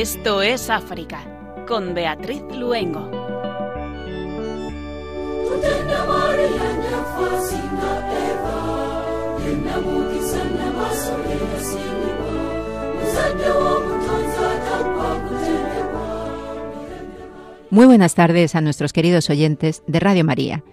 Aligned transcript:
Esto 0.00 0.40
es 0.40 0.70
África, 0.70 1.20
con 1.68 1.92
Beatriz 1.92 2.40
Luengo. 2.56 3.10
Muy 17.68 17.84
buenas 17.84 18.14
tardes 18.14 18.54
a 18.54 18.62
nuestros 18.62 18.94
queridos 18.94 19.28
oyentes 19.28 19.82
de 19.86 20.00
Radio 20.00 20.24
María. 20.24 20.64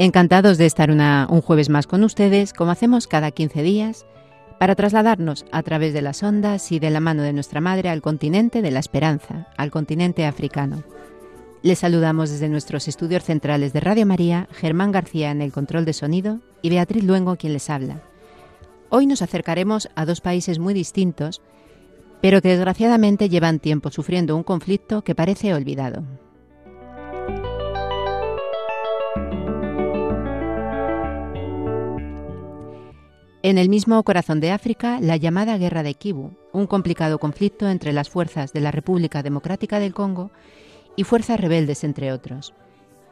Encantados 0.00 0.58
de 0.58 0.66
estar 0.66 0.90
un 0.90 1.40
jueves 1.40 1.68
más 1.68 1.86
con 1.86 2.02
ustedes, 2.02 2.52
como 2.52 2.72
hacemos 2.72 3.06
cada 3.06 3.30
15 3.30 3.62
días, 3.62 4.06
para 4.60 4.74
trasladarnos 4.74 5.46
a 5.52 5.62
través 5.62 5.94
de 5.94 6.02
las 6.02 6.22
ondas 6.22 6.70
y 6.70 6.78
de 6.78 6.90
la 6.90 7.00
mano 7.00 7.22
de 7.22 7.32
nuestra 7.32 7.62
Madre 7.62 7.88
al 7.88 8.02
continente 8.02 8.60
de 8.60 8.70
la 8.70 8.80
esperanza, 8.80 9.46
al 9.56 9.70
continente 9.70 10.26
africano. 10.26 10.84
Les 11.62 11.78
saludamos 11.78 12.28
desde 12.28 12.50
nuestros 12.50 12.86
estudios 12.86 13.24
centrales 13.24 13.72
de 13.72 13.80
Radio 13.80 14.04
María, 14.04 14.48
Germán 14.52 14.92
García 14.92 15.30
en 15.30 15.40
el 15.40 15.50
control 15.50 15.86
de 15.86 15.94
sonido 15.94 16.40
y 16.60 16.68
Beatriz 16.68 17.04
Luengo 17.04 17.36
quien 17.36 17.54
les 17.54 17.70
habla. 17.70 18.02
Hoy 18.90 19.06
nos 19.06 19.22
acercaremos 19.22 19.88
a 19.94 20.04
dos 20.04 20.20
países 20.20 20.58
muy 20.58 20.74
distintos 20.74 21.40
pero 22.20 22.42
que 22.42 22.50
desgraciadamente 22.50 23.30
llevan 23.30 23.60
tiempo 23.60 23.90
sufriendo 23.90 24.36
un 24.36 24.42
conflicto 24.42 25.00
que 25.00 25.14
parece 25.14 25.54
olvidado. 25.54 26.02
En 33.42 33.56
el 33.56 33.70
mismo 33.70 34.02
corazón 34.02 34.38
de 34.40 34.50
África, 34.50 35.00
la 35.00 35.16
llamada 35.16 35.56
Guerra 35.56 35.82
de 35.82 35.94
Kivu, 35.94 36.32
un 36.52 36.66
complicado 36.66 37.18
conflicto 37.18 37.70
entre 37.70 37.94
las 37.94 38.10
fuerzas 38.10 38.52
de 38.52 38.60
la 38.60 38.70
República 38.70 39.22
Democrática 39.22 39.80
del 39.80 39.94
Congo 39.94 40.30
y 40.94 41.04
fuerzas 41.04 41.40
rebeldes, 41.40 41.82
entre 41.82 42.12
otros. 42.12 42.52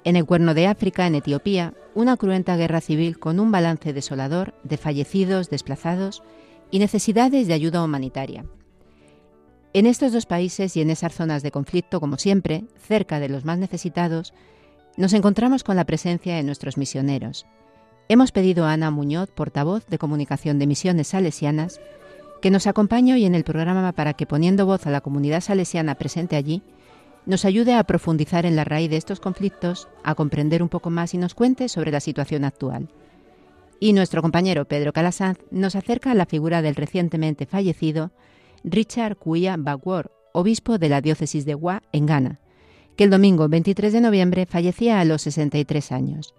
En 0.05 0.17
el 0.17 0.27
Cuerno 0.27 0.53
de 0.53 0.67
África, 0.67 1.07
en 1.07 1.15
Etiopía, 1.15 1.73
una 1.95 2.19
cruenta 2.19 2.59
guerra 2.59 2.83
civil 2.83 3.19
con 3.19 3.41
un 3.41 3.51
balance 3.51 3.95
desolador 3.95 4.53
de 4.65 4.77
fallecidos, 4.77 5.49
desplazados 5.49 6.23
y 6.71 6.79
necesidades 6.79 7.47
de 7.47 7.55
ayuda 7.55 7.83
humanitaria. 7.83 8.45
En 9.73 9.87
estos 9.87 10.13
dos 10.13 10.27
países 10.27 10.77
y 10.77 10.83
en 10.83 10.91
esas 10.91 11.15
zonas 11.15 11.43
de 11.43 11.53
conflicto, 11.53 12.01
como 12.01 12.19
siempre, 12.19 12.65
cerca 12.77 13.19
de 13.19 13.31
los 13.31 13.47
más 13.47 13.57
necesitados, 13.57 14.35
nos 14.99 15.15
encontramos 15.15 15.65
con 15.65 15.77
la 15.77 15.87
presencia 15.87 16.37
de 16.37 16.43
nuestros 16.43 16.77
misioneros. 16.77 17.47
Hemos 18.11 18.33
pedido 18.33 18.65
a 18.65 18.73
Ana 18.73 18.91
Muñoz, 18.91 19.29
portavoz 19.29 19.87
de 19.87 19.99
comunicación 19.99 20.59
de 20.59 20.67
Misiones 20.67 21.09
Salesianas, 21.09 21.79
que 22.41 22.51
nos 22.51 22.67
acompañe 22.67 23.13
hoy 23.13 23.27
en 23.27 23.35
el 23.35 23.45
programa 23.45 23.93
para 23.93 24.15
que, 24.15 24.25
poniendo 24.25 24.65
voz 24.65 24.87
a 24.87 24.91
la 24.91 25.03
comunidad 25.03 25.43
salesiana 25.43 25.97
presente 25.97 26.37
allí, 26.37 26.63
nos 27.27 27.45
ayude 27.45 27.75
a 27.75 27.85
profundizar 27.85 28.47
en 28.47 28.57
la 28.57 28.65
raíz 28.65 28.89
de 28.89 28.97
estos 28.97 29.21
conflictos, 29.21 29.89
a 30.05 30.15
comprender 30.15 30.63
un 30.63 30.71
poco 30.71 30.89
más 30.89 31.13
y 31.13 31.19
nos 31.19 31.35
cuente 31.35 31.69
sobre 31.69 31.93
la 31.93 32.01
situación 32.01 32.45
actual. 32.45 32.89
Y 33.79 33.93
nuestro 33.93 34.23
compañero 34.23 34.65
Pedro 34.65 34.95
Calasanz 34.95 35.39
nos 35.51 35.77
acerca 35.77 36.13
a 36.13 36.15
la 36.15 36.25
figura 36.25 36.63
del 36.63 36.77
recientemente 36.77 37.45
fallecido 37.45 38.11
Richard 38.65 39.19
Kuya 39.19 39.57
Bagwor, 39.59 40.13
obispo 40.33 40.79
de 40.79 40.89
la 40.89 41.03
diócesis 41.03 41.45
de 41.45 41.55
Wa, 41.55 41.83
en 41.93 42.07
Ghana, 42.07 42.41
que 42.97 43.05
el 43.05 43.11
domingo 43.11 43.51
23 43.51 43.93
de 43.93 44.01
noviembre 44.01 44.47
fallecía 44.47 44.99
a 44.99 45.05
los 45.05 45.21
63 45.21 45.93
años. 45.93 46.35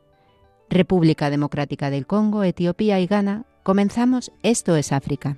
República 0.70 1.30
Democrática 1.30 1.90
del 1.90 2.06
Congo, 2.06 2.44
Etiopía 2.44 3.00
y 3.00 3.08
Ghana, 3.08 3.46
comenzamos 3.64 4.32
Esto 4.44 4.76
es 4.76 4.92
África. 4.92 5.38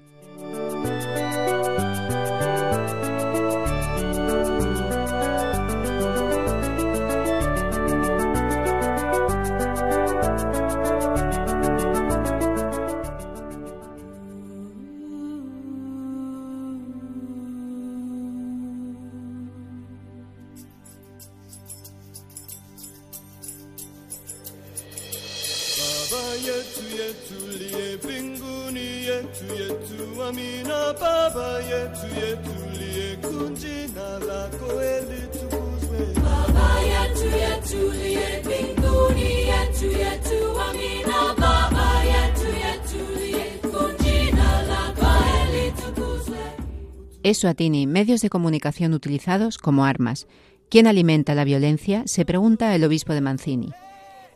Eswatini, 47.41 47.87
medios 47.87 48.21
de 48.21 48.29
comunicación 48.29 48.93
utilizados 48.93 49.57
como 49.57 49.83
armas. 49.83 50.27
¿Quién 50.69 50.85
alimenta 50.85 51.33
la 51.33 51.43
violencia? 51.43 52.03
se 52.05 52.23
pregunta 52.23 52.75
el 52.75 52.83
obispo 52.83 53.13
de 53.13 53.21
Mancini. 53.21 53.71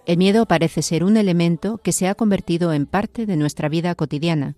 El 0.07 0.17
miedo 0.17 0.47
parece 0.47 0.81
ser 0.81 1.03
un 1.03 1.15
elemento 1.15 1.77
que 1.77 1.91
se 1.91 2.07
ha 2.07 2.15
convertido 2.15 2.73
en 2.73 2.87
parte 2.87 3.27
de 3.27 3.37
nuestra 3.37 3.69
vida 3.69 3.93
cotidiana. 3.93 4.55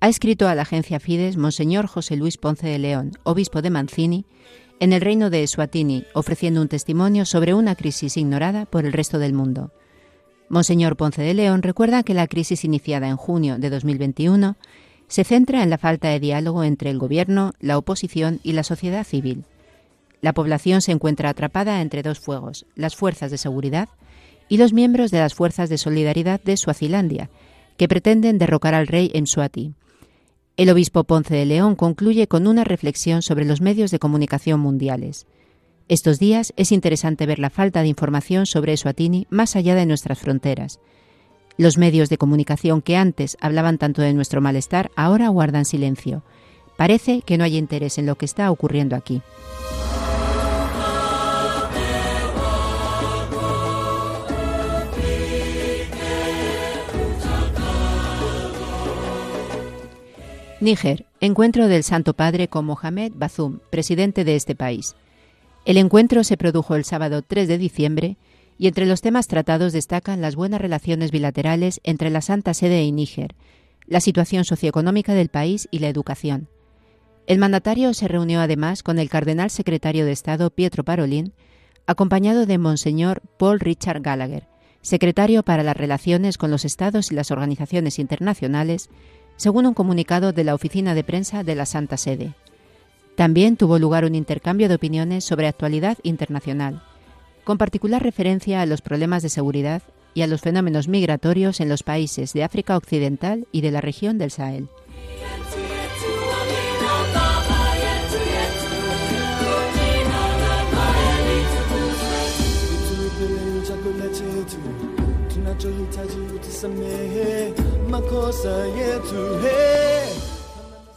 Ha 0.00 0.08
escrito 0.08 0.48
a 0.48 0.54
la 0.54 0.62
agencia 0.62 1.00
Fides 1.00 1.36
Monseñor 1.36 1.86
José 1.86 2.16
Luis 2.16 2.38
Ponce 2.38 2.66
de 2.66 2.78
León, 2.78 3.12
obispo 3.24 3.60
de 3.60 3.68
Mancini, 3.68 4.24
en 4.80 4.94
el 4.94 5.02
reino 5.02 5.28
de 5.28 5.42
Eswatini, 5.42 6.04
ofreciendo 6.14 6.62
un 6.62 6.68
testimonio 6.68 7.26
sobre 7.26 7.52
una 7.52 7.74
crisis 7.74 8.16
ignorada 8.16 8.64
por 8.64 8.86
el 8.86 8.94
resto 8.94 9.18
del 9.18 9.34
mundo. 9.34 9.70
Monseñor 10.48 10.96
Ponce 10.96 11.20
de 11.20 11.34
León 11.34 11.62
recuerda 11.62 12.04
que 12.04 12.14
la 12.14 12.26
crisis 12.26 12.64
iniciada 12.64 13.08
en 13.08 13.18
junio 13.18 13.58
de 13.58 13.68
2021 13.68 14.56
se 15.12 15.24
centra 15.24 15.62
en 15.62 15.68
la 15.68 15.76
falta 15.76 16.08
de 16.08 16.18
diálogo 16.20 16.64
entre 16.64 16.88
el 16.88 16.98
gobierno, 16.98 17.52
la 17.60 17.76
oposición 17.76 18.40
y 18.42 18.52
la 18.52 18.62
sociedad 18.62 19.04
civil. 19.04 19.44
La 20.22 20.32
población 20.32 20.80
se 20.80 20.90
encuentra 20.90 21.28
atrapada 21.28 21.82
entre 21.82 22.02
dos 22.02 22.18
fuegos, 22.18 22.64
las 22.76 22.96
fuerzas 22.96 23.30
de 23.30 23.36
seguridad 23.36 23.90
y 24.48 24.56
los 24.56 24.72
miembros 24.72 25.10
de 25.10 25.18
las 25.18 25.34
fuerzas 25.34 25.68
de 25.68 25.76
solidaridad 25.76 26.40
de 26.42 26.56
Suazilandia, 26.56 27.28
que 27.76 27.88
pretenden 27.88 28.38
derrocar 28.38 28.74
al 28.74 28.86
rey 28.86 29.10
en 29.12 29.26
Suati. 29.26 29.74
El 30.56 30.70
obispo 30.70 31.04
Ponce 31.04 31.34
de 31.34 31.44
León 31.44 31.76
concluye 31.76 32.26
con 32.26 32.46
una 32.46 32.64
reflexión 32.64 33.20
sobre 33.20 33.44
los 33.44 33.60
medios 33.60 33.90
de 33.90 33.98
comunicación 33.98 34.60
mundiales. 34.60 35.26
Estos 35.88 36.20
días 36.20 36.54
es 36.56 36.72
interesante 36.72 37.26
ver 37.26 37.38
la 37.38 37.50
falta 37.50 37.82
de 37.82 37.88
información 37.88 38.46
sobre 38.46 38.78
Suatini 38.78 39.26
más 39.28 39.56
allá 39.56 39.74
de 39.74 39.84
nuestras 39.84 40.20
fronteras, 40.20 40.80
los 41.56 41.78
medios 41.78 42.08
de 42.08 42.18
comunicación 42.18 42.82
que 42.82 42.96
antes 42.96 43.36
hablaban 43.40 43.78
tanto 43.78 44.02
de 44.02 44.14
nuestro 44.14 44.40
malestar 44.40 44.90
ahora 44.96 45.28
guardan 45.28 45.64
silencio. 45.64 46.22
Parece 46.76 47.22
que 47.22 47.38
no 47.38 47.44
hay 47.44 47.56
interés 47.56 47.98
en 47.98 48.06
lo 48.06 48.16
que 48.16 48.24
está 48.24 48.50
ocurriendo 48.50 48.96
aquí. 48.96 49.22
Níger, 60.62 61.06
encuentro 61.20 61.66
del 61.66 61.82
Santo 61.82 62.14
Padre 62.14 62.46
con 62.46 62.64
Mohamed 62.64 63.12
Bazoum, 63.16 63.58
presidente 63.70 64.22
de 64.24 64.36
este 64.36 64.54
país. 64.54 64.94
El 65.64 65.76
encuentro 65.76 66.22
se 66.22 66.36
produjo 66.36 66.76
el 66.76 66.84
sábado 66.84 67.22
3 67.22 67.48
de 67.48 67.58
diciembre 67.58 68.16
y 68.58 68.68
entre 68.68 68.86
los 68.86 69.00
temas 69.00 69.26
tratados 69.26 69.72
destacan 69.72 70.20
las 70.20 70.36
buenas 70.36 70.60
relaciones 70.60 71.10
bilaterales 71.10 71.80
entre 71.84 72.10
la 72.10 72.20
Santa 72.20 72.54
Sede 72.54 72.82
y 72.84 72.92
Níger, 72.92 73.34
la 73.86 74.00
situación 74.00 74.44
socioeconómica 74.44 75.14
del 75.14 75.28
país 75.28 75.68
y 75.70 75.80
la 75.80 75.88
educación. 75.88 76.48
El 77.26 77.38
mandatario 77.38 77.94
se 77.94 78.08
reunió 78.08 78.40
además 78.40 78.82
con 78.82 78.98
el 78.98 79.08
cardenal 79.08 79.50
secretario 79.50 80.04
de 80.04 80.12
Estado 80.12 80.50
Pietro 80.50 80.84
Parolin, 80.84 81.32
acompañado 81.86 82.46
de 82.46 82.58
Monseñor 82.58 83.22
Paul 83.38 83.60
Richard 83.60 84.02
Gallagher, 84.02 84.48
secretario 84.80 85.42
para 85.42 85.62
las 85.62 85.76
relaciones 85.76 86.38
con 86.38 86.50
los 86.50 86.64
Estados 86.64 87.12
y 87.12 87.14
las 87.14 87.30
organizaciones 87.30 87.98
internacionales, 87.98 88.90
según 89.36 89.66
un 89.66 89.74
comunicado 89.74 90.32
de 90.32 90.44
la 90.44 90.54
Oficina 90.54 90.94
de 90.94 91.04
Prensa 91.04 91.44
de 91.44 91.54
la 91.54 91.66
Santa 91.66 91.96
Sede. 91.96 92.34
También 93.16 93.56
tuvo 93.56 93.78
lugar 93.78 94.04
un 94.04 94.14
intercambio 94.14 94.68
de 94.68 94.76
opiniones 94.76 95.24
sobre 95.24 95.46
actualidad 95.46 95.98
internacional 96.02 96.82
con 97.44 97.58
particular 97.58 98.02
referencia 98.02 98.60
a 98.60 98.66
los 98.66 98.82
problemas 98.82 99.22
de 99.22 99.28
seguridad 99.28 99.82
y 100.14 100.22
a 100.22 100.26
los 100.26 100.40
fenómenos 100.40 100.88
migratorios 100.88 101.60
en 101.60 101.68
los 101.68 101.82
países 101.82 102.32
de 102.32 102.44
África 102.44 102.76
Occidental 102.76 103.46
y 103.52 103.60
de 103.60 103.70
la 103.70 103.80
región 103.80 104.18
del 104.18 104.30
Sahel. 104.30 104.68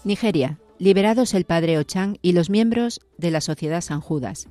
Nigeria, 0.04 0.60
liberados 0.78 1.34
el 1.34 1.46
padre 1.46 1.78
Ochan 1.80 2.18
y 2.22 2.34
los 2.34 2.50
miembros 2.50 3.02
de 3.18 3.32
la 3.32 3.42
Sociedad 3.42 3.82
San 3.82 4.02
Judas. 4.02 4.48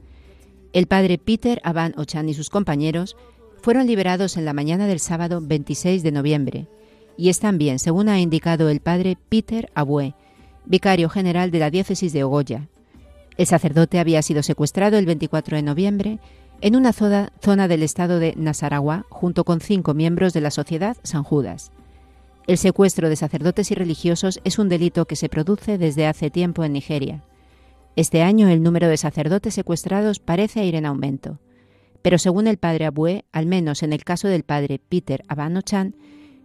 El 0.75 0.87
padre 0.87 1.17
Peter 1.17 1.62
Aban 1.65 1.94
Ochan 1.97 2.29
y 2.29 2.35
sus 2.35 2.50
compañeros 2.50 3.17
fueron 3.62 3.87
liberados 3.87 4.37
en 4.37 4.44
la 4.44 4.53
mañana 4.53 4.87
del 4.87 5.00
sábado 5.00 5.41
26 5.41 6.03
de 6.03 6.12
noviembre 6.12 6.69
y 7.17 7.29
es 7.29 7.41
también, 7.41 7.79
según 7.79 8.09
ha 8.09 8.21
indicado 8.21 8.69
el 8.69 8.81
padre 8.81 9.17
Peter 9.29 9.71
Abue, 9.75 10.15
vicario 10.65 11.09
general 11.09 11.50
de 11.50 11.59
la 11.59 11.71
diócesis 11.71 12.12
de 12.12 12.25
Ogoya. 12.25 12.69
El 13.37 13.47
sacerdote 13.47 13.99
había 13.99 14.23
sido 14.23 14.43
secuestrado 14.43 14.99
el 14.99 15.06
24 15.06 15.56
de 15.56 15.62
noviembre 15.62 16.19
en 16.61 16.76
una 16.76 16.93
zona 16.93 17.69
del 17.69 17.82
estado 17.82 18.19
de 18.19 18.35
Nasarawa 18.37 19.06
junto 19.11 19.44
con 19.44 19.61
cinco 19.61 19.93
miembros 19.93 20.32
de 20.32 20.41
la 20.41 20.50
sociedad 20.50 20.97
San 21.03 21.25
Judas. 21.25 21.73
El 22.47 22.59
secuestro 22.59 23.09
de 23.09 23.17
sacerdotes 23.17 23.71
y 23.71 23.75
religiosos 23.75 24.41
es 24.44 24.59
un 24.59 24.69
delito 24.69 25.06
que 25.06 25.17
se 25.17 25.29
produce 25.29 25.79
desde 25.79 26.06
hace 26.06 26.31
tiempo 26.31 26.62
en 26.65 26.73
Nigeria. 26.75 27.23
Este 27.96 28.23
año 28.23 28.49
el 28.49 28.62
número 28.62 28.88
de 28.88 28.96
sacerdotes 28.96 29.55
secuestrados 29.55 30.19
parece 30.19 30.64
ir 30.64 30.75
en 30.75 30.87
aumento. 30.87 31.38
Pero 32.02 32.19
según 32.19 32.49
el 32.49 32.58
padre 32.58 32.87
Abue, 32.87 33.25
al 33.32 33.46
menos 33.46 33.82
en 33.82 33.93
el 33.93 34.05
caso 34.05 34.29
del 34.29 34.43
padre 34.43 34.81
Peter 34.81 35.23
Abanochan, 35.29 35.94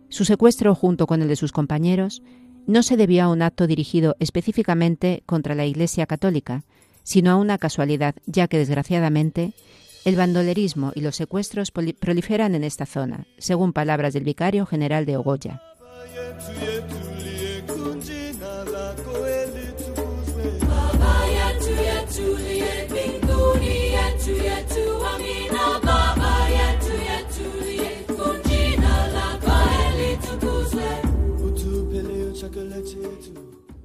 su 0.10 0.26
secuestro 0.26 0.76
junto 0.76 1.08
con 1.08 1.22
el 1.22 1.28
de 1.28 1.36
sus 1.36 1.52
compañeros 1.52 2.22
no 2.68 2.84
se 2.84 2.98
debió 2.98 3.24
a 3.24 3.30
un 3.30 3.42
acto 3.42 3.66
dirigido 3.66 4.16
específicamente 4.20 5.24
contra 5.26 5.56
la 5.56 5.66
Iglesia 5.66 6.06
católica, 6.06 6.64
sino 7.04 7.32
a 7.32 7.36
una 7.36 7.58
casualidad, 7.58 8.16
ya 8.28 8.48
que 8.48 8.60
desgraciadamente 8.60 9.54
el 10.06 10.16
bandolerismo 10.16 10.92
y 10.94 11.02
los 11.02 11.16
secuestros 11.16 11.72
proliferan 11.72 12.54
en 12.54 12.64
esta 12.64 12.86
zona, 12.86 13.26
según 13.40 13.74
palabras 13.74 14.14
del 14.14 14.24
vicario 14.24 14.68
general 14.68 15.06
de 15.06 15.18
Ogoya. 15.18 15.62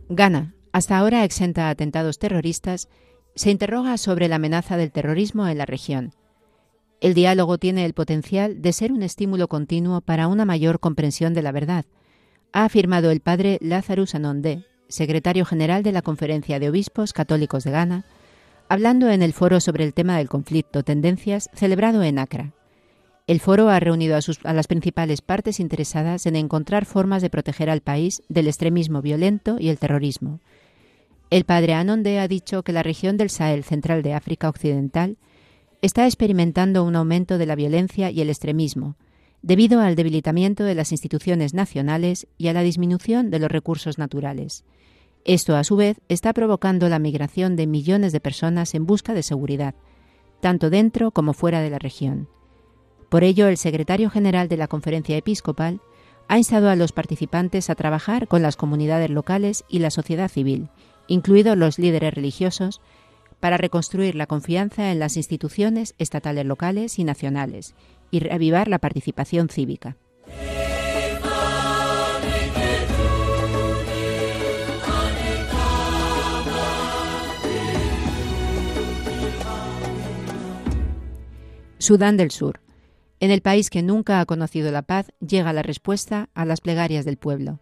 Ghana, 0.09 0.55
hasta 0.73 0.99
ahora 0.99 1.25
exenta 1.25 1.69
a 1.69 1.71
atentados 1.71 2.19
terroristas, 2.19 2.89
se 3.35 3.51
interroga 3.51 3.97
sobre 3.99 4.29
la 4.29 4.37
amenaza 4.37 4.77
del 4.77 4.93
terrorismo 4.93 5.49
en 5.49 5.59
la 5.59 5.67
región. 5.67 6.13
El 7.01 7.15
diálogo 7.15 7.59
tiene 7.59 7.85
el 7.85 7.95
potencial 7.95 8.63
de 8.63 8.73
ser 8.73 8.93
un 8.93 9.03
estímulo 9.03 9.49
continuo 9.49 10.01
para 10.01 10.29
una 10.29 10.45
mayor 10.45 10.81
comprensión 10.81 11.35
de 11.35 11.43
la 11.43 11.53
verdad, 11.53 11.85
ha 12.55 12.65
afirmado 12.65 13.11
el 13.11 13.19
padre 13.19 13.59
Lazarus 13.61 14.15
Anondé, 14.15 14.65
secretario 14.89 15.45
general 15.45 15.83
de 15.83 15.91
la 15.91 16.03
Conferencia 16.03 16.61
de 16.61 16.69
Obispos 16.69 17.13
Católicos 17.13 17.65
de 17.65 17.73
Ghana, 17.73 18.07
hablando 18.69 19.11
en 19.11 19.23
el 19.23 19.33
foro 19.33 19.59
sobre 19.59 19.83
el 19.83 19.93
tema 19.93 20.19
del 20.19 20.29
conflicto 20.29 20.85
Tendencias 20.85 21.51
celebrado 21.53 22.05
en 22.05 22.21
Accra. 22.21 22.53
El 23.27 23.41
foro 23.41 23.71
ha 23.71 23.81
reunido 23.81 24.19
a, 24.19 24.53
las 24.53 24.67
principales 24.67 25.23
partes 25.23 25.59
interesadas 25.59 26.27
en 26.27 26.37
encontrar 26.37 26.85
formas 26.85 27.23
de 27.23 27.31
proteger 27.31 27.71
al 27.71 27.81
país 27.81 28.23
del 28.29 28.49
extremismo 28.49 29.01
violento 29.01 29.57
y 29.59 29.71
el 29.71 29.79
terrorismo. 29.79 30.41
El 31.31 31.45
padre 31.45 31.73
Anonde 31.73 32.19
ha 32.21 32.29
dicho 32.29 32.63
que 32.63 32.73
la 32.75 32.83
región 32.83 33.17
del 33.17 33.31
Sahel 33.31 33.65
central 33.65 34.03
de 34.03 34.13
África 34.13 34.51
Occidental 34.51 35.17
está 35.81 36.05
experimentando 36.05 36.85
un 36.85 36.97
aumento 36.97 37.39
de 37.39 37.47
la 37.47 37.55
violencia 37.55 38.11
y 38.11 38.21
el 38.21 38.29
extremismo, 38.29 38.97
debido 39.41 39.81
al 39.81 39.97
debilitamiento 39.97 40.63
de 40.65 40.75
las 40.75 40.93
instituciones 40.93 41.55
nacionales 41.55 42.27
y 42.37 42.49
a 42.49 42.53
la 42.53 42.63
disminución 42.63 43.31
de 43.31 43.39
los 43.39 43.51
recursos 43.51 43.97
naturales. 43.97 44.65
Esto, 45.25 45.57
a 45.57 45.65
su 45.65 45.77
vez, 45.77 45.99
está 46.11 46.35
provocando 46.35 46.91
la 46.91 46.99
migración 46.99 47.57
de 47.57 47.67
millones 47.67 48.13
de 48.13 48.21
personas 48.21 48.75
en 48.75 48.85
busca 48.85 49.15
de 49.15 49.23
seguridad, 49.23 49.75
tanto 50.41 50.69
dentro 50.69 51.11
como 51.11 51.33
fuera 51.33 51.63
de 51.63 51.71
la 51.71 51.79
región. 51.79 52.29
Por 53.15 53.23
ello, 53.23 53.47
el 53.47 53.59
secretario 53.59 54.11
general 54.11 54.49
de 54.49 54.57
la 54.57 54.67
Conferencia 54.67 55.17
Episcopal 55.17 55.81
ha 56.27 56.37
instado 56.37 56.69
a 56.69 56.75
los 56.75 56.91
participantes 56.91 57.71
a 57.71 57.77
trabajar 57.77 58.27
con 58.27 58.43
las 58.43 58.57
comunidades 58.57 59.09
locales 59.09 59.65
y 59.69 59.79
la 59.79 59.93
sociedad 59.93 60.29
civil, 60.29 60.69
incluidos 61.07 61.57
los 61.57 61.79
líderes 61.79 62.13
religiosos, 62.13 62.81
para 63.39 63.57
reconstruir 63.57 64.17
la 64.17 64.27
confianza 64.27 64.91
en 64.91 64.99
las 64.99 65.17
instituciones 65.17 65.95
estatales 65.99 66.45
locales 66.45 66.99
y 66.99 67.05
nacionales 67.05 67.77
y 68.11 68.19
reavivar 68.19 68.67
la 68.67 68.81
participación 68.81 69.49
cívica. 69.49 69.97
Sudán 81.79 82.17
del 82.17 82.33
Sur. 82.33 82.65
En 83.25 83.31
el 83.31 83.41
país 83.41 83.71
que 83.71 83.83
nunca 83.83 84.21
ha 84.21 84.27
conocido 84.27 84.71
la 84.71 84.83
paz 84.83 85.11
llega 85.19 85.55
la 85.55 85.63
respuesta 85.63 86.29
a 86.35 86.45
las 86.45 86.61
plegarias 86.61 87.07
del 87.07 87.17
pueblo. 87.17 87.59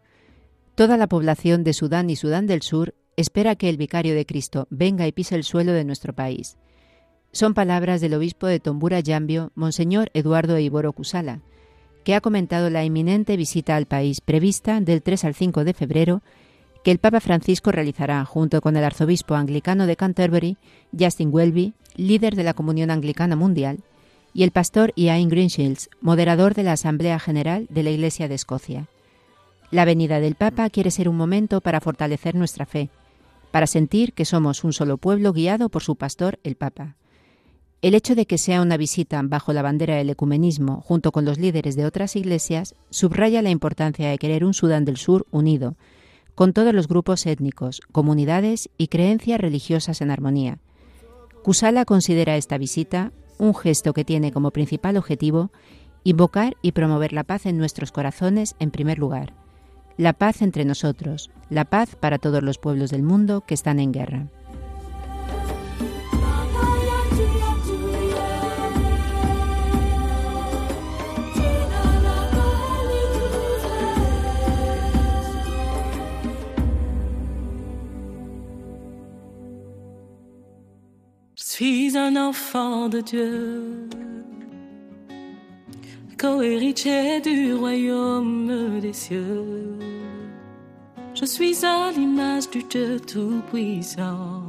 Toda 0.75 0.97
la 0.97 1.07
población 1.07 1.63
de 1.63 1.73
Sudán 1.73 2.11
y 2.11 2.17
Sudán 2.17 2.49
del 2.49 2.63
Sur 2.63 2.97
espera 3.17 3.55
que 3.55 3.69
el 3.69 3.77
vicario 3.77 4.17
de 4.17 4.27
Cristo 4.27 4.67
venga 4.71 5.07
y 5.07 5.13
pise 5.13 5.37
el 5.37 5.45
suelo 5.45 5.71
de 5.71 5.85
nuestro 5.85 6.15
país. 6.15 6.57
Son 7.31 7.55
palabras 7.55 8.01
del 8.01 8.15
obispo 8.15 8.49
de 8.49 8.59
Tombura 8.59 8.99
Yambio, 8.99 9.53
Monseñor 9.55 10.11
Eduardo 10.15 10.59
Iboro 10.59 10.93
Cusala, 10.93 11.43
que 12.03 12.17
ha 12.17 12.21
comentado 12.21 12.69
la 12.69 12.85
inminente 12.85 13.37
visita 13.37 13.77
al 13.77 13.87
país 13.87 14.21
prevista 14.21 14.81
del 14.81 15.01
3 15.01 15.27
al 15.27 15.35
5 15.37 15.63
de 15.63 15.75
febrero 15.75 16.23
que 16.83 16.91
el 16.91 16.99
Papa 16.99 17.21
Francisco 17.21 17.71
realizará 17.71 18.25
junto 18.25 18.61
con 18.63 18.77
el 18.77 18.83
arzobispo 18.83 19.37
anglicano 19.37 19.87
de 19.87 19.95
Canterbury, 19.95 20.57
Justin 20.99 21.29
Welby, 21.33 21.75
líder 21.95 22.35
de 22.35 22.43
la 22.43 22.55
Comunión 22.55 22.91
Anglicana 22.91 23.37
Mundial, 23.37 23.79
y 24.35 24.43
el 24.43 24.51
pastor 24.51 24.93
Ian 24.97 25.29
Greenshields, 25.29 25.91
moderador 26.01 26.55
de 26.55 26.63
la 26.63 26.73
Asamblea 26.73 27.19
General 27.19 27.67
de 27.69 27.83
la 27.83 27.91
Iglesia 27.91 28.29
de 28.29 28.35
Escocia. 28.35 28.89
La 29.71 29.85
venida 29.85 30.21
del 30.21 30.35
Papa 30.35 30.69
quiere 30.71 30.91
ser 30.91 31.09
un 31.09 31.17
momento 31.17 31.61
para 31.61 31.81
fortalecer 31.81 32.35
nuestra 32.35 32.67
fe, 32.67 32.91
para 33.51 33.67
sentir 33.67 34.13
que 34.13 34.25
somos 34.25 34.65
un 34.65 34.73
solo 34.73 34.97
pueblo 34.97 35.33
guiado 35.33 35.69
por 35.69 35.83
su 35.83 35.97
pastor, 35.97 36.39
el 36.43 36.57
Papa. 36.57 36.97
El 37.83 37.95
hecho 37.95 38.15
de 38.15 38.27
que 38.27 38.39
sea 38.39 38.63
una 38.63 38.77
visita 38.77 39.21
bajo 39.25 39.53
la 39.53 39.63
bandera 39.63 39.97
del 39.97 40.11
ecumenismo 40.11 40.81
junto 40.83 41.11
con 41.11 41.25
los 41.25 41.39
líderes 41.39 41.75
de 41.75 41.85
otras 41.85 42.17
iglesias 42.17 42.75
subraya 42.91 43.43
la 43.43 43.51
importancia 43.51 44.09
de 44.09 44.19
querer 44.19 44.45
un 44.45 44.55
Sudán 44.55 44.85
del 44.85 44.97
Sur 44.97 45.27
unido, 45.31 45.75
con 46.35 46.53
todos 46.53 46.73
los 46.73 46.89
grupos 46.89 47.27
étnicos, 47.27 47.81
comunidades 47.93 48.71
y 48.79 48.89
creencias 48.89 49.41
religiosas 49.41 50.01
en 50.01 50.11
armonía. 50.11 50.59
Kusala 51.43 51.85
considera 51.85 52.37
esta 52.37 52.57
visita 52.57 53.13
un 53.43 53.57
gesto 53.57 53.93
que 53.93 54.05
tiene 54.05 54.31
como 54.31 54.53
principal 54.53 54.97
objetivo 54.97 55.51
invocar 56.05 56.57
y 56.63 56.73
promover 56.73 57.13
la 57.13 57.25
paz 57.25 57.45
en 57.45 57.59
nuestros 57.59 57.91
corazones 57.91 58.55
en 58.61 58.71
primer 58.71 59.01
lugar, 59.01 59.35
la 59.97 60.13
paz 60.13 60.43
entre 60.43 60.65
nosotros, 60.65 61.29
la 61.51 61.65
paz 61.65 61.97
para 61.97 62.19
todos 62.19 62.41
los 62.45 62.59
pueblos 62.59 62.91
del 62.91 63.03
mundo 63.03 63.41
que 63.41 63.55
están 63.55 63.81
en 63.81 63.93
guerra. 63.93 64.29
Suis 81.63 81.97
un 81.97 82.17
enfant 82.17 82.89
de 82.89 83.01
Dieu, 83.01 83.89
co-héritier 86.19 87.21
du 87.21 87.55
royaume 87.55 88.81
des 88.81 88.93
cieux. 88.93 89.79
Je 91.15 91.25
suis 91.25 91.65
à 91.65 91.93
l'image 91.93 92.51
du 92.51 92.65
Dieu 92.65 92.99
Tout-Puissant, 92.99 94.43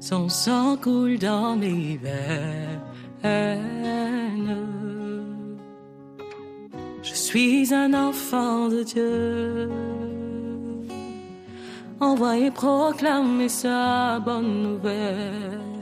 son 0.00 0.30
sang 0.30 0.78
coule 0.78 1.18
dans 1.18 1.56
mes 1.56 1.98
veines. 1.98 3.26
Je 7.02 7.14
suis 7.14 7.74
un 7.74 7.92
enfant 7.92 8.70
de 8.70 8.82
Dieu, 8.82 9.70
envoyé 12.00 12.50
proclamer 12.50 13.50
sa 13.50 14.20
bonne 14.20 14.62
nouvelle 14.62 15.74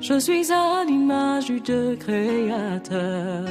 je 0.00 0.18
suis 0.18 0.52
à 0.52 0.84
l'image 0.84 1.48
du 1.48 1.96
créateur. 1.98 3.46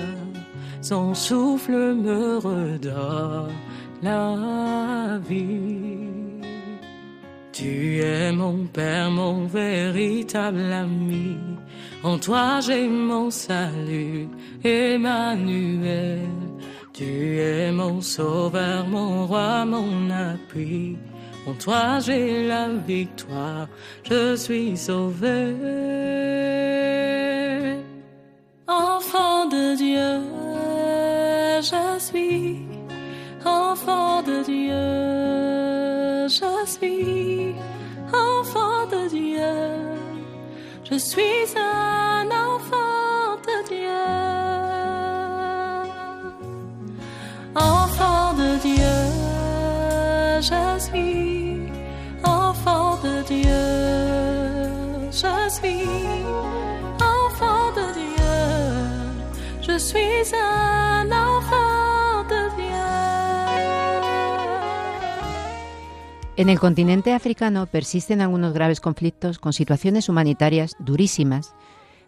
Son 0.81 1.13
souffle 1.13 1.93
me 1.93 2.37
redonne 2.37 3.53
la 4.01 5.19
vie. 5.27 6.09
Tu 7.51 7.99
es 7.99 8.31
mon 8.31 8.65
Père, 8.65 9.11
mon 9.11 9.45
véritable 9.45 10.71
ami. 10.71 11.35
En 12.03 12.17
toi 12.17 12.59
j'ai 12.61 12.87
mon 12.87 13.29
salut, 13.29 14.29
Emmanuel. 14.63 16.29
Tu 16.93 17.39
es 17.39 17.71
mon 17.71 18.01
sauveur, 18.01 18.87
mon 18.87 19.25
roi, 19.25 19.65
mon 19.65 20.09
appui. 20.09 20.97
En 21.47 21.53
toi 21.53 21.99
j'ai 21.99 22.47
la 22.47 22.67
victoire, 22.69 23.67
je 24.03 24.35
suis 24.35 24.77
sauvé. 24.77 25.55
Enfant 28.67 29.47
de 29.47 29.75
Dieu, 29.75 30.21
je 31.61 31.99
suis. 31.99 32.59
Enfant 33.45 34.21
de 34.21 34.43
Dieu, 34.43 36.27
je 36.27 36.51
suis. 36.65 37.55
Enfant 38.13 38.85
de 38.91 39.07
Dieu, 39.09 39.55
je 40.89 40.97
suis 40.97 41.45
un 41.57 42.27
enfant 42.27 43.37
de 43.47 43.57
Dieu. 43.69 44.05
Enfant 47.55 48.33
de 48.33 48.49
Dieu, 48.67 48.99
je 50.41 50.79
suis. 50.79 51.28
En 66.37 66.49
el 66.49 66.59
continente 66.59 67.13
africano 67.13 67.67
persisten 67.67 68.21
algunos 68.21 68.53
graves 68.53 68.79
conflictos 68.79 69.39
con 69.39 69.53
situaciones 69.53 70.09
humanitarias 70.09 70.75
durísimas, 70.79 71.53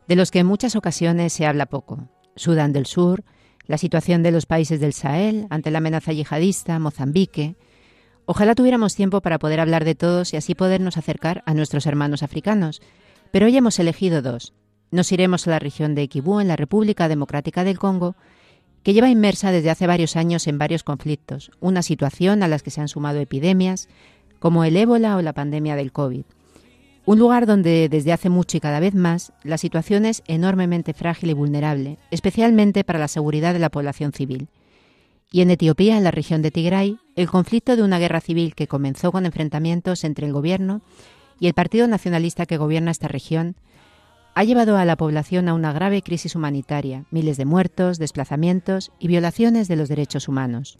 de 0.07 0.15
los 0.15 0.31
que 0.31 0.39
en 0.39 0.47
muchas 0.47 0.75
ocasiones 0.75 1.33
se 1.33 1.45
habla 1.45 1.67
poco. 1.67 2.07
Sudán 2.35 2.73
del 2.73 2.85
Sur, 2.85 3.23
la 3.67 3.77
situación 3.77 4.23
de 4.23 4.31
los 4.31 4.45
países 4.45 4.79
del 4.79 4.93
Sahel 4.93 5.47
ante 5.49 5.69
la 5.69 5.77
amenaza 5.79 6.13
yihadista, 6.13 6.79
Mozambique. 6.79 7.57
Ojalá 8.33 8.55
tuviéramos 8.55 8.95
tiempo 8.95 9.19
para 9.19 9.39
poder 9.39 9.59
hablar 9.59 9.83
de 9.83 9.93
todos 9.93 10.31
y 10.31 10.37
así 10.37 10.55
podernos 10.55 10.95
acercar 10.95 11.43
a 11.45 11.53
nuestros 11.53 11.85
hermanos 11.85 12.23
africanos, 12.23 12.81
pero 13.29 13.47
hoy 13.47 13.57
hemos 13.57 13.77
elegido 13.77 14.21
dos. 14.21 14.53
Nos 14.89 15.11
iremos 15.11 15.45
a 15.45 15.49
la 15.49 15.59
región 15.59 15.95
de 15.95 16.07
Kibú, 16.07 16.39
en 16.39 16.47
la 16.47 16.55
República 16.55 17.09
Democrática 17.09 17.65
del 17.65 17.77
Congo, 17.77 18.15
que 18.83 18.93
lleva 18.93 19.09
inmersa 19.09 19.51
desde 19.51 19.69
hace 19.69 19.85
varios 19.85 20.15
años 20.15 20.47
en 20.47 20.57
varios 20.57 20.83
conflictos, 20.83 21.51
una 21.59 21.81
situación 21.81 22.41
a 22.41 22.47
las 22.47 22.63
que 22.63 22.71
se 22.71 22.79
han 22.79 22.87
sumado 22.87 23.19
epidemias, 23.19 23.89
como 24.39 24.63
el 24.63 24.77
ébola 24.77 25.17
o 25.17 25.21
la 25.21 25.33
pandemia 25.33 25.75
del 25.75 25.91
COVID. 25.91 26.23
Un 27.05 27.19
lugar 27.19 27.45
donde 27.45 27.89
desde 27.89 28.13
hace 28.13 28.29
mucho 28.29 28.55
y 28.55 28.61
cada 28.61 28.79
vez 28.79 28.95
más 28.95 29.33
la 29.43 29.57
situación 29.57 30.05
es 30.05 30.23
enormemente 30.27 30.93
frágil 30.93 31.31
y 31.31 31.33
vulnerable, 31.33 31.97
especialmente 32.11 32.85
para 32.85 32.99
la 32.99 33.09
seguridad 33.09 33.51
de 33.51 33.59
la 33.59 33.71
población 33.71 34.13
civil. 34.13 34.47
Y 35.31 35.41
en 35.41 35.49
Etiopía, 35.49 35.97
en 35.97 36.03
la 36.03 36.11
región 36.11 36.41
de 36.41 36.51
Tigray, 36.51 36.99
el 37.15 37.29
conflicto 37.29 37.77
de 37.77 37.83
una 37.83 37.99
guerra 37.99 38.19
civil 38.19 38.53
que 38.53 38.67
comenzó 38.67 39.13
con 39.13 39.25
enfrentamientos 39.25 40.03
entre 40.03 40.27
el 40.27 40.33
gobierno 40.33 40.81
y 41.39 41.47
el 41.47 41.53
Partido 41.53 41.87
Nacionalista 41.87 42.45
que 42.45 42.57
gobierna 42.57 42.91
esta 42.91 43.07
región 43.07 43.55
ha 44.35 44.43
llevado 44.43 44.77
a 44.77 44.85
la 44.85 44.97
población 44.97 45.47
a 45.47 45.53
una 45.53 45.71
grave 45.71 46.01
crisis 46.01 46.35
humanitaria, 46.35 47.05
miles 47.11 47.37
de 47.37 47.45
muertos, 47.45 47.97
desplazamientos 47.97 48.91
y 48.99 49.07
violaciones 49.07 49.69
de 49.69 49.77
los 49.77 49.87
derechos 49.87 50.27
humanos. 50.27 50.77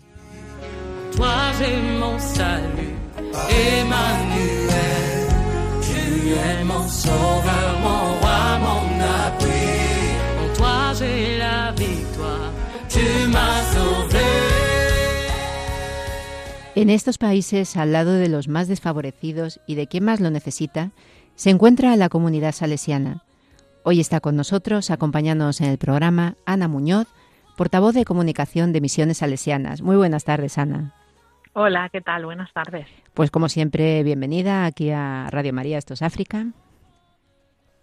En 16.74 16.90
estos 16.90 17.18
países, 17.18 17.76
al 17.76 17.92
lado 17.92 18.14
de 18.14 18.30
los 18.30 18.48
más 18.48 18.70
desfavorecidos 18.70 19.60
y 19.68 19.76
de 19.76 19.88
quien 19.88 20.06
más 20.06 20.22
lo 20.22 20.30
necesita, 20.32 20.92
se 21.36 21.50
encuentra 21.50 21.98
la 21.98 22.08
comunidad 22.08 22.54
salesiana. 22.54 23.24
Hoy 23.84 24.00
está 24.00 24.22
con 24.22 24.38
nosotros, 24.38 24.90
acompañándonos 24.90 25.60
en 25.60 25.70
el 25.70 25.78
programa, 25.78 26.36
Ana 26.46 26.70
Muñoz, 26.70 27.08
portavoz 27.58 27.94
de 27.94 28.06
comunicación 28.06 28.72
de 28.72 28.80
Misiones 28.80 29.18
Salesianas. 29.18 29.82
Muy 29.82 29.98
buenas 29.98 30.24
tardes, 30.24 30.58
Ana. 30.58 30.94
Hola, 31.52 31.90
¿qué 31.92 32.00
tal? 32.00 32.24
Buenas 32.24 32.54
tardes. 32.54 32.88
Pues 33.14 33.32
como 33.32 33.50
siempre, 33.50 34.02
bienvenida 34.04 34.64
aquí 34.66 34.92
a 34.92 35.28
Radio 35.30 35.52
María, 35.52 35.78
esto 35.78 35.94
es 35.94 36.02
África. 36.02 36.46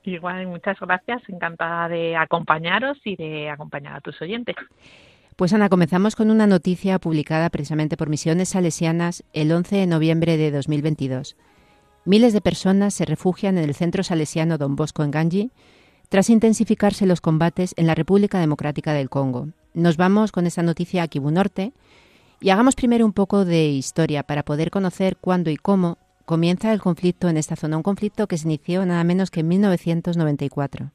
Igual, 0.02 0.46
muchas 0.46 0.80
gracias. 0.80 1.20
Encantada 1.28 1.88
de 1.88 2.16
acompañaros 2.16 2.96
y 3.04 3.16
de 3.16 3.50
acompañar 3.50 3.96
a 3.96 4.00
tus 4.00 4.20
oyentes. 4.22 4.56
Pues 5.38 5.52
Ana, 5.52 5.68
comenzamos 5.68 6.16
con 6.16 6.32
una 6.32 6.48
noticia 6.48 6.98
publicada 6.98 7.48
precisamente 7.48 7.96
por 7.96 8.08
Misiones 8.08 8.48
Salesianas 8.48 9.22
el 9.32 9.52
11 9.52 9.76
de 9.76 9.86
noviembre 9.86 10.36
de 10.36 10.50
2022. 10.50 11.36
Miles 12.04 12.32
de 12.32 12.40
personas 12.40 12.92
se 12.92 13.04
refugian 13.04 13.56
en 13.56 13.62
el 13.62 13.76
centro 13.76 14.02
salesiano 14.02 14.58
Don 14.58 14.74
Bosco 14.74 15.04
en 15.04 15.12
Ganji 15.12 15.52
tras 16.08 16.28
intensificarse 16.28 17.06
los 17.06 17.20
combates 17.20 17.72
en 17.76 17.86
la 17.86 17.94
República 17.94 18.40
Democrática 18.40 18.92
del 18.94 19.10
Congo. 19.10 19.50
Nos 19.74 19.96
vamos 19.96 20.32
con 20.32 20.44
esta 20.48 20.64
noticia 20.64 21.04
a 21.04 21.06
Kivu 21.06 21.30
Norte 21.30 21.72
y 22.40 22.50
hagamos 22.50 22.74
primero 22.74 23.06
un 23.06 23.12
poco 23.12 23.44
de 23.44 23.68
historia 23.68 24.24
para 24.24 24.42
poder 24.42 24.72
conocer 24.72 25.18
cuándo 25.18 25.50
y 25.50 25.56
cómo 25.56 25.98
comienza 26.24 26.72
el 26.72 26.80
conflicto 26.80 27.28
en 27.28 27.36
esta 27.36 27.54
zona, 27.54 27.76
un 27.76 27.84
conflicto 27.84 28.26
que 28.26 28.38
se 28.38 28.48
inició 28.48 28.84
nada 28.84 29.04
menos 29.04 29.30
que 29.30 29.38
en 29.38 29.48
1994. 29.48 30.90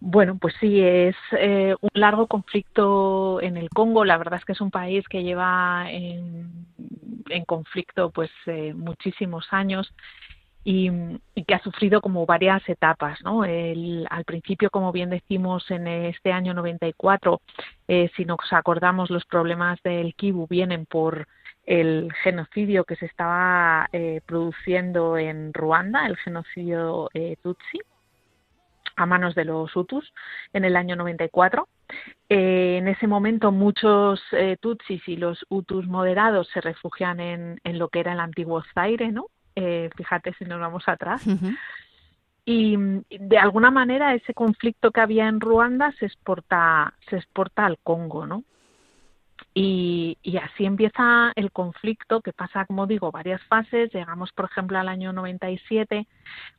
Bueno, 0.00 0.38
pues 0.38 0.54
sí, 0.60 0.80
es 0.80 1.16
eh, 1.32 1.74
un 1.80 1.90
largo 1.94 2.28
conflicto 2.28 3.40
en 3.42 3.56
el 3.56 3.68
Congo. 3.70 4.04
La 4.04 4.16
verdad 4.16 4.38
es 4.38 4.44
que 4.44 4.52
es 4.52 4.60
un 4.60 4.70
país 4.70 5.06
que 5.08 5.24
lleva 5.24 5.86
en, 5.90 6.66
conflicto 7.46 8.10
pues 8.10 8.30
eh, 8.46 8.72
muchísimos 8.74 9.46
años 9.52 9.92
y, 10.64 10.90
y, 11.34 11.44
que 11.44 11.54
ha 11.54 11.62
sufrido 11.62 12.00
como 12.00 12.26
varias 12.26 12.68
etapas, 12.68 13.22
¿no? 13.22 13.44
El, 13.44 14.06
al 14.10 14.24
principio, 14.24 14.70
como 14.70 14.92
bien 14.92 15.10
decimos, 15.10 15.70
en 15.70 15.86
este 15.86 16.32
año 16.32 16.54
94, 16.54 17.40
eh, 17.88 18.10
si 18.16 18.24
nos 18.24 18.40
acordamos, 18.52 19.10
los 19.10 19.24
problemas 19.24 19.82
del 19.82 20.14
Kivu 20.14 20.46
vienen 20.48 20.86
por 20.86 21.26
el 21.64 22.12
genocidio 22.22 22.84
que 22.84 22.96
se 22.96 23.06
estaba 23.06 23.88
eh, 23.92 24.20
produciendo 24.26 25.18
en 25.18 25.52
Ruanda, 25.52 26.06
el 26.06 26.16
genocidio 26.16 27.10
eh, 27.14 27.36
Tutsi 27.42 27.80
a 28.98 29.06
manos 29.06 29.34
de 29.34 29.44
los 29.44 29.74
Hutus 29.74 30.12
en 30.52 30.64
el 30.64 30.76
año 30.76 30.96
94. 30.96 31.68
Eh, 32.28 32.76
en 32.78 32.88
ese 32.88 33.06
momento 33.06 33.52
muchos 33.52 34.20
eh, 34.32 34.56
Tutsis 34.60 35.06
y 35.08 35.16
los 35.16 35.46
Hutus 35.48 35.86
moderados 35.86 36.48
se 36.52 36.60
refugian 36.60 37.20
en, 37.20 37.60
en, 37.64 37.78
lo 37.78 37.88
que 37.88 38.00
era 38.00 38.12
el 38.12 38.20
antiguo 38.20 38.62
Zaire, 38.74 39.10
¿no? 39.12 39.26
Eh, 39.54 39.88
fíjate 39.96 40.34
si 40.34 40.44
nos 40.44 40.60
vamos 40.60 40.84
atrás. 40.88 41.26
Uh 41.26 41.30
-huh. 41.30 41.56
Y 42.44 42.76
de 43.10 43.38
alguna 43.38 43.70
manera 43.70 44.14
ese 44.14 44.34
conflicto 44.34 44.90
que 44.90 45.00
había 45.00 45.28
en 45.28 45.40
Ruanda 45.40 45.92
se 45.98 46.06
exporta, 46.06 46.94
se 47.08 47.16
exporta 47.16 47.66
al 47.66 47.78
Congo, 47.78 48.26
¿no? 48.26 48.42
Y, 49.60 50.36
así 50.40 50.64
empieza 50.66 51.32
el 51.34 51.50
conflicto 51.50 52.20
que 52.20 52.32
pasa, 52.32 52.64
como 52.66 52.86
digo, 52.86 53.10
varias 53.10 53.42
fases. 53.44 53.92
Llegamos, 53.92 54.32
por 54.32 54.44
ejemplo, 54.44 54.78
al 54.78 54.88
año 54.88 55.12
97, 55.12 56.06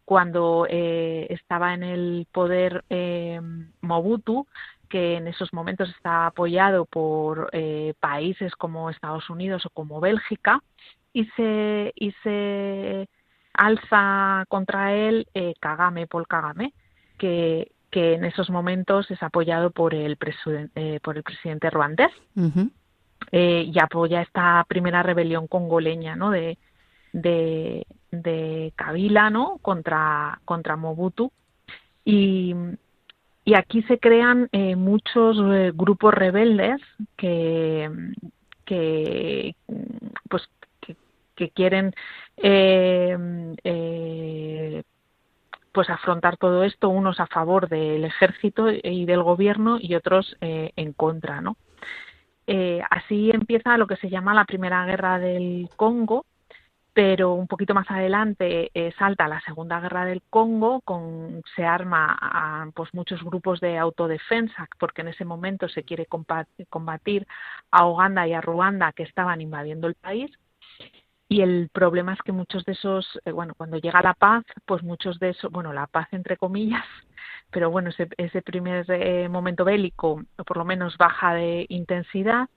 cuando 0.03 0.67
eh, 0.69 1.27
estaba 1.29 1.73
en 1.73 1.83
el 1.83 2.27
poder 2.31 2.83
eh, 2.89 3.39
Mobutu, 3.81 4.47
que 4.89 5.15
en 5.15 5.27
esos 5.27 5.53
momentos 5.53 5.89
está 5.89 6.25
apoyado 6.25 6.85
por 6.85 7.49
eh, 7.53 7.93
países 7.99 8.53
como 8.55 8.89
Estados 8.89 9.29
Unidos 9.29 9.65
o 9.65 9.69
como 9.69 10.01
Bélgica, 10.01 10.61
y 11.13 11.25
se, 11.37 11.93
y 11.95 12.11
se 12.23 13.07
alza 13.53 14.45
contra 14.49 14.93
él 14.93 15.27
eh, 15.33 15.53
Kagame, 15.59 16.07
Paul 16.07 16.27
Kagame, 16.27 16.73
que, 17.17 17.71
que 17.91 18.13
en 18.15 18.25
esos 18.25 18.49
momentos 18.49 19.09
es 19.11 19.21
apoyado 19.23 19.71
por 19.71 19.93
el, 19.93 20.17
eh, 20.75 20.99
por 21.01 21.17
el 21.17 21.23
presidente 21.23 21.69
ruandés. 21.69 22.11
Uh. 22.35 22.69
Eh, 23.31 23.69
y 23.71 23.79
apoya 23.79 24.21
esta 24.21 24.65
primera 24.67 25.03
rebelión 25.03 25.47
congoleña 25.47 26.15
¿no? 26.15 26.31
de, 26.31 26.57
de, 27.13 27.85
de 28.11 28.73
Kabila 28.75 29.29
¿no? 29.29 29.57
contra, 29.61 30.39
contra 30.45 30.75
Mobutu. 30.75 31.31
Y, 32.05 32.55
y 33.49 33.55
aquí 33.55 33.81
se 33.83 33.97
crean 33.97 34.47
eh, 34.51 34.75
muchos 34.75 35.37
eh, 35.39 35.71
grupos 35.73 36.13
rebeldes 36.13 36.79
que, 37.17 37.89
que 38.63 39.55
pues 40.29 40.47
que, 40.81 40.95
que 41.35 41.49
quieren 41.49 41.95
eh, 42.37 43.17
pues 45.71 45.89
afrontar 45.89 46.37
todo 46.37 46.63
esto, 46.63 46.89
unos 46.89 47.19
a 47.19 47.25
favor 47.25 47.69
del 47.69 48.05
ejército 48.05 48.69
y 48.69 49.05
del 49.05 49.23
gobierno 49.23 49.77
y 49.79 49.95
otros 49.95 50.37
en 50.41 50.93
contra, 50.93 51.41
¿no? 51.41 51.57
Eh, 52.51 52.81
así 52.89 53.29
empieza 53.29 53.77
lo 53.77 53.85
que 53.85 53.95
se 53.97 54.09
llama 54.09 54.33
la 54.33 54.43
Primera 54.43 54.83
Guerra 54.83 55.19
del 55.19 55.69
Congo, 55.75 56.25
pero 56.93 57.33
un 57.33 57.45
poquito 57.45 57.75
más 57.75 57.85
adelante 57.91 58.71
eh, 58.73 58.91
salta 58.97 59.27
la 59.27 59.39
Segunda 59.41 59.79
Guerra 59.79 60.03
del 60.05 60.23
Congo, 60.31 60.81
con, 60.81 61.43
se 61.55 61.63
arma 61.63 62.17
a, 62.19 62.65
pues 62.73 62.91
muchos 62.95 63.23
grupos 63.23 63.59
de 63.59 63.77
autodefensa, 63.77 64.67
porque 64.79 65.01
en 65.01 65.09
ese 65.09 65.25
momento 65.25 65.69
se 65.69 65.83
quiere 65.83 66.07
combatir 66.07 67.27
a 67.69 67.85
Uganda 67.85 68.27
y 68.27 68.33
a 68.33 68.41
Ruanda 68.41 68.93
que 68.93 69.03
estaban 69.03 69.41
invadiendo 69.41 69.85
el 69.87 69.93
país. 69.93 70.31
y 71.27 71.41
el 71.41 71.69
problema 71.71 72.13
es 72.13 72.21
que 72.23 72.31
muchos 72.31 72.65
de 72.65 72.71
esos, 72.71 73.19
eh, 73.25 73.31
bueno, 73.31 73.53
cuando 73.55 73.77
llega 73.77 74.01
la 74.01 74.15
paz, 74.15 74.43
pues 74.65 74.81
muchos 74.83 75.19
de 75.19 75.29
esos, 75.29 75.51
bueno, 75.51 75.71
la 75.73 75.85
paz 75.85 76.07
entre 76.13 76.37
comillas, 76.37 76.85
pero 77.51 77.69
bueno, 77.71 77.89
ese, 77.89 78.07
ese 78.17 78.41
primer 78.41 78.85
eh, 78.89 79.27
momento 79.29 79.65
bélico, 79.65 80.23
o 80.37 80.43
por 80.43 80.57
lo 80.57 80.65
menos 80.65 80.97
baja 80.97 81.33
de 81.33 81.65
intensidad, 81.69 82.49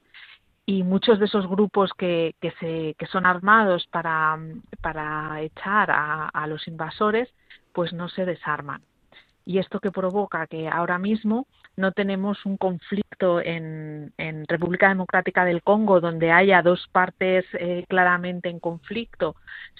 y 0.64 0.84
muchos 0.84 1.18
de 1.18 1.26
esos 1.26 1.48
grupos 1.48 1.92
que, 1.96 2.34
que, 2.40 2.52
se, 2.60 2.94
que 2.98 3.06
son 3.06 3.26
armados 3.26 3.86
para, 3.90 4.38
para 4.80 5.40
echar 5.42 5.90
a, 5.90 6.28
a 6.28 6.46
los 6.46 6.68
invasores, 6.68 7.28
pues 7.72 7.92
no 7.92 8.08
se 8.08 8.24
desarman. 8.24 8.82
Y 9.44 9.58
esto 9.58 9.80
que 9.80 9.90
provoca 9.90 10.46
que 10.46 10.68
ahora 10.68 10.98
mismo 10.98 11.46
no 11.76 11.92
tenemos 11.92 12.44
un 12.46 12.56
conflicto 12.56 13.40
en, 13.40 14.12
República 14.48 14.88
Democrática 14.88 15.44
del 15.44 15.62
Congo 15.62 16.00
donde 16.00 16.30
haya 16.30 16.62
dos 16.62 16.88
partes 16.92 17.44
eh, 17.54 17.84
claramente 17.88 18.48
en 18.48 18.60
conflicto, 18.60 19.36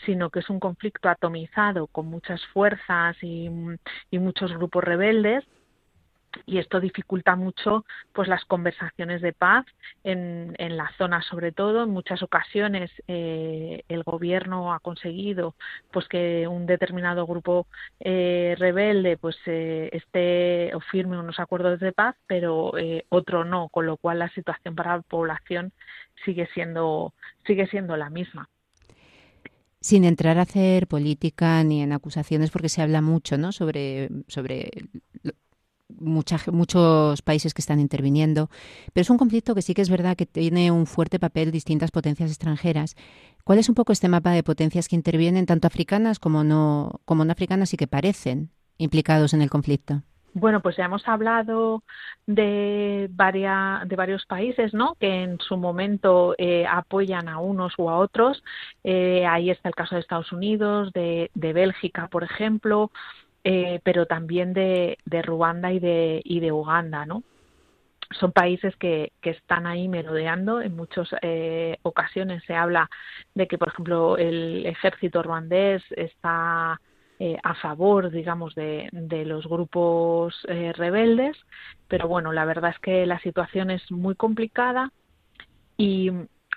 sino 0.07 0.31
que 0.31 0.41
es 0.41 0.51
un 0.51 0.61
conflicto 0.61 1.09
atomizado 1.09 1.87
con 1.87 2.07
muchas 2.07 2.45
fuerzas 2.47 3.17
y 3.23 3.51
muchos 4.13 4.53
grupos 4.53 4.85
rebeldes 4.85 5.45
y 6.47 6.59
esto 6.59 6.81
dificulta 6.81 7.37
mucho 7.37 7.85
pues 8.13 8.29
las 8.29 8.45
conversaciones 8.45 9.23
de 9.23 9.33
paz 9.33 9.67
en, 10.05 10.55
en 10.59 10.77
la 10.77 10.91
zona 10.99 11.23
sobre 11.23 11.53
todo 11.53 11.85
en 11.85 11.91
muchas 11.91 12.23
ocasiones 12.23 12.91
eh, 13.09 13.83
el 13.89 14.03
gobierno 14.03 14.73
ha 14.73 14.81
conseguido 14.81 15.55
pues 15.93 16.09
que 16.09 16.47
un 16.49 16.67
determinado 16.67 17.27
grupo 17.27 17.67
eh, 18.01 18.55
rebelde 18.59 19.17
pues 19.17 19.37
eh, 19.47 19.91
esté 19.93 20.75
o 20.75 20.81
firme 20.81 21.19
unos 21.19 21.39
acuerdos 21.39 21.81
de 21.81 21.93
paz 21.93 22.17
pero 22.27 22.77
eh, 22.79 23.05
otro 23.09 23.45
no 23.45 23.69
con 23.69 23.87
lo 23.87 23.97
cual 23.97 24.19
la 24.19 24.29
situación 24.31 24.75
para 24.75 24.97
la 24.97 25.03
población 25.03 25.73
sigue 26.25 26.49
siendo 26.55 27.13
sigue 27.47 27.67
siendo 27.67 27.97
la 27.97 28.11
misma 28.11 28.49
sin 29.81 30.05
entrar 30.05 30.39
a 30.39 30.43
hacer 30.43 30.87
política 30.87 31.63
ni 31.65 31.83
en 31.83 31.93
acusaciones 31.93 32.51
porque 32.51 32.69
se 32.69 32.83
habla 32.83 33.03
mucho 33.03 33.37
¿no? 33.37 33.51
sobre, 33.51 34.11
sobre 34.29 34.71
mucha, 36.01 36.39
muchos 36.51 37.23
países 37.23 37.55
que 37.55 37.61
están 37.61 37.81
interviniendo, 37.81 38.49
pero 38.93 39.03
es 39.03 39.11
un 39.11 39.19
conflicto 39.19 39.55
que 39.55 39.63
sí 39.63 39.75
que 39.75 39.83
es 39.83 39.91
verdad 39.91 40.17
que 40.17 40.27
tiene 40.27 40.71
un 40.71 40.87
fuerte 40.87 41.19
papel 41.19 41.51
distintas 41.51 41.91
potencias 41.91 42.31
extranjeras. 42.31 42.97
¿Cuál 43.45 43.59
es 43.59 43.69
un 43.69 43.75
poco 43.75 43.93
este 43.93 44.09
mapa 44.09 44.31
de 44.31 44.43
potencias 44.43 44.89
que 44.89 44.97
intervienen, 44.97 45.47
tanto 45.47 45.67
africanas 45.67 46.19
como 46.19 46.45
no, 46.45 47.01
como 47.05 47.25
no 47.25 47.33
africanas 47.33 47.75
y 47.75 47.77
que 47.77 47.87
parecen 47.87 48.51
implicados 48.79 49.35
en 49.35 49.43
el 49.43 49.51
conflicto? 49.51 50.03
Bueno, 50.35 50.61
pues 50.61 50.77
ya 50.77 50.87
hemos 50.87 51.07
hablado 51.07 51.83
de, 52.27 53.09
varias, 53.11 53.87
de 53.87 53.97
varios 53.97 54.25
países, 54.25 54.73
¿no? 54.73 54.95
Que 54.99 55.25
en 55.25 55.39
su 55.41 55.59
momento 55.59 56.35
eh, 56.39 56.65
apoyan 56.67 57.29
a 57.29 57.39
unos 57.39 57.75
u 57.79 57.91
a 57.91 57.99
otros. 57.99 58.43
Eh, 58.83 59.27
ahí 59.27 59.51
está 59.51 59.69
el 59.69 59.75
caso 59.75 59.95
de 59.95 60.01
Estados 60.01 60.33
Unidos, 60.33 60.91
de 60.95 61.31
Bélgica, 61.35 62.09
por 62.09 62.25
ejemplo, 62.25 62.91
eh, 63.45 63.81
pero 63.83 64.07
también 64.07 64.53
de, 64.53 64.99
de 65.05 65.23
Ruanda 65.23 65.73
y 65.73 65.79
de, 65.79 66.21
y 66.25 66.41
de 66.41 66.53
Uganda, 66.53 67.07
¿no? 67.07 67.23
Son 68.19 68.31
países 68.33 68.77
que, 68.77 69.13
que 69.21 69.31
están 69.31 69.67
ahí 69.67 69.89
merodeando. 69.89 70.61
En 70.61 70.77
muchas 70.77 71.09
eh, 71.23 71.79
ocasiones 71.83 72.43
se 72.45 72.55
habla 72.55 72.91
de 73.35 73.47
que, 73.49 73.59
por 73.59 73.69
ejemplo, 73.69 74.19
el 74.19 74.67
ejército 74.67 75.23
ruandés 75.23 75.83
está 75.97 76.79
eh, 77.19 77.39
a 77.43 77.55
favor, 77.55 78.11
digamos, 78.11 78.55
de, 78.55 78.89
de 78.91 79.25
los 79.25 79.47
grupos 79.47 80.35
eh, 80.49 80.73
rebeldes, 80.73 81.37
pero 81.87 82.09
bueno, 82.09 82.33
la 82.33 82.45
verdad 82.45 82.73
es 82.73 82.79
que 82.81 83.07
la 83.07 83.21
situación 83.21 83.71
es 83.71 83.93
muy 83.93 84.17
complicada 84.17 84.91
y, 85.77 86.11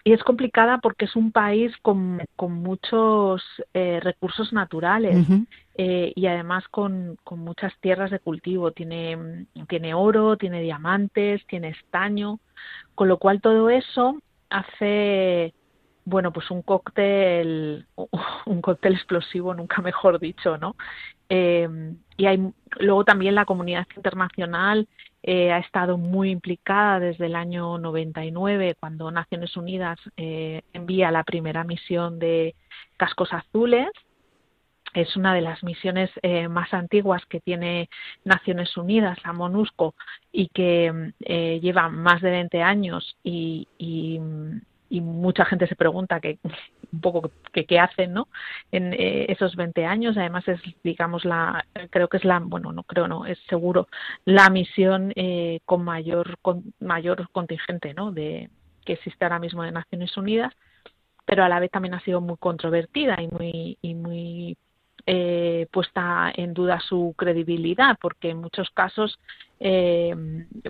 y 0.07 0.13
es 0.13 0.23
complicada 0.23 0.77
porque 0.77 1.05
es 1.05 1.15
un 1.15 1.31
país 1.31 1.75
con, 1.81 2.21
con 2.35 2.53
muchos 2.53 3.43
eh, 3.73 3.99
recursos 4.03 4.53
naturales 4.53 5.27
uh 5.27 5.33
-huh. 5.33 5.47
eh, 5.79 6.13
y 6.15 6.27
además 6.27 6.63
con, 6.69 7.17
con, 7.23 7.39
muchas 7.39 7.73
tierras 7.81 8.11
de 8.11 8.19
cultivo. 8.19 8.71
Tiene, 8.71 9.47
tiene 9.67 9.95
oro, 9.95 10.37
tiene 10.37 10.61
diamantes, 10.61 11.43
tiene 11.47 11.69
estaño, 11.69 12.39
con 12.93 13.07
lo 13.07 13.17
cual 13.17 13.41
todo 13.41 13.71
eso 13.71 14.21
hace 14.51 15.55
bueno 16.05 16.31
pues 16.31 16.51
un 16.51 16.61
cóctel 16.61 17.87
un 18.45 18.61
cóctel 18.61 18.93
explosivo 18.93 19.55
nunca 19.55 19.81
mejor 19.81 20.19
dicho 20.19 20.55
no 20.59 20.75
eh, 21.29 21.67
y 22.15 22.27
hay 22.27 22.53
luego 22.79 23.03
también 23.03 23.33
la 23.33 23.45
comunidad 23.45 23.87
internacional 23.95 24.87
eh, 25.27 25.51
ha 25.51 25.57
estado 25.57 25.97
muy 25.97 26.29
implicada 26.29 26.99
desde 26.99 27.25
el 27.25 27.35
año 27.35 27.79
99, 27.79 28.75
cuando 28.79 29.09
Naciones 29.09 29.57
Unidas 29.57 29.97
eh, 30.17 30.61
envía 30.71 31.09
la 31.09 31.23
primera 31.23 31.63
misión 31.63 32.19
de 32.19 32.53
cascos 32.95 33.33
azules. 33.33 33.89
Es 34.93 35.17
una 35.17 35.33
de 35.33 35.41
las 35.41 35.63
misiones 35.63 36.11
eh, 36.21 36.47
más 36.47 36.71
antiguas 36.75 37.25
que 37.25 37.39
tiene 37.39 37.89
Naciones 38.23 38.77
Unidas, 38.77 39.17
la 39.25 39.33
MONUSCO, 39.33 39.95
y 40.31 40.49
que 40.49 41.11
eh, 41.21 41.59
lleva 41.59 41.89
más 41.89 42.21
de 42.21 42.29
20 42.29 42.61
años 42.61 43.17
y, 43.23 43.67
y 43.79 44.19
y 44.95 45.01
mucha 45.01 45.43
gente 45.43 45.67
se 45.67 45.75
pregunta 45.75 46.21
que 46.21 46.39
un 46.93 47.01
poco 47.01 47.29
que 47.51 47.65
qué 47.65 47.79
hacen 47.79 48.13
no 48.13 48.29
en 48.71 48.93
eh, 48.93 49.25
esos 49.29 49.55
20 49.57 49.85
años. 49.85 50.17
Además 50.17 50.47
es 50.47 50.61
digamos 50.83 51.25
la 51.25 51.65
creo 51.89 52.07
que 52.07 52.17
es 52.17 52.23
la 52.23 52.39
bueno 52.39 52.71
no 52.71 52.83
creo 52.83 53.07
no 53.07 53.25
es 53.25 53.37
seguro 53.49 53.87
la 54.23 54.49
misión 54.49 55.11
eh, 55.15 55.59
con 55.65 55.83
mayor 55.83 56.37
con 56.41 56.73
mayor 56.79 57.29
contingente 57.31 57.93
no 57.93 58.11
de 58.11 58.49
que 58.85 58.93
existe 58.93 59.25
ahora 59.25 59.39
mismo 59.39 59.63
de 59.63 59.71
Naciones 59.71 60.15
Unidas 60.15 60.53
pero 61.25 61.43
a 61.43 61.49
la 61.49 61.59
vez 61.59 61.71
también 61.71 61.95
ha 61.95 62.01
sido 62.01 62.21
muy 62.21 62.37
controvertida 62.37 63.17
y 63.21 63.27
muy 63.27 63.77
y 63.81 63.95
muy 63.95 64.57
eh, 65.07 65.67
puesta 65.71 66.31
en 66.35 66.53
duda 66.53 66.79
su 66.79 67.13
credibilidad, 67.17 67.97
porque 68.01 68.31
en 68.31 68.37
muchos 68.37 68.69
casos, 68.71 69.19
eh, 69.59 70.15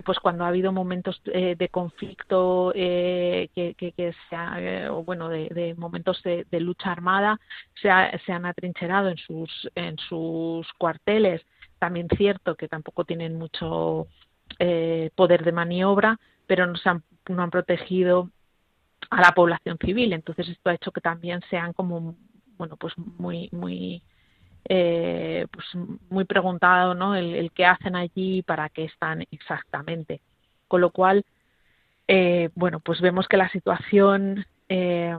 pues 0.04 0.18
cuando 0.20 0.44
ha 0.44 0.48
habido 0.48 0.72
momentos 0.72 1.20
eh, 1.26 1.56
de 1.56 1.68
conflicto, 1.68 2.72
eh, 2.74 3.48
que, 3.54 3.74
que, 3.74 3.92
que 3.92 4.14
se 4.28 4.36
ha, 4.36 4.60
eh, 4.60 4.88
o 4.88 5.02
bueno, 5.04 5.28
de, 5.28 5.74
momentos 5.76 6.22
de, 6.22 6.46
de, 6.50 6.60
lucha 6.60 6.92
armada, 6.92 7.40
se, 7.80 7.90
ha, 7.90 8.18
se 8.26 8.32
han 8.32 8.46
atrincherado 8.46 9.08
en 9.08 9.16
sus, 9.16 9.70
en 9.74 9.96
sus 9.98 10.70
cuarteles. 10.74 11.42
También 11.78 12.08
cierto 12.16 12.54
que 12.56 12.68
tampoco 12.68 13.04
tienen 13.04 13.38
mucho 13.38 14.06
eh, 14.58 15.10
poder 15.14 15.44
de 15.44 15.52
maniobra, 15.52 16.18
pero 16.46 16.66
no, 16.66 16.76
se 16.76 16.88
han, 16.88 17.02
no 17.28 17.42
han 17.42 17.50
protegido 17.50 18.30
a 19.10 19.20
la 19.20 19.32
población 19.32 19.78
civil. 19.78 20.12
Entonces 20.12 20.48
esto 20.48 20.70
ha 20.70 20.74
hecho 20.74 20.92
que 20.92 21.00
también 21.00 21.40
sean 21.50 21.72
como 21.72 22.16
bueno 22.56 22.76
pues 22.76 22.94
muy 22.96 23.50
muy 23.52 24.02
eh, 24.68 25.46
pues 25.50 25.66
muy 26.10 26.24
preguntado 26.24 26.94
¿no? 26.94 27.14
el, 27.14 27.50
qué 27.52 27.64
hacen 27.64 27.96
allí 27.96 28.42
para 28.42 28.68
qué 28.68 28.84
están 28.84 29.24
exactamente. 29.30 30.20
Con 30.68 30.80
lo 30.80 30.90
cual, 30.90 31.24
eh, 32.08 32.50
bueno, 32.54 32.80
pues 32.80 33.00
vemos 33.00 33.28
que 33.28 33.36
la 33.36 33.48
situación 33.50 34.44
eh, 34.68 35.16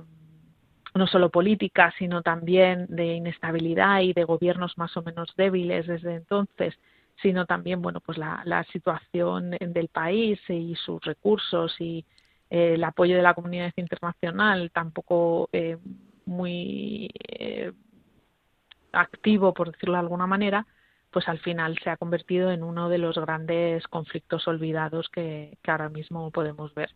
no 0.94 1.08
solo 1.08 1.30
política, 1.30 1.94
sino 1.98 2.22
también 2.22 2.88
de 2.90 3.14
inestabilidad 3.14 4.02
y 4.02 4.14
de 4.14 4.24
gobiernos 4.24 4.78
más 4.78 4.96
o 4.98 5.04
menos 5.04 5.34
débiles 5.38 5.88
desde 5.88 6.16
entonces, 6.16 6.78
sino 7.22 7.46
también, 7.46 7.82
bueno, 7.82 8.02
pues 8.02 8.18
la, 8.18 8.42
la 8.46 8.64
situación 8.66 9.52
del 9.52 9.88
país 9.88 10.40
y 10.50 10.76
sus 10.76 11.02
recursos 11.04 11.76
y 11.80 12.06
eh, 12.50 12.74
el 12.76 12.84
apoyo 12.84 13.16
de 13.16 13.22
la 13.22 13.34
comunidad 13.34 13.74
internacional 13.76 14.72
tampoco 14.72 15.50
eh, 15.52 15.78
muy 16.26 17.10
eh, 17.28 17.72
activo, 18.98 19.54
por 19.54 19.72
decirlo 19.72 19.94
de 19.94 20.02
alguna 20.02 20.28
manera, 20.28 20.66
pues 21.12 21.28
al 21.28 21.40
final 21.40 21.78
se 21.84 21.90
ha 21.90 21.98
convertido 21.98 22.52
en 22.52 22.64
uno 22.64 22.90
de 22.90 22.98
los 22.98 23.18
grandes 23.18 23.88
conflictos 23.88 24.48
olvidados 24.48 25.10
que, 25.10 25.58
que 25.64 25.72
ahora 25.72 25.90
mismo 25.90 26.32
podemos 26.32 26.74
ver. 26.76 26.90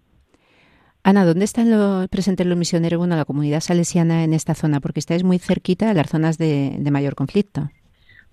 Ana, 1.04 1.26
¿dónde 1.26 1.46
están 1.46 1.72
los, 1.72 2.08
presentes 2.10 2.46
los 2.46 2.58
misioneros, 2.58 3.00
bueno, 3.00 3.16
la 3.16 3.26
comunidad 3.26 3.62
salesiana 3.62 4.24
en 4.24 4.34
esta 4.34 4.54
zona? 4.54 4.80
Porque 4.80 5.00
estáis 5.00 5.24
muy 5.24 5.40
cerquita 5.40 5.88
de 5.88 5.96
las 5.96 6.10
zonas 6.10 6.38
de, 6.38 6.76
de 6.78 6.92
mayor 6.92 7.16
conflicto. 7.16 7.70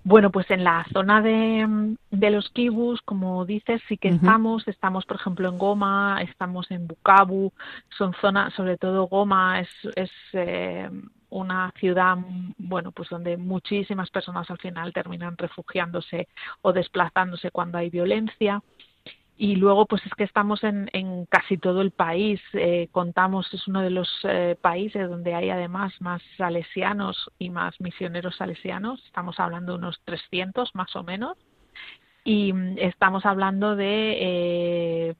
Bueno, 0.03 0.31
pues 0.31 0.49
en 0.51 0.63
la 0.63 0.85
zona 0.93 1.21
de, 1.21 1.95
de 2.11 2.29
los 2.29 2.49
kibus, 2.51 3.01
como 3.01 3.45
dices, 3.45 3.81
sí 3.89 3.97
que 3.97 4.09
uh 4.09 4.11
-huh. 4.11 4.15
estamos. 4.15 4.67
Estamos, 4.67 5.05
por 5.05 5.17
ejemplo, 5.17 5.49
en 5.49 5.57
Goma, 5.57 6.21
estamos 6.21 6.69
en 6.71 6.87
Bukavu. 6.87 7.51
Son 7.97 8.13
zonas, 8.21 8.53
sobre 8.53 8.77
todo 8.77 9.07
Goma, 9.07 9.59
es, 9.61 9.69
es 9.95 10.11
eh, 10.33 10.89
una 11.29 11.71
ciudad, 11.77 12.17
bueno, 12.57 12.91
pues 12.91 13.09
donde 13.09 13.37
muchísimas 13.37 14.09
personas 14.09 14.49
al 14.49 14.57
final 14.57 14.93
terminan 14.93 15.37
refugiándose 15.37 16.27
o 16.61 16.73
desplazándose 16.73 17.51
cuando 17.51 17.77
hay 17.77 17.89
violencia. 17.89 18.61
Y 19.41 19.55
luego, 19.55 19.85
pues 19.85 20.05
es 20.05 20.13
que 20.15 20.25
estamos 20.25 20.65
en, 20.65 20.89
en 20.91 21.25
casi 21.25 21.57
todo 21.57 21.79
el 21.81 21.91
país. 21.91 22.41
Eh, 22.53 22.89
contamos, 22.91 23.47
es 23.53 23.65
uno 23.69 23.81
de 23.81 23.89
los 23.89 24.09
eh, 24.23 24.57
países 24.59 25.09
donde 25.09 25.33
hay 25.33 25.49
además 25.49 25.93
más 26.01 26.21
salesianos 26.37 27.31
y 27.39 27.49
más 27.49 27.79
misioneros 27.79 28.35
salesianos. 28.35 29.01
Estamos 29.05 29.39
hablando 29.39 29.71
de 29.71 29.77
unos 29.77 30.01
300 30.03 30.75
más 30.75 30.93
o 30.97 31.03
menos. 31.03 31.37
Y 32.25 32.53
estamos 32.77 33.25
hablando 33.25 33.77
de 33.77 34.17
eh, 34.19 35.15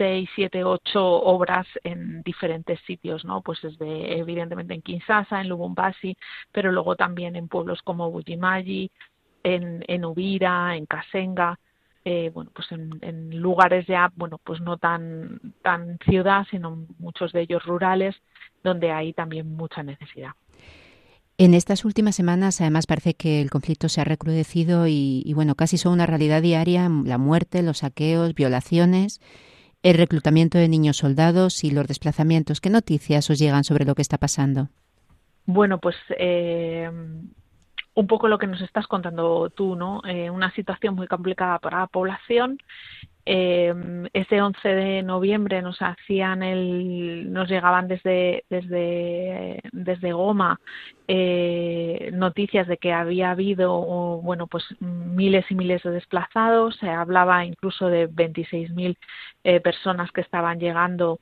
seis, 0.00 0.30
siete, 0.34 0.64
ocho 0.64 1.04
obras 1.04 1.66
en 1.84 2.22
diferentes 2.22 2.80
sitios, 2.86 3.22
¿no? 3.26 3.42
Pues 3.42 3.58
desde, 3.60 4.18
evidentemente 4.18 4.72
en 4.72 4.80
Kinshasa, 4.80 5.42
en 5.42 5.50
Lubumbashi, 5.50 6.16
pero 6.50 6.72
luego 6.72 6.96
también 6.96 7.36
en 7.36 7.48
pueblos 7.48 7.82
como 7.82 8.10
Bujimayi, 8.10 8.90
en, 9.42 10.04
Uvira, 10.06 10.74
en 10.74 10.86
Kasenga, 10.86 11.58
eh, 12.06 12.30
bueno, 12.32 12.50
pues 12.54 12.72
en, 12.72 12.98
en, 13.02 13.38
lugares 13.40 13.86
ya, 13.86 14.10
bueno, 14.16 14.38
pues 14.42 14.62
no 14.62 14.78
tan, 14.78 15.38
tan 15.60 15.98
ciudad, 15.98 16.46
sino 16.50 16.86
muchos 16.98 17.32
de 17.32 17.42
ellos 17.42 17.62
rurales, 17.66 18.16
donde 18.64 18.92
hay 18.92 19.12
también 19.12 19.54
mucha 19.54 19.82
necesidad. 19.82 20.30
En 21.36 21.52
estas 21.52 21.84
últimas 21.84 22.16
semanas, 22.16 22.62
además, 22.62 22.86
parece 22.86 23.12
que 23.12 23.42
el 23.42 23.50
conflicto 23.50 23.90
se 23.90 24.00
ha 24.00 24.04
recrudecido 24.04 24.86
y, 24.86 25.22
y, 25.26 25.34
bueno, 25.34 25.56
casi 25.56 25.76
son 25.76 25.92
una 25.92 26.06
realidad 26.06 26.40
diaria 26.40 26.88
la 27.04 27.18
muerte, 27.18 27.62
los 27.62 27.78
saqueos, 27.78 28.34
violaciones, 28.34 29.20
el 29.82 29.96
reclutamiento 29.96 30.58
de 30.58 30.68
niños 30.68 30.98
soldados 30.98 31.64
y 31.64 31.70
los 31.70 31.86
desplazamientos. 31.86 32.60
¿Qué 32.60 32.70
noticias 32.70 33.30
os 33.30 33.38
llegan 33.38 33.64
sobre 33.64 33.84
lo 33.84 33.94
que 33.94 34.02
está 34.02 34.18
pasando? 34.18 34.68
Bueno, 35.46 35.78
pues 35.78 35.96
eh, 36.18 36.90
un 37.94 38.06
poco 38.06 38.28
lo 38.28 38.38
que 38.38 38.46
nos 38.46 38.60
estás 38.60 38.86
contando 38.86 39.50
tú, 39.50 39.74
¿no? 39.74 40.02
Eh, 40.06 40.30
una 40.30 40.52
situación 40.52 40.94
muy 40.94 41.06
complicada 41.06 41.58
para 41.58 41.80
la 41.80 41.86
población 41.86 42.58
eh, 43.26 43.74
ese 44.12 44.40
11 44.40 44.68
de 44.68 45.02
noviembre 45.02 45.62
nos 45.62 45.80
hacían 45.80 46.42
el, 46.42 47.32
nos 47.32 47.48
llegaban 47.48 47.86
desde 47.88 48.44
desde 48.48 49.60
desde 49.72 50.12
Goma 50.12 50.58
eh, 51.08 52.10
noticias 52.12 52.66
de 52.66 52.78
que 52.78 52.92
había 52.92 53.32
habido 53.32 53.80
bueno 54.22 54.46
pues 54.46 54.64
miles 54.80 55.44
y 55.50 55.54
miles 55.54 55.82
de 55.82 55.90
desplazados. 55.90 56.76
Se 56.76 56.88
hablaba 56.88 57.44
incluso 57.44 57.88
de 57.88 58.08
26.000 58.08 58.96
eh, 59.44 59.60
personas 59.60 60.10
que 60.12 60.20
estaban 60.20 60.58
llegando 60.58 61.18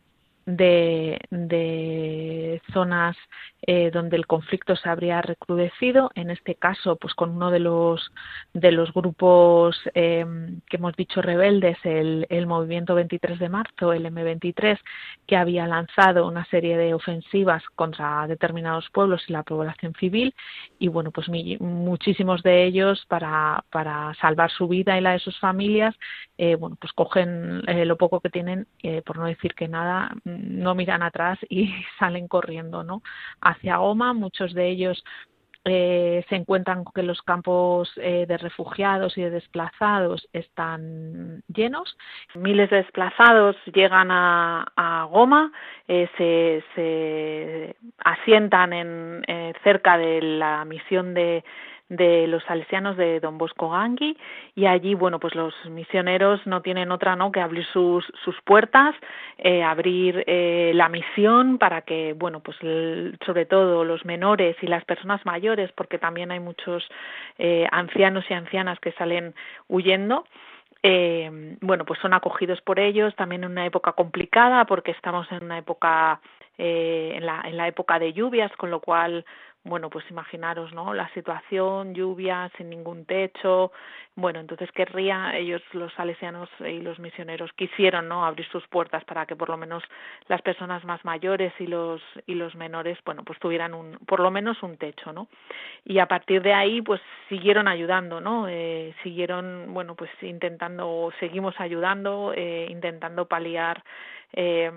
de, 0.47 1.21
de 1.31 2.63
zonas 2.73 3.17
eh, 3.63 3.91
donde 3.91 4.17
el 4.17 4.27
conflicto 4.27 4.77
se 4.77 4.89
habría 4.89 5.21
recrudecido, 5.23 6.11
en 6.15 6.31
este 6.31 6.55
caso, 6.55 6.97
pues 6.97 7.15
con 7.15 7.31
uno 7.31 7.51
de 7.51 7.61
los 7.61 8.13
de 8.53 8.73
los 8.73 8.93
grupos 8.93 9.81
eh, 9.95 10.25
que 10.69 10.77
hemos 10.77 10.95
dicho 10.97 11.23
rebeldes, 11.23 11.79
el, 11.85 12.27
el 12.31 12.47
movimiento 12.47 12.95
23 12.95 13.39
de 13.39 13.49
marzo, 13.49 13.93
el 13.93 14.07
M23, 14.07 14.79
que 15.27 15.37
había 15.37 15.67
lanzado 15.67 16.27
una 16.27 16.45
serie 16.47 16.77
de 16.77 16.95
ofensivas 16.95 17.63
contra 17.75 18.27
determinados 18.27 18.89
pueblos 18.91 19.25
y 19.29 19.33
la 19.33 19.43
población 19.43 19.95
civil, 19.99 20.35
y 20.79 20.89
bueno, 20.89 21.11
pues 21.11 21.29
muchísimos 21.61 22.43
de 22.43 22.65
ellos 22.65 23.05
para, 23.09 23.65
para 23.71 24.15
salvar 24.21 24.51
su 24.51 24.69
vida 24.69 24.97
y 24.97 25.01
la 25.01 25.13
de 25.13 25.19
sus 25.19 25.39
familias, 25.39 25.95
eh, 26.37 26.55
bueno, 26.55 26.77
pues 26.81 26.93
cogen 26.93 27.63
eh, 27.67 27.85
lo 27.85 27.97
poco 27.97 28.21
que 28.21 28.31
tienen, 28.31 28.67
eh, 28.83 29.03
por 29.03 29.19
no 29.19 29.27
decir 29.27 29.55
que 29.55 29.69
nada, 29.69 30.15
no 30.25 30.75
miran 30.75 31.03
atrás 31.03 31.39
y 31.49 31.73
salen 31.99 32.29
corriendo, 32.29 32.85
¿no? 32.85 33.03
Hacia 33.49 33.77
Goma, 33.77 34.13
muchos 34.13 34.53
de 34.55 34.69
ellos 34.69 35.03
eh, 35.65 36.25
se 36.29 36.37
encuentran 36.37 36.85
que 36.95 37.03
los 37.03 37.21
campos 37.23 37.93
eh, 37.97 38.25
de 38.27 38.39
refugiados 38.39 39.19
y 39.19 39.23
de 39.23 39.31
desplazados 39.31 40.29
están 40.33 41.43
llenos. 41.49 41.97
Miles 42.35 42.71
de 42.71 42.79
desplazados 42.79 43.57
llegan 43.75 44.11
a, 44.11 44.67
a 44.77 45.05
Goma, 45.05 45.53
eh, 45.87 46.09
se, 46.17 46.65
se, 46.75 47.77
asientan 47.99 48.73
en, 48.73 49.25
eh, 49.27 49.53
cerca 49.63 49.99
de 49.99 50.23
la 50.23 50.65
misión 50.65 51.15
de 51.15 51.45
de 51.89 52.27
los 52.27 52.43
salesianos 52.45 52.97
de 52.97 53.19
Don 53.21 53.39
Bosco 53.39 53.71
Gangui 53.71 54.17
y 54.55 54.67
allí 54.67 54.95
bueno 54.95 55.19
pues 55.19 55.35
los 55.35 55.55
misioneros 55.71 56.47
no 56.47 56.61
tienen 56.61 56.93
otra 56.93 57.17
no 57.17 57.33
que 57.33 57.41
abrir 57.41 57.65
sus 57.67 58.05
sus 58.25 58.39
puertas 58.43 58.95
eh, 59.39 59.63
abrir 59.63 60.23
eh, 60.27 60.73
la 60.75 60.89
misión 60.89 61.59
para 61.59 61.83
que 61.83 62.13
bueno 62.13 62.41
pues 62.41 62.59
el, 62.61 63.19
sobre 63.25 63.47
todo 63.47 63.85
los 63.85 64.05
menores 64.05 64.57
y 64.61 64.67
las 64.67 64.85
personas 64.85 65.25
mayores 65.25 65.73
porque 65.73 65.99
también 65.99 66.31
hay 66.31 66.41
muchos 66.41 66.87
eh, 67.39 67.67
ancianos 67.73 68.25
y 68.29 68.35
ancianas 68.35 68.79
que 68.81 68.93
salen 68.93 69.35
huyendo 69.69 70.25
eh, 70.83 71.57
bueno 71.61 71.85
pues 71.85 71.99
son 72.01 72.13
acogidos 72.13 72.61
por 72.61 72.79
ellos 72.79 73.15
también 73.17 73.45
en 73.45 73.51
una 73.51 73.67
época 73.67 73.93
complicada 73.93 74.65
porque 74.67 74.93
estamos 74.93 75.27
en 75.33 75.45
una 75.45 75.59
época 75.59 76.21
eh, 76.57 77.13
en 77.17 77.27
la 77.27 77.41
en 77.45 77.57
la 77.57 77.67
época 77.67 77.99
de 77.99 78.13
lluvias 78.13 78.53
con 78.57 78.71
lo 78.71 78.81
cual 78.81 79.25
bueno, 79.65 79.91
pues 79.91 80.05
imaginaros, 80.11 80.73
¿no? 80.73 80.95
La 80.95 81.09
situación, 81.15 81.95
lluvia, 81.95 82.51
sin 82.57 82.71
ningún 82.71 83.05
techo. 83.05 83.73
Bueno, 84.15 84.41
entonces 84.41 84.71
querría, 84.73 85.37
ellos, 85.37 85.63
los 85.73 85.93
salesianos 85.93 86.49
y 86.61 86.81
los 86.81 86.99
misioneros, 86.99 87.53
quisieron, 87.53 88.09
¿no? 88.09 88.25
Abrir 88.25 88.47
sus 88.49 88.67
puertas 88.69 89.05
para 89.05 89.27
que 89.27 89.37
por 89.37 89.49
lo 89.49 89.57
menos 89.57 89.85
las 90.27 90.43
personas 90.43 90.85
más 90.85 91.05
mayores 91.05 91.53
y 91.59 91.67
los, 91.67 92.01
y 92.27 92.35
los 92.35 92.55
menores, 92.55 92.99
bueno, 93.05 93.23
pues 93.25 93.39
tuvieran 93.39 93.75
un, 93.75 93.99
por 94.07 94.21
lo 94.21 94.31
menos 94.31 94.63
un 94.63 94.77
techo, 94.77 95.13
¿no? 95.13 95.29
Y 95.85 95.99
a 95.99 96.07
partir 96.07 96.43
de 96.43 96.55
ahí, 96.55 96.83
pues 96.83 97.01
siguieron 97.29 97.69
ayudando, 97.69 98.21
¿no? 98.21 98.49
Eh, 98.49 98.95
siguieron, 99.03 99.73
bueno, 99.75 99.95
pues 99.95 100.11
intentando, 100.23 101.13
seguimos 101.21 101.55
ayudando, 101.61 102.33
eh, 102.35 102.67
intentando 102.71 103.27
paliar 103.27 103.85
eh, 104.33 104.71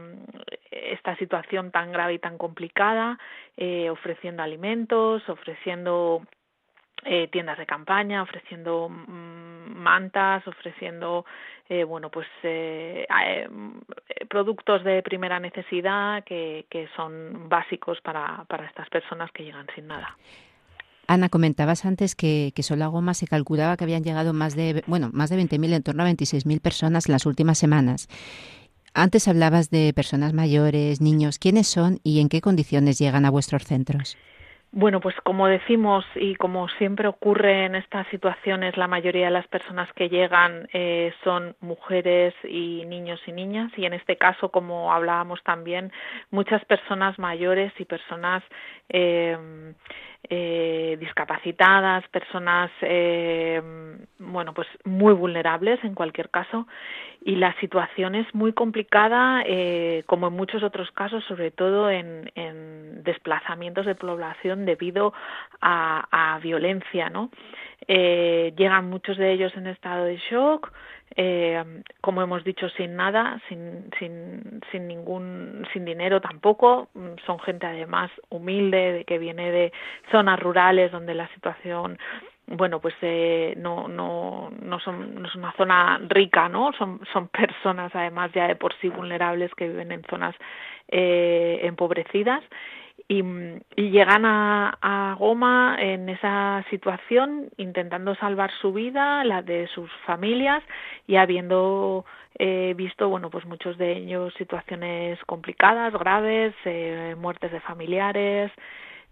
esta 0.72 1.16
situación 1.18 1.72
tan 1.72 1.92
grave 1.92 2.14
y 2.14 2.20
tan 2.20 2.38
complicada, 2.38 3.18
eh, 3.64 3.92
ofreciendo 3.92 4.42
alimentos, 4.42 5.22
ofreciendo 5.30 6.24
eh, 7.06 7.28
tiendas 7.32 7.60
de 7.60 7.68
campaña, 7.68 8.24
ofreciendo 8.24 8.90
mmm, 8.90 9.78
mantas, 9.78 10.48
ofreciendo 10.48 11.26
eh, 11.70 11.84
bueno 11.84 12.10
pues 12.10 12.28
eh, 12.42 13.06
eh, 13.24 13.48
productos 14.28 14.84
de 14.84 15.04
primera 15.04 15.40
necesidad 15.40 16.24
que, 16.24 16.66
que 16.72 16.88
son 16.96 17.50
básicos 17.50 18.02
para, 18.02 18.46
para 18.46 18.66
estas 18.66 18.90
personas 18.90 19.32
que 19.32 19.44
llegan 19.44 19.68
sin 19.76 19.86
nada. 19.86 20.18
Ana, 21.06 21.30
comentabas 21.30 21.86
antes 21.86 22.16
que, 22.16 22.54
que 22.56 22.64
solo 22.64 22.86
a 22.86 22.88
Goma 22.88 23.14
se 23.14 23.28
calculaba 23.28 23.78
que 23.78 23.84
habían 23.84 24.04
llegado 24.04 24.34
más 24.34 24.56
de, 24.56 24.84
bueno, 24.88 25.12
más 25.14 25.30
de 25.30 25.38
20.000, 25.38 25.76
en 25.76 25.84
torno 25.84 26.02
a 26.04 26.08
26.000 26.08 26.62
personas 26.62 27.08
en 27.08 27.14
las 27.14 27.28
últimas 27.28 27.60
semanas. 27.60 28.08
Antes 28.94 29.28
hablabas 29.28 29.70
de 29.70 29.94
personas 29.94 30.34
mayores, 30.34 31.00
niños. 31.00 31.40
¿Quiénes 31.40 31.68
son 31.68 32.00
y 32.04 32.20
en 32.20 32.28
qué 32.28 32.42
condiciones 32.42 33.00
llegan 33.00 33.26
a 33.26 33.32
vuestros 33.32 33.64
centros? 33.64 34.18
Bueno, 34.74 35.02
pues 35.02 35.16
como 35.26 35.48
decimos 35.48 36.06
y 36.16 36.36
como 36.36 36.70
siempre 36.70 37.06
ocurre 37.10 37.66
en 37.66 37.76
estas 37.76 38.08
situaciones, 38.08 38.78
la 38.78 38.88
mayoría 38.88 39.26
de 39.26 39.32
las 39.32 39.48
personas 39.48 39.92
que 39.94 40.08
llegan 40.08 40.70
eh, 40.72 41.14
son 41.26 41.58
mujeres 41.60 42.34
y 42.46 42.86
niños 42.86 43.20
y 43.28 43.34
niñas 43.34 43.70
y 43.76 43.86
en 43.86 43.94
este 43.94 44.16
caso, 44.16 44.50
como 44.50 44.94
hablábamos 44.94 45.44
también, 45.44 45.92
muchas 46.30 46.64
personas 46.64 47.20
mayores 47.20 47.74
y 47.80 47.86
personas 47.86 48.44
eh, 48.88 49.38
eh, 50.30 50.98
discapacitadas, 51.00 52.08
personas 52.10 52.72
eh, 52.82 53.62
bueno 54.20 54.54
pues 54.54 54.68
muy 54.86 55.14
vulnerables 55.14 55.84
en 55.84 55.96
cualquier 55.96 56.30
caso 56.30 56.68
y 57.24 57.36
la 57.36 57.54
situación 57.60 58.16
es 58.16 58.34
muy 58.34 58.54
complicada 58.54 59.44
eh, 59.46 60.04
como 60.08 60.28
en 60.28 60.34
muchos 60.34 60.64
otros 60.64 60.90
casos, 60.92 61.24
sobre 61.26 61.52
todo 61.52 61.90
en, 61.90 62.32
en 62.36 63.04
desplazamientos 63.04 63.86
de 63.86 63.96
población 63.96 64.66
debido 64.66 65.14
a, 65.62 66.08
a 66.36 66.40
violencia, 66.40 67.10
¿no? 67.10 67.30
Eh, 67.88 68.54
llegan 68.58 68.90
muchos 68.90 69.18
de 69.18 69.34
ellos 69.34 69.52
en 69.56 69.68
estado 69.68 70.06
de 70.06 70.18
shock, 70.30 70.72
eh, 71.16 71.64
como 72.02 72.22
hemos 72.22 72.44
dicho, 72.44 72.70
sin 72.70 72.96
nada, 72.96 73.42
sin, 73.48 73.90
sin, 74.00 74.62
sin 74.72 74.88
ningún, 74.88 75.68
sin 75.74 75.86
dinero 75.86 76.22
tampoco. 76.22 76.90
Son 77.26 77.40
gente 77.40 77.66
además 77.68 78.12
humilde, 78.30 78.94
de 78.94 79.06
que 79.06 79.18
viene 79.18 79.52
de 79.52 79.74
zonas 80.12 80.40
rurales 80.40 80.92
donde 80.92 81.14
la 81.14 81.28
situación 81.30 81.98
bueno 82.48 82.82
pues 82.82 82.96
eh, 83.02 83.54
no 83.58 83.88
no 83.88 84.52
no 84.62 84.80
son 84.80 85.22
no 85.22 85.28
es 85.28 85.36
una 85.36 85.54
zona 85.54 86.02
rica 86.10 86.50
no 86.50 86.74
son 86.74 87.00
son 87.14 87.28
personas 87.30 87.96
además 87.96 88.32
ya 88.34 88.48
de 88.48 88.56
por 88.56 88.74
sí 88.80 88.90
vulnerables 88.90 89.54
que 89.56 89.70
viven 89.70 89.92
en 89.92 90.04
zonas 90.10 90.36
eh, 90.90 91.60
empobrecidas 91.64 92.44
y, 93.12 93.26
y 93.76 93.90
llegan 93.90 94.24
a, 94.24 94.78
a 94.82 95.16
Goma 95.20 95.76
en 95.78 96.08
esa 96.08 96.64
situación 96.70 97.50
intentando 97.58 98.16
salvar 98.16 98.52
su 98.62 98.72
vida, 98.72 99.26
la 99.26 99.42
de 99.42 99.68
sus 99.68 99.92
familias 100.06 100.64
y 101.08 101.18
habiendo 101.18 102.06
eh, 102.40 102.74
visto 102.78 103.10
bueno 103.10 103.30
pues 103.30 103.46
muchos 103.46 103.78
de 103.78 103.98
ellos 103.98 104.34
situaciones 104.38 105.20
complicadas, 105.26 105.92
graves, 105.92 106.54
eh, 106.64 107.14
muertes 107.18 107.52
de 107.52 107.60
familiares. 107.60 108.50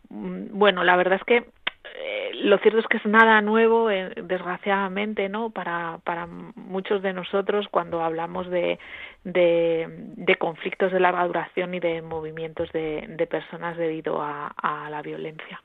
Bueno, 0.10 0.86
la 0.86 0.96
verdad 0.96 1.20
es 1.20 1.26
que 1.26 1.50
eh, 1.84 2.32
lo 2.44 2.58
cierto 2.60 2.80
es 2.80 2.88
que 2.88 2.98
es 2.98 3.06
nada 3.06 3.42
nuevo, 3.42 3.90
eh, 3.90 4.14
desgraciadamente, 4.24 5.30
¿no? 5.30 5.50
Para, 5.50 6.00
para 6.04 6.28
muchos 6.28 7.02
de 7.02 7.14
nosotros 7.14 7.68
cuando 7.72 8.02
hablamos 8.02 8.50
de, 8.50 8.80
de, 9.24 10.36
conflictos 10.38 10.92
de 10.92 11.00
larga 11.00 11.26
duración 11.26 11.74
y 11.74 11.80
de 11.80 12.02
movimientos 12.02 12.72
de, 12.72 13.06
de 13.08 13.28
personas 13.28 13.78
debido 13.78 14.22
a, 14.22 14.48
a 14.48 14.90
la 14.90 15.02
violencia. 15.02 15.62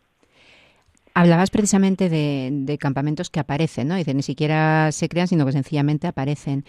Hablabas 1.15 1.51
precisamente 1.51 2.09
de, 2.09 2.49
de 2.51 2.79
campamentos 2.79 3.31
que 3.31 3.41
aparecen, 3.41 3.89
¿no? 3.89 3.99
Y 3.99 4.05
de 4.05 4.15
ni 4.15 4.23
siquiera 4.23 4.91
se 4.91 5.09
crean, 5.09 5.29
sino 5.29 5.47
que 5.47 5.53
sencillamente 5.53 6.07
aparecen. 6.09 6.65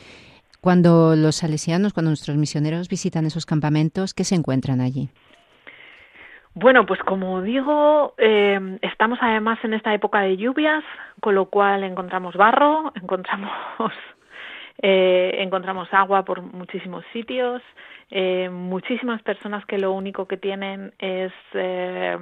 Cuando 0.62 1.16
los 1.16 1.36
salesianos, 1.38 1.94
cuando 1.94 2.10
nuestros 2.10 2.38
misioneros 2.38 2.90
visitan 2.90 3.26
esos 3.26 3.46
campamentos, 3.46 4.14
¿qué 4.14 4.24
se 4.24 4.36
encuentran 4.36 4.82
allí? 4.82 5.10
Bueno, 6.56 6.86
pues 6.86 7.02
como 7.02 7.42
digo, 7.42 8.14
eh, 8.18 8.80
estamos 8.82 9.20
además 9.22 9.60
en 9.64 9.74
esta 9.74 9.94
época 9.94 10.22
de 10.22 10.38
lluvias, 10.38 10.86
con 11.20 11.36
lo 11.36 11.48
cual 11.48 11.84
encontramos 11.84 12.34
barro, 12.36 12.94
encontramos 13.02 13.52
eh, 14.82 15.36
encontramos 15.40 15.90
agua 15.94 16.24
por 16.24 16.42
muchísimos 16.42 17.04
sitios, 17.12 17.62
eh, 18.10 18.50
muchísimas 18.50 19.22
personas 19.22 19.66
que 19.66 19.78
lo 19.78 19.92
único 19.92 20.28
que 20.28 20.38
tienen 20.38 20.94
es 20.98 21.34
eh, 21.54 22.18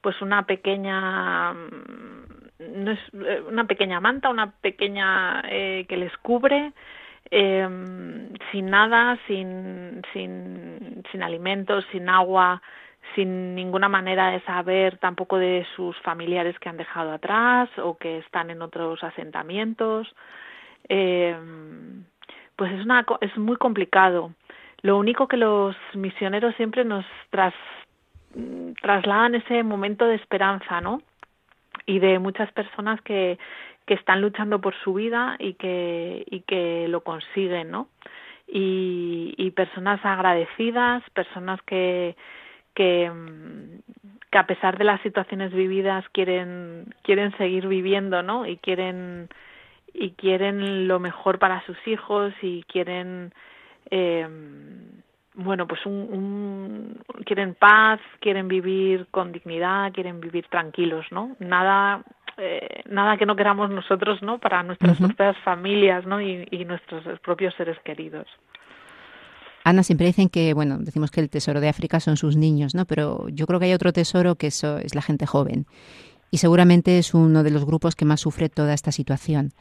pues 0.00 0.22
una 0.22 0.46
pequeña 0.46 1.54
no 1.54 2.90
es 2.92 3.00
eh, 3.14 3.42
una 3.48 3.66
pequeña 3.66 3.98
manta, 3.98 4.30
una 4.30 4.52
pequeña 4.60 5.42
eh, 5.48 5.86
que 5.88 5.96
les 5.96 6.16
cubre 6.18 6.72
eh, 7.30 7.68
sin 8.52 8.70
nada, 8.70 9.18
sin, 9.26 10.02
sin, 10.12 11.22
alimentos, 11.22 11.84
sin 11.90 12.08
agua, 12.08 12.60
sin 13.14 13.54
ninguna 13.54 13.88
manera 13.88 14.30
de 14.30 14.40
saber 14.40 14.98
tampoco 14.98 15.38
de 15.38 15.66
sus 15.74 15.96
familiares 16.00 16.58
que 16.58 16.68
han 16.68 16.76
dejado 16.76 17.12
atrás 17.12 17.70
o 17.78 17.96
que 17.96 18.18
están 18.18 18.50
en 18.50 18.62
otros 18.62 19.02
asentamientos. 19.02 20.14
Eh, 20.88 21.36
pues 22.56 22.72
es, 22.72 22.84
una, 22.84 23.04
es 23.20 23.36
muy 23.36 23.56
complicado. 23.56 24.32
Lo 24.82 24.98
único 24.98 25.28
que 25.28 25.36
los 25.36 25.76
misioneros 25.94 26.54
siempre 26.56 26.84
nos 26.84 27.04
tras, 27.30 27.54
trasladan 28.82 29.34
ese 29.34 29.62
momento 29.62 30.06
de 30.06 30.16
esperanza, 30.16 30.80
¿no? 30.80 31.02
Y 31.86 31.98
de 31.98 32.18
muchas 32.18 32.50
personas 32.52 33.00
que, 33.02 33.38
que 33.86 33.94
están 33.94 34.20
luchando 34.20 34.60
por 34.60 34.74
su 34.82 34.94
vida 34.94 35.36
y 35.38 35.54
que, 35.54 36.24
y 36.28 36.40
que 36.40 36.88
lo 36.88 37.02
consiguen, 37.02 37.70
¿no? 37.70 37.88
Y, 38.48 39.50
personas 39.56 40.04
agradecidas, 40.04 41.02
personas 41.10 41.60
que, 41.62 42.14
que, 42.74 43.10
que 44.30 44.38
a 44.38 44.46
pesar 44.46 44.76
de 44.76 44.84
las 44.84 45.00
situaciones 45.00 45.52
vividas 45.52 46.04
quieren, 46.12 46.92
quieren 47.02 47.34
seguir 47.38 47.68
viviendo, 47.68 48.22
¿no? 48.22 48.44
Y 48.44 48.58
quieren, 48.58 49.30
y 49.94 50.10
quieren 50.10 50.88
lo 50.88 51.00
mejor 51.00 51.38
para 51.38 51.64
sus 51.64 51.78
hijos 51.86 52.34
y 52.42 52.64
quieren 52.64 53.32
eh, 53.90 54.28
bueno 55.34 55.66
pues 55.66 55.84
un, 55.86 55.92
un, 55.92 57.24
quieren 57.24 57.54
paz 57.54 58.00
quieren 58.20 58.48
vivir 58.48 59.06
con 59.10 59.32
dignidad 59.32 59.92
quieren 59.92 60.20
vivir 60.20 60.46
tranquilos 60.48 61.06
no 61.10 61.36
nada 61.38 62.02
eh, 62.38 62.82
nada 62.88 63.16
que 63.16 63.26
no 63.26 63.36
queramos 63.36 63.70
nosotros 63.70 64.22
no 64.22 64.38
para 64.38 64.62
nuestras 64.62 65.00
uh 65.00 65.04
-huh. 65.04 65.06
propias 65.08 65.36
familias 65.38 66.06
no 66.06 66.20
y, 66.20 66.46
y 66.50 66.64
nuestros 66.64 67.04
propios 67.20 67.54
seres 67.54 67.78
queridos 67.84 68.26
Ana, 69.66 69.82
siempre 69.82 70.06
dicen 70.06 70.28
que, 70.28 70.54
bueno, 70.54 70.78
decimos 70.78 71.10
que 71.10 71.20
el 71.20 71.28
tesoro 71.28 71.60
de 71.60 71.68
África 71.68 71.98
son 71.98 72.16
sus 72.16 72.36
niños, 72.36 72.76
¿no? 72.76 72.84
Pero 72.84 73.28
yo 73.30 73.48
creo 73.48 73.58
que 73.58 73.66
hay 73.66 73.72
otro 73.72 73.92
tesoro 73.92 74.36
que 74.36 74.46
eso 74.46 74.78
es 74.78 74.94
la 74.94 75.02
gente 75.02 75.26
joven. 75.26 75.66
Y 76.30 76.38
seguramente 76.38 76.98
es 76.98 77.14
uno 77.14 77.42
de 77.42 77.50
los 77.50 77.64
grupos 77.64 77.96
que 77.96 78.04
más 78.04 78.20
sufre 78.20 78.48
toda 78.48 78.74
esta 78.74 78.92
situación. 78.92 79.54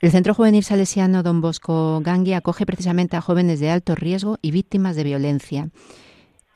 El 0.00 0.10
Centro 0.10 0.34
Juvenil 0.34 0.62
Salesiano 0.62 1.22
Don 1.22 1.40
Bosco 1.40 2.00
Gangui 2.02 2.34
acoge 2.34 2.66
precisamente 2.66 3.16
a 3.16 3.22
jóvenes 3.22 3.58
de 3.58 3.70
alto 3.70 3.94
riesgo 3.94 4.36
y 4.42 4.50
víctimas 4.50 4.96
de 4.96 5.04
violencia. 5.04 5.70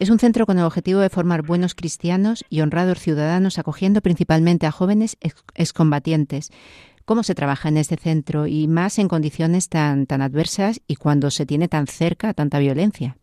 Es 0.02 0.10
un 0.10 0.18
centro 0.18 0.46
con 0.46 0.58
el 0.58 0.64
objetivo 0.64 0.98
de 0.98 1.10
formar 1.10 1.42
buenos 1.42 1.76
cristianos 1.76 2.44
y 2.50 2.60
honrados 2.60 2.98
ciudadanos, 2.98 3.60
acogiendo 3.60 4.00
principalmente 4.00 4.66
a 4.66 4.72
jóvenes 4.72 5.16
excombatientes. 5.54 6.50
¿Cómo 7.04 7.22
se 7.22 7.36
trabaja 7.36 7.68
en 7.68 7.76
este 7.76 7.94
centro 7.94 8.48
y 8.48 8.66
más 8.66 8.98
en 8.98 9.06
condiciones 9.06 9.68
tan, 9.68 10.06
tan 10.06 10.20
adversas 10.20 10.80
y 10.88 10.96
cuando 10.96 11.30
se 11.30 11.46
tiene 11.46 11.68
tan 11.68 11.86
cerca 11.86 12.34
tanta 12.34 12.58
violencia? 12.58 13.14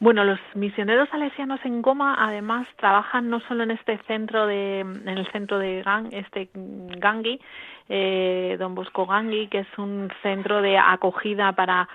Bueno, 0.00 0.24
los 0.24 0.40
misioneros 0.56 1.08
salesianos 1.08 1.60
en 1.64 1.82
Goma 1.82 2.16
además 2.18 2.66
trabajan 2.76 3.30
no 3.30 3.38
solo 3.46 3.62
en 3.62 3.70
este 3.70 3.96
centro 4.08 4.48
de, 4.48 4.80
en 4.80 5.06
el 5.08 5.30
centro 5.30 5.60
de 5.60 5.84
Gang, 5.84 6.08
este 6.10 6.50
Gangui, 6.52 7.40
eh, 7.88 8.56
Don 8.58 8.74
Bosco 8.74 9.06
Gangui, 9.06 9.46
que 9.46 9.60
es 9.60 9.78
un 9.78 10.10
centro 10.20 10.62
de 10.62 10.78
acogida 10.78 11.52
para 11.52 11.88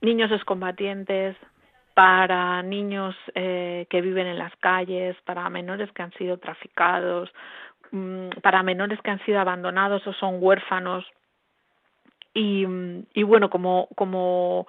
niños 0.00 0.32
excombatientes, 0.32 1.36
para 1.94 2.62
niños 2.62 3.14
eh, 3.34 3.86
que 3.90 4.00
viven 4.00 4.26
en 4.26 4.38
las 4.38 4.54
calles, 4.56 5.16
para 5.24 5.48
menores 5.50 5.90
que 5.92 6.02
han 6.02 6.12
sido 6.12 6.38
traficados, 6.38 7.30
para 8.42 8.62
menores 8.62 9.00
que 9.02 9.10
han 9.10 9.24
sido 9.24 9.40
abandonados 9.40 10.06
o 10.06 10.12
son 10.14 10.36
huérfanos. 10.40 11.04
Y, 12.34 12.66
y 13.12 13.22
bueno 13.24 13.50
como 13.50 13.88
como 13.94 14.66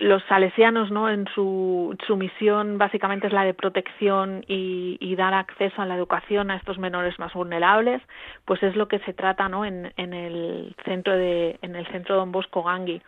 los 0.00 0.22
salesianos 0.24 0.90
no 0.90 1.10
en 1.10 1.26
su, 1.34 1.96
misión 2.16 2.78
básicamente 2.78 3.26
es 3.26 3.32
la 3.32 3.44
de 3.44 3.54
protección 3.54 4.44
y, 4.46 4.96
y, 5.00 5.16
dar 5.16 5.34
acceso 5.34 5.82
a 5.82 5.86
la 5.86 5.94
educación 5.94 6.50
a 6.50 6.56
estos 6.56 6.78
menores 6.78 7.18
más 7.18 7.32
vulnerables 7.34 8.00
pues 8.44 8.62
es 8.62 8.76
lo 8.76 8.88
que 8.88 8.98
se 9.00 9.12
trata 9.12 9.48
no 9.48 9.64
en, 9.64 9.92
en 9.96 10.12
el 10.14 10.74
centro 10.84 11.14
de 11.14 11.58
en 11.62 11.76
el 11.76 11.86
centro 11.88 12.16
Don 12.16 12.32
Bosco 12.32 12.62
Gangui 12.62 13.02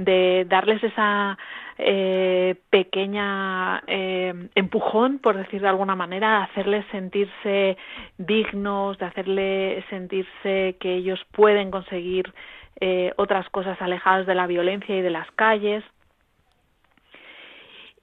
de 0.00 0.46
darles 0.48 0.82
esa 0.82 1.36
eh, 1.76 2.54
pequeña 2.70 3.82
eh, 3.86 4.48
empujón, 4.54 5.18
por 5.18 5.36
decir 5.36 5.60
de 5.60 5.68
alguna 5.68 5.94
manera, 5.94 6.38
de 6.38 6.44
hacerles 6.44 6.86
sentirse 6.90 7.76
dignos, 8.16 8.98
de 8.98 9.06
hacerles 9.06 9.84
sentirse 9.90 10.76
que 10.80 10.94
ellos 10.94 11.20
pueden 11.32 11.70
conseguir 11.70 12.32
eh, 12.80 13.12
otras 13.16 13.48
cosas 13.50 13.80
alejadas 13.80 14.26
de 14.26 14.34
la 14.34 14.46
violencia 14.46 14.96
y 14.96 15.02
de 15.02 15.10
las 15.10 15.30
calles 15.32 15.84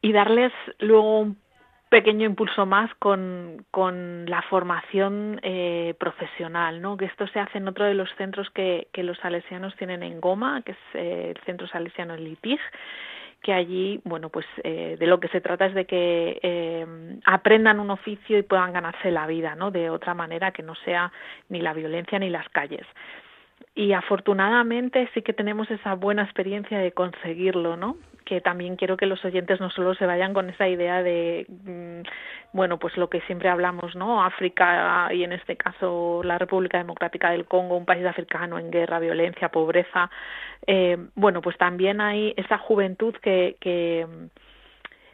y 0.01 0.11
darles 0.11 0.53
luego 0.79 1.19
un 1.19 1.37
pequeño 1.89 2.25
impulso 2.25 2.65
más 2.65 2.93
con, 2.95 3.65
con 3.71 4.25
la 4.29 4.41
formación 4.43 5.39
eh, 5.41 5.95
profesional, 5.99 6.81
¿no? 6.81 6.97
Que 6.97 7.05
esto 7.05 7.27
se 7.27 7.39
hace 7.39 7.59
en 7.59 7.67
otro 7.67 7.85
de 7.85 7.93
los 7.93 8.09
centros 8.17 8.49
que, 8.51 8.87
que 8.91 9.03
los 9.03 9.17
salesianos 9.19 9.75
tienen 9.77 10.03
en 10.03 10.19
Goma, 10.19 10.61
que 10.63 10.73
es 10.73 10.77
eh, 10.93 11.33
el 11.35 11.41
Centro 11.45 11.67
Salesiano 11.67 12.17
Litig, 12.17 12.59
que 13.41 13.53
allí, 13.53 14.01
bueno, 14.03 14.29
pues 14.29 14.45
eh, 14.63 14.97
de 14.99 15.07
lo 15.07 15.19
que 15.19 15.29
se 15.29 15.39
trata 15.39 15.67
es 15.67 15.73
de 15.75 15.85
que 15.85 16.39
eh, 16.41 16.85
aprendan 17.25 17.79
un 17.79 17.91
oficio 17.91 18.37
y 18.37 18.43
puedan 18.43 18.73
ganarse 18.73 19.11
la 19.11 19.27
vida, 19.27 19.55
¿no? 19.55 19.71
De 19.71 19.89
otra 19.89 20.13
manera 20.13 20.51
que 20.51 20.63
no 20.63 20.75
sea 20.75 21.11
ni 21.47 21.61
la 21.61 21.73
violencia 21.73 22.19
ni 22.19 22.29
las 22.29 22.49
calles 22.49 22.85
y 23.77 23.93
afortunadamente 23.93 25.07
sí 25.13 25.21
que 25.21 25.33
tenemos 25.33 25.69
esa 25.69 25.93
buena 25.93 26.23
experiencia 26.23 26.79
de 26.79 26.93
conseguirlo, 26.93 27.77
¿no? 27.77 27.95
Que 28.25 28.41
también 28.41 28.75
quiero 28.75 28.97
que 28.97 29.05
los 29.05 29.23
oyentes 29.23 29.59
no 29.59 29.69
solo 29.69 29.93
se 29.93 30.07
vayan 30.07 30.33
con 30.33 30.49
esa 30.49 30.67
idea 30.67 31.03
de, 31.03 31.45
bueno, 32.53 32.79
pues 32.79 32.97
lo 32.97 33.07
que 33.07 33.21
siempre 33.21 33.49
hablamos, 33.49 33.95
¿no? 33.95 34.23
África 34.23 35.09
y 35.13 35.23
en 35.23 35.31
este 35.31 35.57
caso 35.57 36.21
la 36.23 36.39
República 36.39 36.79
Democrática 36.79 37.29
del 37.29 37.45
Congo, 37.45 37.77
un 37.77 37.85
país 37.85 38.03
africano 38.03 38.57
en 38.57 38.71
guerra, 38.71 38.97
violencia, 38.97 39.49
pobreza. 39.49 40.09
Eh, 40.65 40.97
bueno, 41.13 41.43
pues 41.43 41.55
también 41.59 42.01
hay 42.01 42.33
esa 42.35 42.57
juventud 42.57 43.13
que, 43.21 43.57
que 43.59 44.07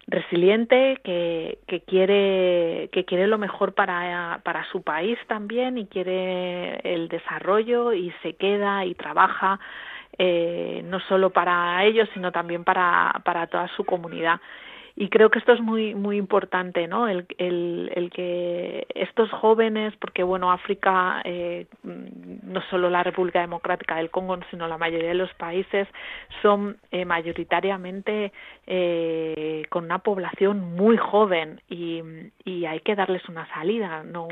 resiliente 0.08 1.00
que, 1.04 1.60
que 1.68 1.82
quiere 1.82 2.90
que 2.92 3.06
quiere 3.06 3.28
lo 3.28 3.38
mejor 3.38 3.74
para, 3.74 4.42
para 4.44 4.66
su 4.72 4.82
país 4.82 5.18
también 5.28 5.78
y 5.78 5.88
quiere 5.88 6.80
el 6.84 7.08
desarrollo 7.08 7.94
y 7.94 8.14
se 8.22 8.34
queda 8.34 8.86
y 8.86 8.96
trabaja 8.96 9.60
eh, 10.18 10.82
no 10.86 11.00
solo 11.02 11.30
para 11.30 11.84
ellos 11.86 12.10
sino 12.14 12.32
también 12.32 12.64
para, 12.64 13.22
para 13.24 13.48
toda 13.48 13.68
su 13.70 13.86
comunidad 13.86 14.42
y 14.96 15.10
creo 15.10 15.30
que 15.30 15.40
esto 15.40 15.54
es 15.54 15.62
muy 15.62 15.96
muy 15.96 16.18
importante 16.18 16.88
no 16.88 17.08
el, 17.08 17.26
el, 17.38 17.92
el 17.96 18.12
que 18.12 18.86
estos 18.94 19.32
jóvenes 19.32 19.94
porque 20.00 20.24
bueno 20.24 20.52
África 20.52 21.22
eh, 21.24 21.66
no 21.84 22.62
solo 22.70 22.90
la 22.90 23.04
República 23.04 23.42
Democrática 23.42 23.96
del 23.96 24.12
Congo 24.12 24.38
sino 24.52 24.68
la 24.68 24.78
mayoría 24.78 25.10
de 25.10 25.16
los 25.16 25.34
países 25.34 25.88
son 26.42 26.78
eh, 26.92 27.06
mayoritariamente 27.06 28.32
eh, 28.68 29.66
con 29.70 29.86
una 29.86 30.00
población 30.00 30.76
muy 30.76 30.98
joven 30.98 31.62
y, 31.70 32.02
y 32.46 32.66
hay 32.66 32.80
que 32.82 32.96
darles 32.96 33.28
una 33.30 33.48
salida. 33.54 34.04
No 34.04 34.28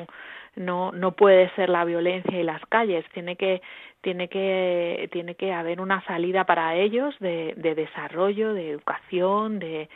no 0.56 0.92
no 0.92 1.14
puede 1.14 1.50
ser 1.56 1.70
la 1.70 1.86
violencia 1.86 2.40
y 2.40 2.44
las 2.44 2.66
calles. 2.68 3.06
Tiene 3.14 3.36
que 3.36 3.62
tiene 4.02 4.28
que 4.28 5.10
tiene 5.12 5.36
que 5.36 5.54
haber 5.54 5.82
una 5.82 6.04
salida 6.06 6.46
para 6.46 6.76
ellos 6.76 7.16
de, 7.20 7.54
de 7.58 7.76
desarrollo 7.76 8.54
de 8.54 8.72
educación 8.72 9.60
de 9.60 9.90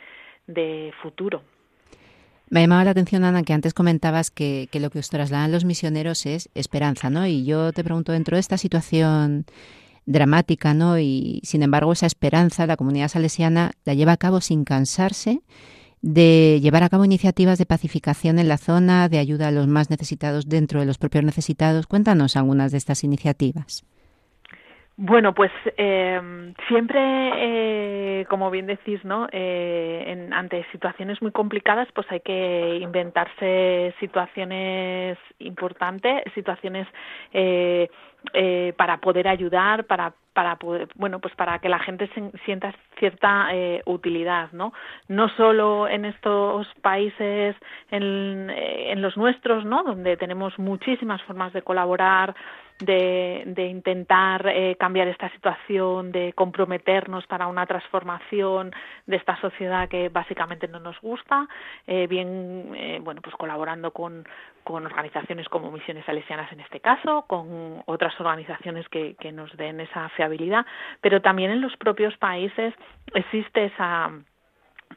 de 0.46 0.92
futuro. 1.02 1.42
Me 2.48 2.60
ha 2.60 2.62
llamado 2.62 2.84
la 2.84 2.90
atención, 2.92 3.24
Ana, 3.24 3.42
que 3.42 3.52
antes 3.52 3.74
comentabas 3.74 4.30
que, 4.30 4.68
que, 4.70 4.78
lo 4.78 4.90
que 4.90 5.00
os 5.00 5.10
trasladan 5.10 5.50
los 5.50 5.64
misioneros 5.64 6.26
es 6.26 6.48
esperanza, 6.54 7.10
¿no? 7.10 7.26
Y 7.26 7.44
yo 7.44 7.72
te 7.72 7.82
pregunto, 7.82 8.12
dentro 8.12 8.36
de 8.36 8.40
esta 8.40 8.56
situación 8.56 9.46
dramática, 10.06 10.72
¿no? 10.72 10.98
Y 10.98 11.40
sin 11.42 11.62
embargo, 11.62 11.92
esa 11.92 12.06
esperanza 12.06 12.66
la 12.66 12.76
comunidad 12.76 13.08
salesiana 13.08 13.72
la 13.84 13.94
lleva 13.94 14.12
a 14.12 14.16
cabo 14.16 14.40
sin 14.40 14.64
cansarse 14.64 15.42
de 16.02 16.60
llevar 16.62 16.84
a 16.84 16.88
cabo 16.88 17.04
iniciativas 17.04 17.58
de 17.58 17.66
pacificación 17.66 18.38
en 18.38 18.46
la 18.46 18.58
zona, 18.58 19.08
de 19.08 19.18
ayuda 19.18 19.48
a 19.48 19.50
los 19.50 19.66
más 19.66 19.90
necesitados 19.90 20.48
dentro 20.48 20.78
de 20.78 20.86
los 20.86 20.98
propios 20.98 21.24
necesitados. 21.24 21.88
Cuéntanos 21.88 22.36
algunas 22.36 22.70
de 22.70 22.78
estas 22.78 23.02
iniciativas. 23.02 23.84
Bueno, 24.98 25.34
pues 25.34 25.52
eh, 25.76 26.54
siempre, 26.68 26.98
eh, 27.00 28.26
como 28.30 28.50
bien 28.50 28.66
decís, 28.66 29.04
¿no? 29.04 29.28
Eh, 29.30 30.04
en, 30.06 30.32
ante 30.32 30.64
situaciones 30.72 31.20
muy 31.20 31.32
complicadas, 31.32 31.86
pues 31.94 32.10
hay 32.10 32.20
que 32.20 32.78
inventarse 32.80 33.94
situaciones 34.00 35.18
importantes, 35.38 36.22
situaciones 36.34 36.88
eh, 37.34 37.90
eh, 38.32 38.72
para 38.78 38.96
poder 38.98 39.28
ayudar, 39.28 39.84
para 39.84 40.14
para 40.32 40.56
poder, 40.56 40.88
bueno, 40.96 41.18
pues 41.18 41.34
para 41.34 41.58
que 41.60 41.68
la 41.70 41.78
gente 41.78 42.10
se, 42.14 42.30
sienta 42.44 42.74
cierta 42.98 43.48
eh, 43.54 43.80
utilidad, 43.86 44.52
¿no? 44.52 44.74
No 45.08 45.30
solo 45.30 45.88
en 45.88 46.04
estos 46.04 46.66
países, 46.82 47.56
en, 47.90 48.50
en 48.50 49.00
los 49.00 49.16
nuestros, 49.16 49.64
¿no? 49.64 49.82
Donde 49.82 50.18
tenemos 50.18 50.58
muchísimas 50.58 51.22
formas 51.22 51.54
de 51.54 51.62
colaborar, 51.62 52.34
de, 52.78 53.42
de 53.46 53.66
intentar 53.66 54.46
eh, 54.48 54.76
cambiar 54.78 55.08
esta 55.08 55.30
situación, 55.30 56.12
de 56.12 56.32
comprometernos 56.34 57.26
para 57.26 57.46
una 57.46 57.66
transformación 57.66 58.72
de 59.06 59.16
esta 59.16 59.40
sociedad 59.40 59.88
que 59.88 60.08
básicamente 60.08 60.68
no 60.68 60.80
nos 60.80 61.00
gusta, 61.00 61.48
eh, 61.86 62.06
bien, 62.06 62.72
eh, 62.74 63.00
bueno, 63.02 63.20
pues 63.22 63.34
colaborando 63.36 63.92
con, 63.92 64.26
con 64.64 64.84
organizaciones 64.84 65.48
como 65.48 65.70
Misiones 65.70 66.04
Salesianas 66.04 66.52
en 66.52 66.60
este 66.60 66.80
caso, 66.80 67.24
con 67.26 67.82
otras 67.86 68.18
organizaciones 68.20 68.88
que, 68.88 69.14
que 69.18 69.32
nos 69.32 69.56
den 69.56 69.80
esa 69.80 70.08
fiabilidad, 70.10 70.66
pero 71.00 71.22
también 71.22 71.50
en 71.50 71.60
los 71.60 71.76
propios 71.76 72.16
países 72.18 72.74
existe 73.14 73.66
esa 73.66 74.10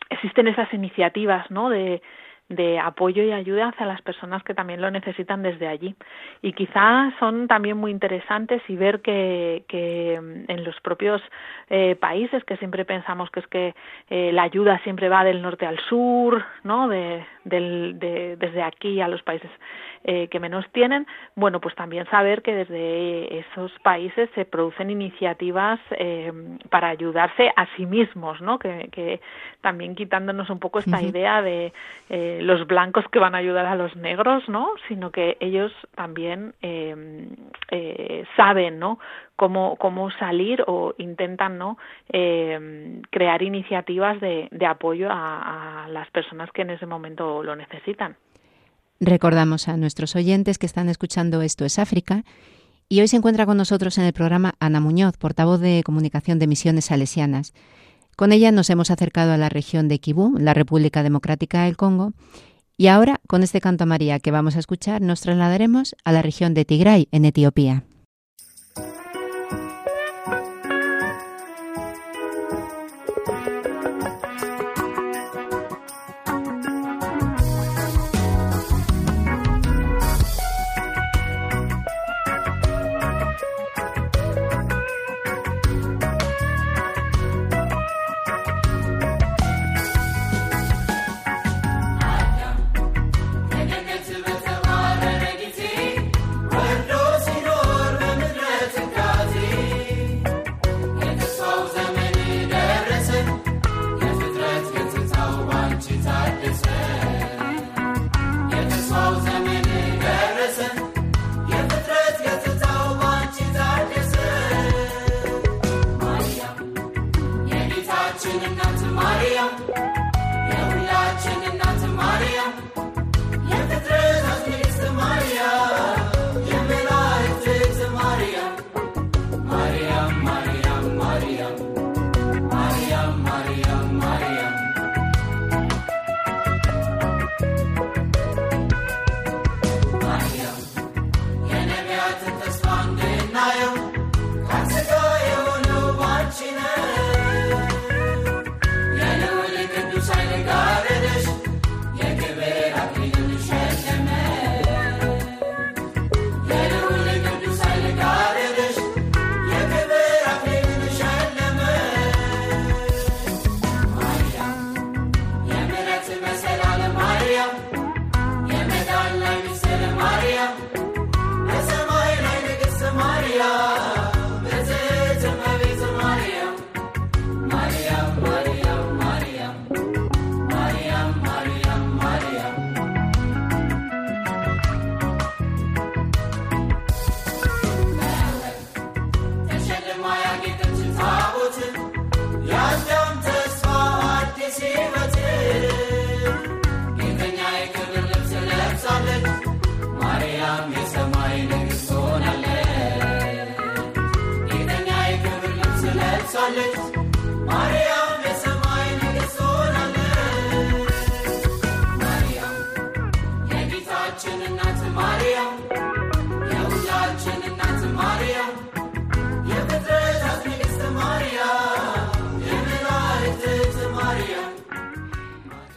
existen 0.10 0.48
esas 0.48 0.72
iniciativas, 0.74 1.50
¿no? 1.52 1.70
De, 1.70 2.02
de 2.50 2.80
apoyo 2.80 3.24
y 3.24 3.32
ayuda 3.32 3.70
hacia 3.70 3.86
las 3.86 4.02
personas 4.02 4.44
que 4.44 4.56
también 4.56 4.82
lo 4.82 4.90
necesitan 4.90 5.44
desde 5.44 5.68
allí. 5.68 5.96
Y 6.42 6.54
quizás 6.54 7.14
son 7.20 7.48
también 7.48 7.78
muy 7.78 7.92
interesantes 7.92 8.62
y 8.68 8.76
ver 8.76 9.02
que, 9.02 9.64
que 9.68 10.20
mm, 10.20 10.52
en 10.52 10.64
los 10.64 10.80
propios 10.82 11.22
eh, 11.70 11.96
países, 11.96 12.44
que 12.44 12.58
siempre 12.58 12.86
pensamos 12.86 13.30
que 13.30 13.40
es 13.40 13.48
que 13.48 13.76
eh, 14.10 14.32
la 14.34 14.44
ayuda 14.44 14.80
siempre 14.84 15.10
va 15.10 15.24
del 15.24 15.42
norte 15.42 15.68
al 15.68 15.80
sur, 15.88 16.44
¿no? 16.64 16.88
De, 16.88 17.24
del, 17.44 18.00
de, 18.00 18.36
desde 18.38 18.64
aquí 18.64 19.00
a 19.00 19.08
los 19.08 19.22
países 19.22 19.52
eh, 20.04 20.28
que 20.30 20.40
menos 20.40 20.66
tienen, 20.72 21.06
bueno, 21.36 21.60
pues 21.60 21.76
también 21.76 22.06
saber 22.10 22.42
que 22.42 22.54
desde 22.56 23.40
esos 23.40 23.72
países 23.84 24.30
se 24.36 24.46
producen 24.46 24.90
iniciativas 24.90 25.80
eh, 25.92 26.32
para 26.70 26.90
ayudarse 26.90 27.52
a 27.56 27.68
sí 27.76 27.86
mismos, 27.86 28.42
¿no? 28.42 28.60
Que, 28.60 28.90
que 28.92 29.20
también 29.62 29.96
quitándonos 29.96 30.50
un 30.50 30.60
poco 30.60 30.80
esta 30.80 30.98
uh 30.98 31.02
-huh. 31.02 31.10
idea 31.10 31.42
de 31.42 31.74
eh, 32.10 32.40
los 32.42 32.66
blancos 32.66 33.06
que 33.12 33.20
van 33.20 33.36
a 33.36 33.40
ayudar 33.40 33.66
a 33.66 33.76
los 33.76 33.96
negros, 33.96 34.48
¿no? 34.48 34.70
Sino 34.88 35.12
que 35.12 35.38
ellos 35.40 35.72
también 35.96 36.54
eh, 36.62 36.96
eh, 37.72 38.26
saben, 38.36 38.80
¿no? 38.80 39.00
Cómo, 39.36 39.76
cómo 39.78 40.12
salir 40.12 40.64
o 40.68 40.94
intentan 40.98 41.58
no 41.58 41.78
eh, 42.12 43.02
crear 43.10 43.42
iniciativas 43.42 44.20
de, 44.20 44.48
de 44.52 44.66
apoyo 44.66 45.10
a, 45.10 45.86
a 45.86 45.88
las 45.88 46.10
personas 46.12 46.52
que 46.52 46.64
en 46.64 46.72
ese 46.72 46.86
momento 46.86 47.44
lo 47.44 47.56
necesitan. 47.56 48.16
Recordamos 49.00 49.70
a 49.70 49.78
nuestros 49.78 50.16
oyentes 50.18 50.58
que 50.58 50.66
están 50.66 50.90
escuchando 50.90 51.42
Esto 51.42 51.64
es 51.64 51.80
África 51.80 52.26
y 52.90 53.00
hoy 53.00 53.08
se 53.08 53.16
encuentra 53.16 53.46
con 53.46 53.56
nosotros 53.56 53.98
en 53.98 54.04
el 54.04 54.12
programa 54.12 54.56
Ana 54.60 54.82
Muñoz, 54.82 55.16
portavoz 55.16 55.62
de 55.62 55.84
comunicación 55.86 56.38
de 56.38 56.48
Misiones 56.48 56.86
Salesianas. 56.86 57.54
Con 58.18 58.34
ella 58.34 58.52
nos 58.52 58.70
hemos 58.70 58.92
acercado 58.92 59.32
a 59.32 59.38
la 59.38 59.48
región 59.48 59.88
de 59.88 60.00
Kibú, 60.00 60.38
la 60.38 60.54
República 60.54 61.02
Democrática 61.02 61.64
del 61.64 61.78
Congo, 61.78 62.12
y 62.76 62.88
ahora, 62.88 63.22
con 63.28 63.44
este 63.44 63.62
canto 63.62 63.86
a 63.86 63.88
María 63.88 64.20
que 64.20 64.32
vamos 64.32 64.58
a 64.58 64.60
escuchar, 64.60 65.02
nos 65.02 65.22
trasladaremos 65.22 65.96
a 66.04 66.12
la 66.12 66.22
región 66.22 66.54
de 66.54 66.66
Tigray, 66.66 67.08
en 67.12 67.26
Etiopía. 67.26 67.84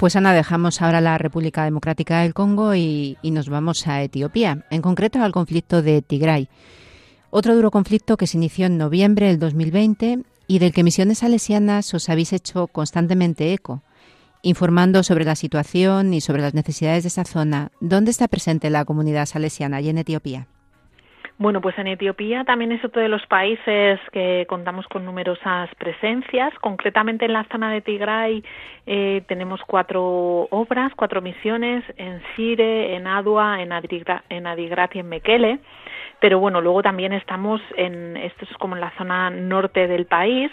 Pues 0.02 0.16
Ana, 0.16 0.34
dejamos 0.34 0.82
ahora 0.82 1.00
la 1.00 1.16
República 1.16 1.62
Democrática 1.62 2.22
del 2.22 2.34
Congo 2.34 2.74
y, 2.74 3.16
nos 3.22 3.48
vamos 3.48 3.86
a 3.86 4.02
Etiopía, 4.02 4.66
en 4.68 4.82
concreto 4.82 5.22
al 5.22 5.30
conflicto 5.30 5.80
de 5.80 6.02
Tigray. 6.02 6.48
Otro 7.30 7.54
duro 7.54 7.70
conflicto 7.70 8.16
que 8.16 8.26
se 8.26 8.36
inició 8.36 8.66
en 8.66 8.78
noviembre 8.78 9.28
del 9.28 9.38
2020 9.38 10.24
y 10.52 10.58
del 10.58 10.74
que 10.74 10.84
Misiones 10.84 11.20
Salesianas 11.20 11.94
os 11.94 12.10
habéis 12.10 12.34
hecho 12.34 12.66
constantemente 12.66 13.54
eco, 13.54 13.80
informando 14.42 15.02
sobre 15.02 15.24
la 15.24 15.34
situación 15.34 16.12
y 16.12 16.20
sobre 16.20 16.42
las 16.42 16.52
necesidades 16.52 17.04
de 17.04 17.08
esa 17.08 17.24
zona. 17.24 17.70
¿Dónde 17.80 18.10
está 18.10 18.28
presente 18.28 18.68
la 18.68 18.84
comunidad 18.84 19.24
salesiana 19.24 19.80
y 19.80 19.88
en 19.88 19.96
Etiopía? 19.96 20.46
Bueno, 21.38 21.62
pues 21.62 21.78
en 21.78 21.86
Etiopía 21.86 22.44
también 22.44 22.70
es 22.70 22.84
otro 22.84 23.00
de 23.00 23.08
los 23.08 23.24
países 23.28 23.98
que 24.12 24.44
contamos 24.46 24.86
con 24.88 25.06
numerosas 25.06 25.70
presencias. 25.76 26.52
Concretamente 26.60 27.24
en 27.24 27.32
la 27.32 27.44
zona 27.50 27.72
de 27.72 27.80
Tigray 27.80 28.44
eh, 28.86 29.22
tenemos 29.28 29.60
cuatro 29.66 30.48
obras, 30.50 30.92
cuatro 30.94 31.22
misiones 31.22 31.82
en 31.96 32.20
Sire, 32.36 32.94
en 32.94 33.06
Adua, 33.06 33.62
en, 33.62 33.72
en 33.72 34.46
Adigrat 34.46 34.94
y 34.96 34.98
en 34.98 35.08
Mekele. 35.08 35.60
Pero 36.22 36.38
bueno, 36.38 36.60
luego 36.60 36.84
también 36.84 37.12
estamos 37.12 37.60
en, 37.76 38.16
esto 38.16 38.44
es 38.48 38.56
como 38.58 38.76
en 38.76 38.80
la 38.80 38.92
zona 38.96 39.28
norte 39.28 39.88
del 39.88 40.06
país, 40.06 40.52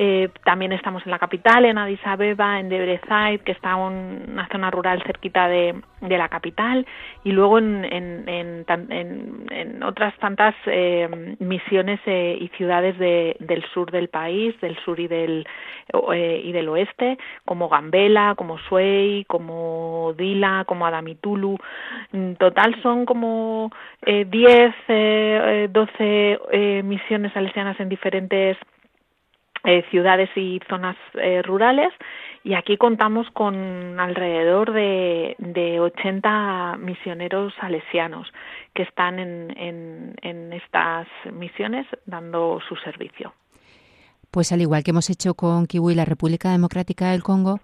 eh, 0.00 0.28
también 0.44 0.70
estamos 0.70 1.04
en 1.04 1.10
la 1.10 1.18
capital, 1.18 1.64
en 1.64 1.76
Addis 1.76 1.98
Abeba, 2.04 2.60
en 2.60 2.68
Debrecen, 2.68 3.40
que 3.40 3.50
está 3.50 3.72
en 3.72 4.30
una 4.30 4.46
zona 4.46 4.70
rural 4.70 5.02
cerquita 5.02 5.48
de, 5.48 5.74
la 6.00 6.28
capital, 6.28 6.86
y 7.24 7.32
luego 7.32 7.58
en, 7.58 7.84
en, 7.84 9.82
otras 9.82 10.16
tantas 10.18 10.54
eh, 10.66 11.08
misiones 11.40 11.98
eh, 12.06 12.38
y 12.40 12.46
ciudades 12.56 12.96
del 12.96 13.64
sur 13.74 13.90
del 13.90 14.08
país, 14.08 14.54
del 14.60 14.78
sur 14.84 15.00
y 15.00 15.08
del, 15.08 15.44
y 15.92 16.52
del 16.52 16.68
oeste, 16.68 17.18
como 17.44 17.68
Gambela, 17.68 18.36
como 18.36 18.56
Suey, 18.58 19.24
como 19.24 20.14
Dila, 20.16 20.62
como 20.68 20.86
Adamitulu. 20.86 21.58
En 22.12 22.36
total 22.36 22.80
son 22.82 23.04
como 23.04 23.72
10, 24.06 25.72
12 25.72 26.82
misiones 26.84 27.32
salesianas 27.32 27.80
en 27.80 27.88
diferentes 27.88 28.56
eh, 29.68 29.84
ciudades 29.90 30.30
y 30.34 30.60
zonas 30.66 30.96
eh, 31.12 31.42
rurales 31.42 31.92
y 32.42 32.54
aquí 32.54 32.78
contamos 32.78 33.26
con 33.34 34.00
alrededor 34.00 34.72
de, 34.72 35.36
de 35.38 35.78
80 35.78 36.78
misioneros 36.78 37.52
salesianos 37.60 38.26
que 38.74 38.84
están 38.84 39.18
en, 39.18 40.14
en, 40.22 40.52
estas 40.54 41.06
misiones 41.30 41.86
dando 42.06 42.60
su 42.66 42.76
servicio. 42.76 43.34
Pues 44.30 44.52
al 44.52 44.62
igual 44.62 44.84
que 44.84 44.92
hemos 44.92 45.10
hecho 45.10 45.34
con 45.34 45.66
Kiwi 45.66 45.92
y 45.92 45.96
la 45.96 46.06
República 46.06 46.50
Democrática 46.50 47.10
del 47.10 47.22
Congo, 47.22 47.60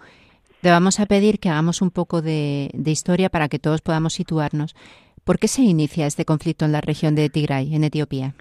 te 0.60 0.70
vamos 0.70 1.00
a 1.00 1.06
pedir 1.06 1.38
que 1.38 1.48
hagamos 1.48 1.80
un 1.80 1.90
poco 1.90 2.20
de, 2.20 2.68
de 2.74 2.90
historia 2.90 3.30
para 3.30 3.48
que 3.48 3.58
todos 3.58 3.80
podamos 3.80 4.12
situarnos. 4.12 4.76
¿Por 5.24 5.38
qué 5.38 5.48
se 5.48 5.62
inicia 5.62 6.06
este 6.06 6.26
conflicto 6.26 6.66
en 6.66 6.72
la 6.72 6.82
región 6.82 7.14
de 7.14 7.30
Tigray, 7.30 7.74
en 7.74 7.84
Etiopía? 7.84 8.34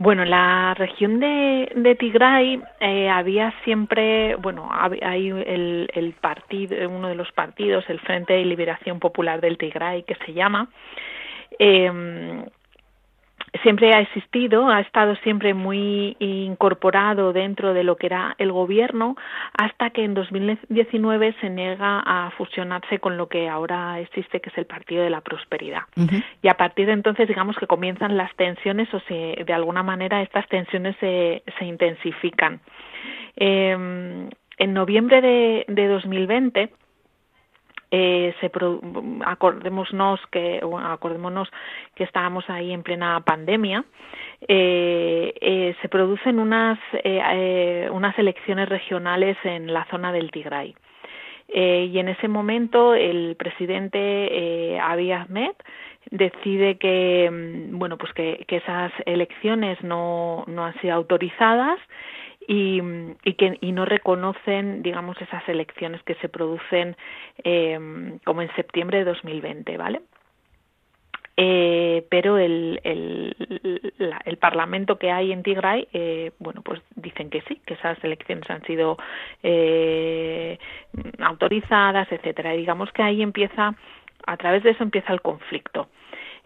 Bueno, 0.00 0.22
en 0.22 0.30
la 0.30 0.72
región 0.72 1.20
de, 1.20 1.94
Tigray 2.00 2.58
eh, 2.80 3.10
había 3.10 3.52
siempre, 3.64 4.34
bueno, 4.36 4.66
hay 4.72 5.28
el, 5.28 6.14
partido, 6.18 6.88
uno 6.88 7.08
de 7.08 7.14
los 7.14 7.30
partidos, 7.32 7.84
el 7.88 8.00
Frente 8.00 8.32
de 8.32 8.46
Liberación 8.46 8.98
Popular 8.98 9.42
del 9.42 9.58
Tigray, 9.58 10.04
que 10.04 10.14
se 10.24 10.32
llama, 10.32 10.70
eh, 11.58 12.46
siempre 13.62 13.92
ha 13.94 14.00
existido, 14.00 14.68
ha 14.68 14.80
estado 14.80 15.16
siempre 15.16 15.54
muy 15.54 16.16
incorporado 16.18 17.32
dentro 17.32 17.74
de 17.74 17.84
lo 17.84 17.96
que 17.96 18.06
era 18.06 18.34
el 18.38 18.52
gobierno, 18.52 19.16
hasta 19.56 19.90
que 19.90 20.04
en 20.04 20.14
2019 20.14 21.34
se 21.40 21.50
niega 21.50 22.00
a 22.00 22.30
fusionarse 22.32 22.98
con 22.98 23.16
lo 23.16 23.28
que 23.28 23.48
ahora 23.48 24.00
existe, 24.00 24.40
que 24.40 24.50
es 24.50 24.58
el 24.58 24.66
Partido 24.66 25.02
de 25.02 25.10
la 25.10 25.20
Prosperidad. 25.20 25.82
Y 26.42 26.48
a 26.48 26.54
partir 26.54 26.86
de 26.86 26.92
entonces, 26.92 27.28
digamos 27.28 27.56
que 27.56 27.66
comienzan 27.66 28.16
las 28.16 28.34
tensiones 28.36 28.92
o 28.94 29.00
se, 29.00 29.44
de 29.44 29.52
alguna 29.52 29.82
manera 29.82 30.22
estas 30.22 30.48
tensiones 30.48 30.96
se, 31.00 31.42
se 31.58 31.64
intensifican. 31.64 32.60
Eh, 33.36 34.28
en 34.60 34.74
noviembre 34.74 35.22
de, 35.22 35.64
de 35.68 35.88
2020, 35.88 36.70
eh, 37.90 38.34
se 38.40 38.50
acordémonos 39.24 40.20
que 40.30 40.60
acordémonos 40.84 41.48
que 41.94 42.04
estábamos 42.04 42.48
ahí 42.48 42.72
en 42.72 42.82
plena 42.82 43.20
pandemia 43.20 43.84
eh, 44.48 45.34
eh, 45.40 45.76
se 45.82 45.88
producen 45.88 46.38
unas 46.38 46.78
eh, 46.92 47.88
unas 47.92 48.18
elecciones 48.18 48.68
regionales 48.68 49.36
en 49.44 49.72
la 49.72 49.84
zona 49.86 50.12
del 50.12 50.30
Tigray. 50.30 50.74
Y 51.52 51.98
en 51.98 52.08
ese 52.08 52.28
momento 52.28 52.94
el 52.94 53.34
presidente 53.36 54.78
Abiy 54.80 55.10
Ahmed 55.10 55.56
decide 56.12 56.78
que 56.78 57.28
mm, 57.28 57.76
bueno 57.76 57.98
pues 57.98 58.12
que, 58.12 58.44
que 58.46 58.58
esas 58.58 58.92
elecciones 59.04 59.82
no, 59.82 60.44
no 60.46 60.64
han 60.64 60.80
sido 60.80 60.94
autorizadas 60.94 61.80
y, 62.50 62.82
y 63.22 63.34
que 63.34 63.58
y 63.60 63.70
no 63.70 63.84
reconocen 63.84 64.82
digamos 64.82 65.16
esas 65.22 65.48
elecciones 65.48 66.02
que 66.02 66.16
se 66.16 66.28
producen 66.28 66.96
eh, 67.44 68.18
como 68.24 68.42
en 68.42 68.52
septiembre 68.56 68.98
de 68.98 69.04
2020 69.04 69.76
vale 69.76 70.00
eh, 71.36 72.04
pero 72.10 72.36
el, 72.36 72.80
el, 72.84 73.94
el, 74.26 74.36
parlamento 74.36 74.98
que 74.98 75.10
hay 75.10 75.32
en 75.32 75.42
Tigray, 75.42 75.88
eh, 75.94 76.32
bueno, 76.38 76.60
pues 76.60 76.82
dicen 76.96 77.30
que 77.30 77.40
sí, 77.42 77.62
que 77.64 77.74
esas 77.74 77.96
elecciones 78.04 78.50
han 78.50 78.62
sido 78.64 78.98
eh, 79.42 80.58
autorizadas, 81.18 82.12
etcétera. 82.12 82.54
Y 82.54 82.58
digamos 82.58 82.92
que 82.92 83.02
ahí 83.02 83.22
empieza, 83.22 83.74
a 84.26 84.36
través 84.36 84.62
de 84.64 84.72
eso 84.72 84.82
empieza 84.82 85.14
el 85.14 85.22
conflicto. 85.22 85.88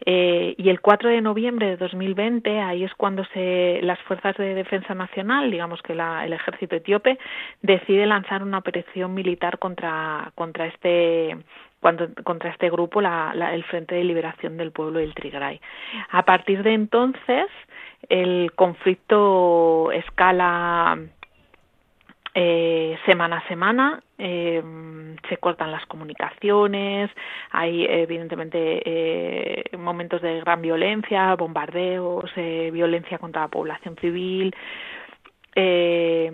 Eh, 0.07 0.55
y 0.59 0.69
el 0.69 0.81
4 0.81 1.09
de 1.09 1.21
noviembre 1.23 1.67
de 1.67 1.77
2020, 1.77 2.61
ahí 2.61 2.85
es 2.85 2.95
cuando 2.95 3.25
se, 3.33 3.81
las 3.83 3.99
Fuerzas 4.03 4.37
de 4.37 4.55
Defensa 4.55 4.95
Nacional, 4.95 5.51
digamos 5.51 5.81
que 5.83 5.95
la, 5.95 6.25
el 6.27 6.35
ejército 6.35 6.77
etíope, 6.77 7.19
decide 7.63 8.05
lanzar 8.07 8.43
una 8.43 8.59
operación 8.59 9.15
militar 9.15 9.59
contra, 9.59 10.33
contra 10.35 10.67
este 10.67 11.37
contra 12.25 12.49
este 12.49 12.71
grupo, 12.71 13.03
la, 13.03 13.35
la, 13.35 13.53
el 13.55 13.63
Frente 13.65 13.95
de 13.95 14.05
Liberación 14.05 14.57
del 14.57 14.73
Pueblo 14.73 15.01
del 15.01 15.15
Tigray. 15.15 15.61
A 16.13 16.25
partir 16.25 16.63
de 16.63 16.73
entonces, 16.73 17.47
el 18.09 18.53
conflicto 18.55 19.93
escala 19.93 20.99
eh, 22.35 22.99
semana 23.07 23.39
a 23.39 23.49
semana 23.49 24.03
eh, 24.19 24.63
se 25.29 25.37
cortan 25.37 25.71
las 25.71 25.87
comunicaciones, 25.87 27.11
hay 27.51 27.87
evidentemente 27.89 28.83
eh, 28.85 29.77
momentos 29.77 30.21
de 30.21 30.41
gran 30.41 30.61
violencia, 30.61 31.35
bombardeos, 31.37 32.31
eh, 32.37 32.71
violencia 32.73 33.19
contra 33.19 33.43
la 33.43 33.49
población 33.49 33.97
civil. 33.97 34.55
Eh, 35.57 36.29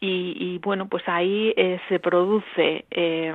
y, 0.00 0.36
y, 0.38 0.58
bueno, 0.58 0.88
pues 0.88 1.02
ahí 1.08 1.52
eh, 1.56 1.80
se 1.88 1.98
produce 1.98 2.84
eh, 2.88 3.34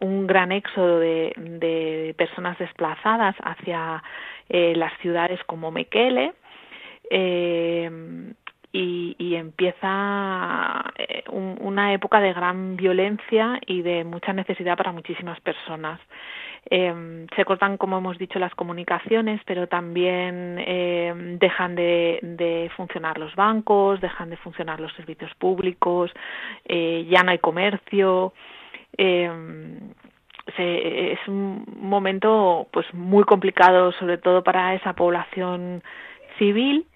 un 0.00 0.26
gran 0.26 0.52
éxodo 0.52 0.98
de, 0.98 1.32
de 1.36 2.14
personas 2.18 2.58
desplazadas 2.58 3.34
hacia 3.42 4.02
las 4.48 4.92
ciudades 4.98 5.42
como 5.44 5.70
Mekele. 5.70 6.34
Y, 8.76 9.14
y 9.20 9.36
empieza 9.36 10.84
eh, 10.98 11.22
un, 11.30 11.56
una 11.60 11.92
época 11.92 12.18
de 12.18 12.32
gran 12.32 12.74
violencia 12.74 13.60
y 13.64 13.82
de 13.82 14.02
mucha 14.02 14.32
necesidad 14.32 14.76
para 14.76 14.90
muchísimas 14.90 15.38
personas. 15.40 16.00
Eh, 16.70 17.26
se 17.36 17.44
cortan, 17.44 17.76
como 17.76 17.98
hemos 17.98 18.18
dicho, 18.18 18.38
las 18.38 18.54
comunicaciones, 18.54 19.40
pero 19.44 19.66
también 19.66 20.56
eh, 20.66 21.12
dejan 21.38 21.74
de, 21.74 22.18
de, 22.22 22.70
funcionar 22.76 23.18
los 23.18 23.34
bancos, 23.34 24.00
dejan 24.00 24.30
de 24.30 24.36
funcionar 24.38 24.80
los 24.80 24.92
servicios 24.94 25.32
públicos, 25.34 26.10
eh, 26.64 27.06
ya 27.10 27.22
no 27.22 27.32
hay 27.32 27.38
comercio. 27.38 28.32
Eh, 28.96 29.30
se, 30.56 31.12
es 31.12 31.28
un 31.28 31.64
momento 31.80 32.66
pues 32.70 32.92
muy 32.94 33.24
complicado, 33.24 33.92
sobre 33.92 34.18
todo 34.18 34.42
para 34.42 34.74
esa 34.74 34.94
población 34.94 35.82
civil 36.38 36.86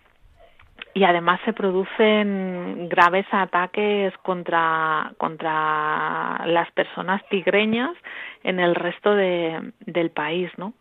y 0.94 1.04
además 1.04 1.40
se 1.44 1.52
producen 1.52 2.88
graves 2.88 3.26
ataques 3.30 4.16
contra, 4.18 5.12
contra 5.18 6.44
las 6.46 6.70
personas 6.72 7.22
tigreñas 7.28 7.96
en 8.42 8.58
el 8.58 8.74
resto 8.74 9.14
de, 9.14 9.72
del 9.86 10.10
país, 10.10 10.50
¿no? 10.56 10.72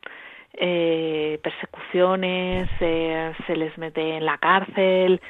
Eh, 0.54 1.40
persecuciones, 1.44 2.70
eh, 2.80 3.32
se 3.46 3.56
les 3.56 3.78
mete 3.78 4.18
en 4.18 4.26
la 4.26 4.38
cárcel. 4.40 5.22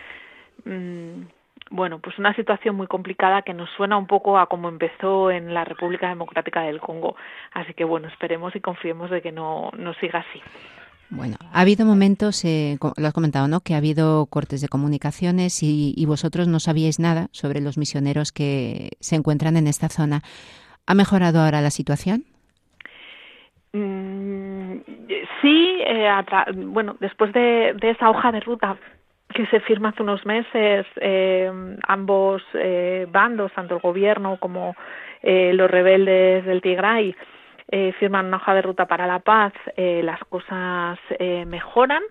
Mm, 0.64 1.24
bueno, 1.70 2.00
pues 2.00 2.18
una 2.18 2.34
situación 2.34 2.76
muy 2.76 2.88
complicada 2.88 3.42
que 3.42 3.54
nos 3.54 3.70
suena 3.72 3.98
un 3.98 4.08
poco 4.08 4.40
a 4.40 4.48
cómo 4.48 4.70
empezó 4.70 5.32
en 5.32 5.54
la 5.54 5.66
República 5.66 6.08
Democrática 6.08 6.62
del 6.62 6.80
Congo. 6.80 7.18
Así 7.52 7.74
que 7.74 7.84
bueno, 7.84 8.08
esperemos 8.08 8.56
y 8.56 8.62
confiemos 8.62 9.10
de 9.10 9.22
que 9.22 9.34
no, 9.34 9.72
no 9.78 9.94
siga 9.96 10.20
así. 10.20 10.42
Bueno, 11.10 11.38
ha 11.54 11.62
habido 11.62 11.86
momentos, 11.86 12.44
eh, 12.44 12.78
lo 12.98 13.08
has 13.08 13.14
comentado, 13.14 13.48
¿no? 13.48 13.62
Que 13.62 13.74
ha 13.74 13.78
habido 13.78 14.26
cortes 14.26 14.62
de 14.62 14.68
comunicaciones 14.68 15.64
y, 15.64 15.94
y, 15.96 16.06
vosotros 16.06 16.48
no 16.48 16.60
sabíais 16.60 17.00
nada 17.00 17.28
sobre 17.32 17.62
los 17.62 17.78
misioneros 17.78 18.32
que 18.32 18.90
se 19.00 19.16
encuentran 19.16 19.56
en 19.56 19.68
esta 19.68 19.88
zona. 19.88 20.22
¿Ha 20.86 20.94
mejorado 20.94 21.40
ahora 21.40 21.62
la 21.62 21.72
situación? 21.72 22.24
Mm, 23.74 24.80
sí, 25.42 25.82
eh, 25.86 26.10
bueno, 26.56 26.96
después 27.00 27.34
de, 27.34 27.76
esa 27.82 28.10
hoja 28.10 28.32
de 28.32 28.40
ruta 28.40 28.78
que 29.34 29.46
se 29.48 29.60
firma 29.60 29.90
hace 29.90 30.04
unos 30.04 30.26
meses, 30.26 30.86
eh, 30.96 31.52
ambos 31.88 32.42
eh, 32.54 33.06
bandos, 33.12 33.52
tanto 33.54 33.76
el 33.76 33.82
gobierno 33.82 34.38
como 34.40 34.76
eh, 35.22 35.52
los 35.54 35.70
rebeldes 35.70 36.46
del 36.46 36.62
Tigray, 36.62 37.16
eh, 37.70 37.94
firman 38.00 38.28
una 38.28 38.38
hoja 38.38 38.54
de 38.54 38.62
ruta 38.62 38.86
para 38.86 39.08
la 39.08 39.20
paz, 39.20 39.54
eh, 39.76 40.02
las 40.04 40.20
cosas 40.26 41.00
eh, 41.20 41.46
mejoran. 41.46 42.04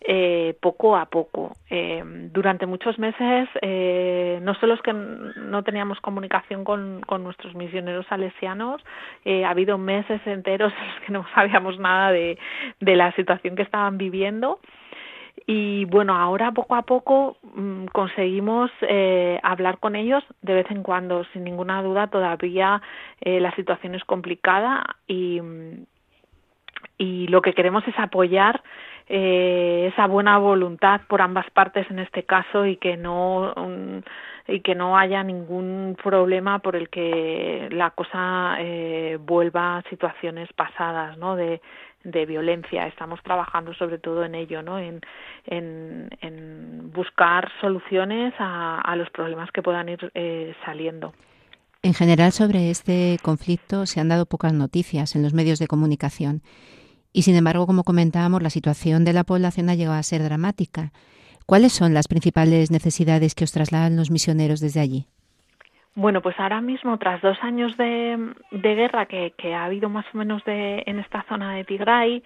Eh, 0.00 0.54
poco 0.60 0.96
a 0.96 1.06
poco. 1.06 1.56
Eh, 1.68 2.00
durante 2.32 2.66
muchos 2.66 3.00
meses, 3.00 3.48
eh, 3.62 4.38
no 4.42 4.54
solo 4.54 4.74
es 4.74 4.80
que 4.80 4.92
no 4.92 5.64
teníamos 5.64 6.00
comunicación 6.00 6.62
con, 6.62 7.00
con 7.04 7.24
nuestros 7.24 7.56
misioneros 7.56 8.06
salesianos, 8.06 8.80
ha 9.26 9.50
habido 9.50 9.76
meses 9.76 10.20
enteros 10.24 10.72
en 10.80 10.86
los 10.86 11.00
que 11.00 11.12
no 11.12 11.26
sabíamos 11.34 11.80
nada 11.80 12.12
de, 12.12 12.38
de 12.78 12.94
la 12.94 13.10
situación 13.16 13.56
que 13.56 13.62
estaban 13.62 13.98
viviendo 13.98 14.60
y 15.50 15.86
bueno, 15.86 16.14
ahora 16.14 16.52
poco 16.52 16.74
a 16.74 16.82
poco 16.82 17.38
mmm, 17.54 17.86
conseguimos 17.86 18.70
eh, 18.82 19.40
hablar 19.42 19.78
con 19.78 19.96
ellos 19.96 20.22
de 20.42 20.52
vez 20.52 20.70
en 20.70 20.82
cuando, 20.82 21.24
sin 21.32 21.42
ninguna 21.42 21.82
duda. 21.82 22.08
Todavía 22.08 22.82
eh, 23.22 23.40
la 23.40 23.50
situación 23.54 23.94
es 23.94 24.04
complicada 24.04 24.84
y, 25.06 25.40
y 26.98 27.28
lo 27.28 27.40
que 27.40 27.54
queremos 27.54 27.82
es 27.88 27.98
apoyar 27.98 28.62
eh, 29.08 29.88
esa 29.90 30.06
buena 30.06 30.36
voluntad 30.36 31.00
por 31.08 31.22
ambas 31.22 31.48
partes 31.48 31.90
en 31.90 32.00
este 32.00 32.24
caso 32.24 32.66
y 32.66 32.76
que 32.76 32.98
no 32.98 33.54
um, 33.54 34.02
y 34.46 34.60
que 34.60 34.74
no 34.74 34.98
haya 34.98 35.22
ningún 35.22 35.96
problema 36.02 36.58
por 36.58 36.76
el 36.76 36.90
que 36.90 37.68
la 37.70 37.90
cosa 37.92 38.56
eh, 38.58 39.16
vuelva 39.18 39.78
a 39.78 39.82
situaciones 39.84 40.52
pasadas 40.52 41.16
no 41.16 41.36
de, 41.36 41.62
de 42.10 42.26
violencia 42.26 42.86
estamos 42.86 43.20
trabajando 43.22 43.74
sobre 43.74 43.98
todo 43.98 44.24
en 44.24 44.34
ello 44.34 44.62
no 44.62 44.78
en, 44.78 45.00
en, 45.46 46.08
en 46.20 46.90
buscar 46.92 47.50
soluciones 47.60 48.34
a, 48.38 48.80
a, 48.80 48.96
los 48.96 49.10
problemas 49.10 49.50
que 49.50 49.62
puedan 49.62 49.88
ir 49.88 50.10
eh, 50.14 50.54
saliendo 50.64 51.14
en 51.82 51.94
general 51.94 52.32
sobre 52.32 52.70
este 52.70 53.18
conflicto 53.22 53.86
se 53.86 54.00
han 54.00 54.08
dado 54.08 54.26
pocas 54.26 54.52
noticias 54.52 55.14
en 55.16 55.22
los 55.22 55.34
medios 55.34 55.58
de 55.58 55.66
comunicación 55.66 56.42
y 57.12 57.22
sin 57.22 57.36
embargo, 57.36 57.66
como 57.66 57.84
comentábamos, 57.84 58.42
la 58.42 58.50
situación 58.50 59.04
de 59.04 59.12
la 59.12 59.24
población 59.24 59.70
ha 59.70 59.74
llegado 59.74 59.96
a 59.96 60.02
ser 60.02 60.22
dramática. 60.22 60.92
¿Cuáles 61.46 61.72
son 61.72 61.94
las 61.94 62.08
principales 62.08 62.70
necesidades 62.70 63.34
que 63.34 63.44
os 63.44 63.52
trasladan 63.52 63.96
los 63.96 64.10
misioneros 64.10 64.60
desde 64.60 64.80
allí? 64.80 65.06
Bueno, 66.00 66.20
pues 66.20 66.38
ahora 66.38 66.60
mismo, 66.60 66.96
tras 66.96 67.20
dos 67.22 67.36
años 67.42 67.76
de, 67.76 68.32
de 68.52 68.74
guerra 68.76 69.06
que, 69.06 69.32
que, 69.36 69.52
ha 69.52 69.64
habido 69.64 69.88
más 69.88 70.06
o 70.14 70.18
menos 70.18 70.44
de, 70.44 70.84
en 70.86 71.00
esta 71.00 71.24
zona 71.28 71.54
de 71.54 71.64
Tigray, 71.64 72.22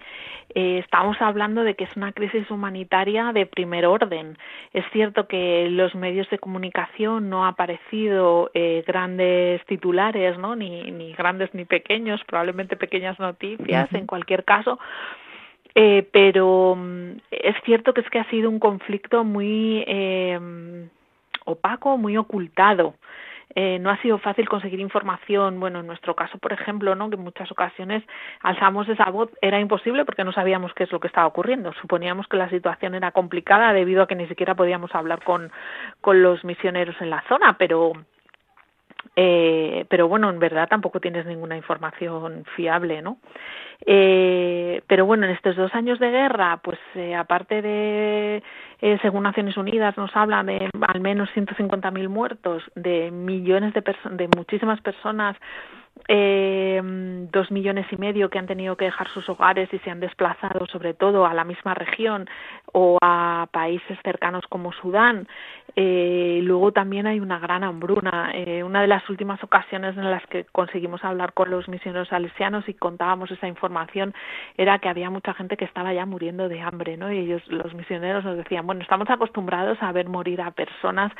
eh, 0.53 0.77
estamos 0.77 1.19
hablando 1.19 1.63
de 1.63 1.73
que 1.73 1.85
es 1.85 1.97
una 1.97 2.11
crisis 2.11 2.51
humanitaria 2.51 3.33
de 3.33 3.47
primer 3.47 3.87
orden. 3.87 4.37
Es 4.73 4.85
cierto 4.91 5.27
que 5.27 5.65
en 5.65 5.75
los 5.75 5.95
medios 5.95 6.29
de 6.29 6.37
comunicación 6.37 7.31
no 7.31 7.45
ha 7.45 7.47
aparecido 7.47 8.51
eh, 8.53 8.83
grandes 8.85 9.65
titulares, 9.65 10.37
¿no? 10.37 10.55
Ni, 10.55 10.91
ni 10.91 11.13
grandes 11.13 11.51
ni 11.55 11.65
pequeños, 11.65 12.23
probablemente 12.25 12.75
pequeñas 12.75 13.17
noticias, 13.17 13.91
uh 13.91 13.95
-huh. 13.95 13.99
en 14.01 14.05
cualquier 14.05 14.43
caso. 14.43 14.77
Eh, 15.73 16.07
pero 16.11 16.77
es 17.31 17.55
cierto 17.65 17.95
que 17.95 18.01
es 18.01 18.09
que 18.11 18.19
ha 18.19 18.29
sido 18.29 18.51
un 18.51 18.59
conflicto 18.59 19.23
muy 19.23 19.83
eh, 19.87 20.39
opaco, 21.45 21.97
muy 21.97 22.17
ocultado 22.17 22.93
eh, 23.55 23.77
no 23.79 23.89
ha 23.89 24.01
sido 24.01 24.17
fácil 24.17 24.49
conseguir 24.49 24.79
información. 24.79 25.59
Bueno, 25.59 25.81
en 25.81 25.87
nuestro 25.87 26.15
caso, 26.15 26.37
por 26.37 26.53
ejemplo, 26.53 26.95
¿no? 26.95 27.09
que 27.09 27.15
en 27.15 27.23
muchas 27.23 27.51
ocasiones 27.51 28.03
alzamos 28.41 28.89
esa 28.89 29.09
voz, 29.09 29.29
era 29.41 29.59
imposible 29.59 30.05
porque 30.05 30.23
no 30.23 30.31
sabíamos 30.31 30.73
qué 30.73 30.83
es 30.83 30.91
lo 30.91 30.99
que 30.99 31.07
estaba 31.07 31.27
ocurriendo. 31.27 31.73
Suponíamos 31.73 32.27
que 32.27 32.37
la 32.37 32.49
situación 32.49 32.95
era 32.95 33.11
complicada 33.11 33.73
debido 33.73 34.03
a 34.03 34.07
que 34.07 34.15
ni 34.15 34.27
siquiera 34.27 34.55
podíamos 34.55 34.93
hablar 34.95 35.23
con, 35.23 35.51
con 36.01 36.21
los 36.23 36.43
misioneros 36.43 36.95
en 36.99 37.09
la 37.09 37.23
zona, 37.27 37.57
pero 37.57 37.93
eh, 39.15 39.85
pero 39.89 40.07
bueno, 40.07 40.29
en 40.29 40.39
verdad 40.39 40.67
tampoco 40.67 40.99
tienes 40.99 41.25
ninguna 41.25 41.55
información 41.55 42.45
fiable, 42.55 43.01
¿no? 43.01 43.17
Eh, 43.85 44.81
pero 44.87 45.05
bueno, 45.05 45.25
en 45.25 45.31
estos 45.31 45.55
dos 45.55 45.73
años 45.75 45.99
de 45.99 46.09
guerra, 46.09 46.59
pues 46.63 46.79
eh, 46.95 47.13
aparte 47.13 47.61
de, 47.61 48.41
eh, 48.85 48.99
según 49.01 49.23
Naciones 49.23 49.55
Unidas, 49.55 49.95
nos 49.95 50.13
hablan 50.13 50.47
de 50.47 50.69
al 50.89 50.99
menos 50.99 51.29
150.000 51.33 52.09
muertos, 52.09 52.63
de 52.75 53.11
millones 53.11 53.73
de 53.73 53.81
de 53.81 54.27
muchísimas 54.35 54.81
personas 54.81 55.37
eh, 56.07 56.81
dos 57.31 57.51
millones 57.51 57.85
y 57.91 57.97
medio 57.97 58.29
que 58.29 58.39
han 58.39 58.47
tenido 58.47 58.75
que 58.75 58.85
dejar 58.85 59.07
sus 59.09 59.27
hogares 59.29 59.73
y 59.73 59.79
se 59.79 59.89
han 59.89 59.99
desplazado 59.99 60.65
sobre 60.67 60.93
todo 60.93 61.25
a 61.25 61.33
la 61.33 61.43
misma 61.43 61.73
región 61.73 62.27
o 62.71 62.97
a 63.01 63.47
países 63.51 63.97
cercanos 64.03 64.43
como 64.49 64.73
Sudán. 64.73 65.27
Eh, 65.75 66.41
luego 66.43 66.71
también 66.71 67.07
hay 67.07 67.19
una 67.19 67.39
gran 67.39 67.63
hambruna. 67.63 68.31
Eh, 68.33 68.63
una 68.63 68.81
de 68.81 68.87
las 68.87 69.09
últimas 69.09 69.43
ocasiones 69.43 69.97
en 69.97 70.09
las 70.11 70.25
que 70.27 70.45
conseguimos 70.45 71.03
hablar 71.03 71.33
con 71.33 71.49
los 71.49 71.67
misioneros 71.67 72.09
salesianos 72.09 72.67
y 72.67 72.73
contábamos 72.73 73.31
esa 73.31 73.47
información 73.47 74.13
era 74.57 74.79
que 74.79 74.89
había 74.89 75.09
mucha 75.09 75.33
gente 75.33 75.57
que 75.57 75.65
estaba 75.65 75.93
ya 75.93 76.05
muriendo 76.05 76.49
de 76.49 76.61
hambre, 76.61 76.97
¿no? 76.97 77.11
Y 77.11 77.19
ellos, 77.19 77.41
los 77.47 77.73
misioneros, 77.73 78.23
nos 78.23 78.37
decían, 78.37 78.65
bueno, 78.65 78.81
estamos 78.81 79.09
acostumbrados 79.09 79.77
a 79.81 79.91
ver 79.91 80.09
morir 80.09 80.41
a 80.41 80.51
personas 80.51 81.11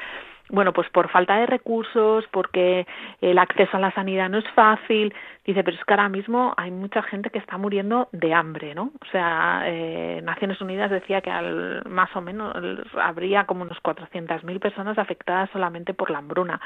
bueno, 0.50 0.74
pues 0.74 0.90
por 0.90 1.10
falta 1.10 1.38
de 1.38 1.46
recursos, 1.46 2.26
porque 2.32 2.86
el 3.22 3.38
acceso 3.38 3.78
a 3.78 3.80
la 3.80 3.94
sanidad 3.94 4.30
no 4.30 4.40
es 4.40 4.50
fácil. 4.52 5.14
Dice, 5.46 5.64
pero 5.64 5.78
es 5.78 5.84
que 5.84 5.94
ahora 5.94 6.10
mismo 6.10 6.54
hay 6.58 6.72
mucha 6.72 7.02
gente 7.04 7.30
que 7.30 7.40
está 7.40 7.58
muriendo 7.58 8.10
de 8.12 8.34
hambre, 8.34 8.76
¿no? 8.76 8.92
O 9.02 9.06
sea, 9.12 9.64
eh, 9.66 10.22
Naciones 10.24 10.62
Unidas 10.62 10.92
decía 10.92 11.22
que 11.22 11.32
al, 11.32 11.84
más 11.90 12.16
o 12.16 12.22
menos 12.22 12.56
habría 13.02 13.46
como 13.46 13.64
unos 13.64 13.78
400.000 13.82 14.60
personas 14.60 14.98
afectadas 14.98 15.50
solamente 15.52 15.94
por 15.94 16.12
la 16.12 16.20
hambruna. 16.20 16.62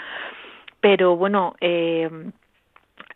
Pero 0.79 1.15
bueno, 1.15 1.55
eh, 1.59 2.09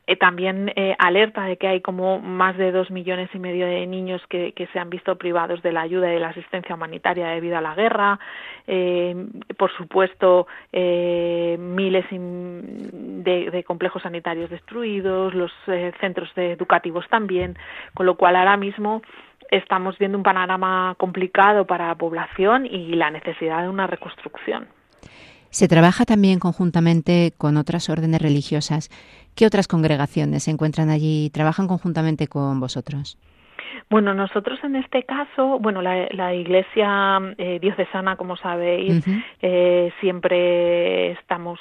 eh, 0.08 0.16
también 0.16 0.72
eh, 0.76 0.96
alerta 0.98 1.44
de 1.46 1.58
que 1.58 1.68
hay 1.68 1.82
como 1.82 2.20
más 2.20 2.58
de 2.58 2.72
dos 2.72 2.90
millones 2.92 3.30
y 3.34 3.40
medio 3.40 3.66
de 3.66 3.86
niños 3.86 4.22
que, 4.30 4.52
que, 4.54 4.68
se 4.68 4.80
han 4.80 4.90
visto 4.90 5.18
privados 5.18 5.62
de 5.62 5.72
la 5.72 5.82
ayuda 5.82 6.10
y 6.10 6.16
de 6.16 6.20
la 6.20 6.30
asistencia 6.30 6.76
humanitaria 6.76 7.28
debido 7.28 7.58
a 7.58 7.62
la 7.62 7.76
guerra. 7.76 8.20
Eh, 8.68 9.16
por 9.58 9.72
supuesto, 9.76 10.48
eh, 10.72 11.58
miles 11.60 12.06
de, 12.10 13.50
de, 13.52 13.64
complejos 13.64 14.02
sanitarios 14.02 14.50
destruidos, 14.50 15.34
los 15.34 15.52
eh, 15.68 15.92
centros 16.00 16.30
educativos 16.36 17.08
también, 17.10 17.58
con 17.94 18.06
lo 18.06 18.16
cual 18.16 18.36
ahora 18.36 18.58
mismo 18.58 19.02
estamos 19.50 19.98
viendo 19.98 20.18
un 20.18 20.24
panorama 20.24 20.96
complicado 20.98 21.66
para 21.66 21.88
la 21.88 21.96
población 21.96 22.66
y 22.66 22.94
la 22.94 23.12
necesidad 23.12 23.64
de 23.64 23.70
una 23.70 23.88
reconstrucción. 23.88 24.68
Se 25.52 25.68
trabaja 25.68 26.06
también 26.06 26.40
conjuntamente 26.40 27.34
con 27.38 27.58
otras 27.58 27.90
órdenes 27.90 28.22
religiosas. 28.22 28.90
¿Qué 29.36 29.46
otras 29.46 29.68
congregaciones 29.68 30.44
se 30.44 30.52
encuentran 30.52 30.90
allí 30.90 31.26
y 31.26 31.30
trabajan 31.30 31.68
conjuntamente 31.68 32.28
con 32.28 32.60
vosotros? 32.60 33.18
Bueno, 33.90 34.14
nosotros 34.14 34.58
en 34.64 34.78
este 34.78 35.04
caso, 35.04 35.60
bueno, 35.60 35.82
la, 35.82 36.08
la 36.12 36.34
Iglesia 36.34 37.20
eh, 37.38 37.60
diocesana, 37.60 38.16
como 38.16 38.38
sabéis, 38.38 39.06
uh 39.06 39.10
-huh. 39.12 39.24
eh, 39.42 39.92
siempre 40.00 41.12
estamos 41.12 41.60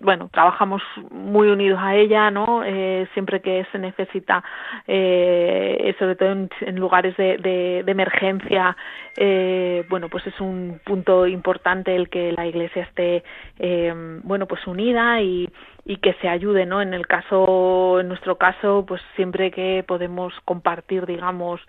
bueno, 0.00 0.28
trabajamos 0.32 0.82
muy 1.10 1.48
unidos 1.48 1.80
a 1.82 1.96
ella, 1.96 2.30
¿no? 2.30 2.62
Eh, 2.64 3.08
siempre 3.14 3.40
que 3.40 3.66
se 3.72 3.78
necesita, 3.78 4.42
eh, 4.86 5.94
sobre 5.98 6.16
todo 6.16 6.30
en, 6.30 6.50
en 6.60 6.76
lugares 6.76 7.16
de, 7.16 7.38
de, 7.38 7.90
emergencia, 7.90 8.76
eh, 9.16 9.84
bueno, 9.88 10.08
pues 10.08 10.26
es 10.26 10.40
un 10.40 10.80
punto 10.84 11.26
importante 11.26 11.96
el 11.96 12.08
que 12.08 12.32
la 12.32 12.46
Iglesia 12.46 12.82
esté, 12.82 13.24
eh, 13.58 13.92
bueno, 14.22 14.46
pues 14.46 14.66
unida 14.66 15.20
y, 15.20 15.48
y 15.84 15.96
que 15.96 16.12
se 16.20 16.28
ayude, 16.28 16.66
¿no? 16.66 16.82
En 16.82 16.94
el 16.94 17.06
caso, 17.06 17.98
en 17.98 18.08
nuestro 18.08 18.36
caso, 18.36 18.84
pues 18.86 19.00
siempre 19.16 19.50
que 19.50 19.84
podemos 19.86 20.34
compartir, 20.44 21.06
digamos, 21.06 21.60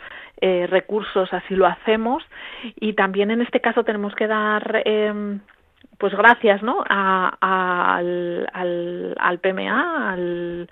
eh, 0.42 0.68
recursos, 0.70 1.34
así 1.34 1.56
lo 1.56 1.66
hacemos. 1.66 2.22
Y 2.76 2.94
también 2.94 3.32
en 3.32 3.42
este 3.42 3.62
caso 3.62 3.84
tenemos 3.84 4.14
que 4.16 4.28
dar 4.28 4.84
eh, 4.86 5.40
pues 6.00 6.14
gracias 6.16 6.64
¿no? 6.64 6.84
a, 6.90 7.98
al, 7.98 9.40
PMA, 9.42 10.12
al, 10.14 10.70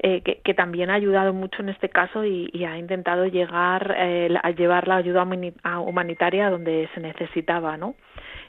eh, 0.00 0.20
que, 0.22 0.54
también 0.54 0.90
ha 0.90 0.94
ayudado 0.94 1.32
mucho 1.32 1.62
en 1.62 1.70
este 1.70 1.88
caso 1.88 2.24
y, 2.24 2.64
ha 2.64 2.76
intentado 2.76 3.26
llegar 3.26 3.94
eh, 3.96 4.36
a 4.42 4.50
llevar 4.50 4.86
la 4.86 4.96
ayuda 4.96 5.26
humanitaria 5.80 6.50
donde 6.50 6.88
se 6.94 7.00
necesitaba, 7.00 7.76
¿no? 7.76 7.94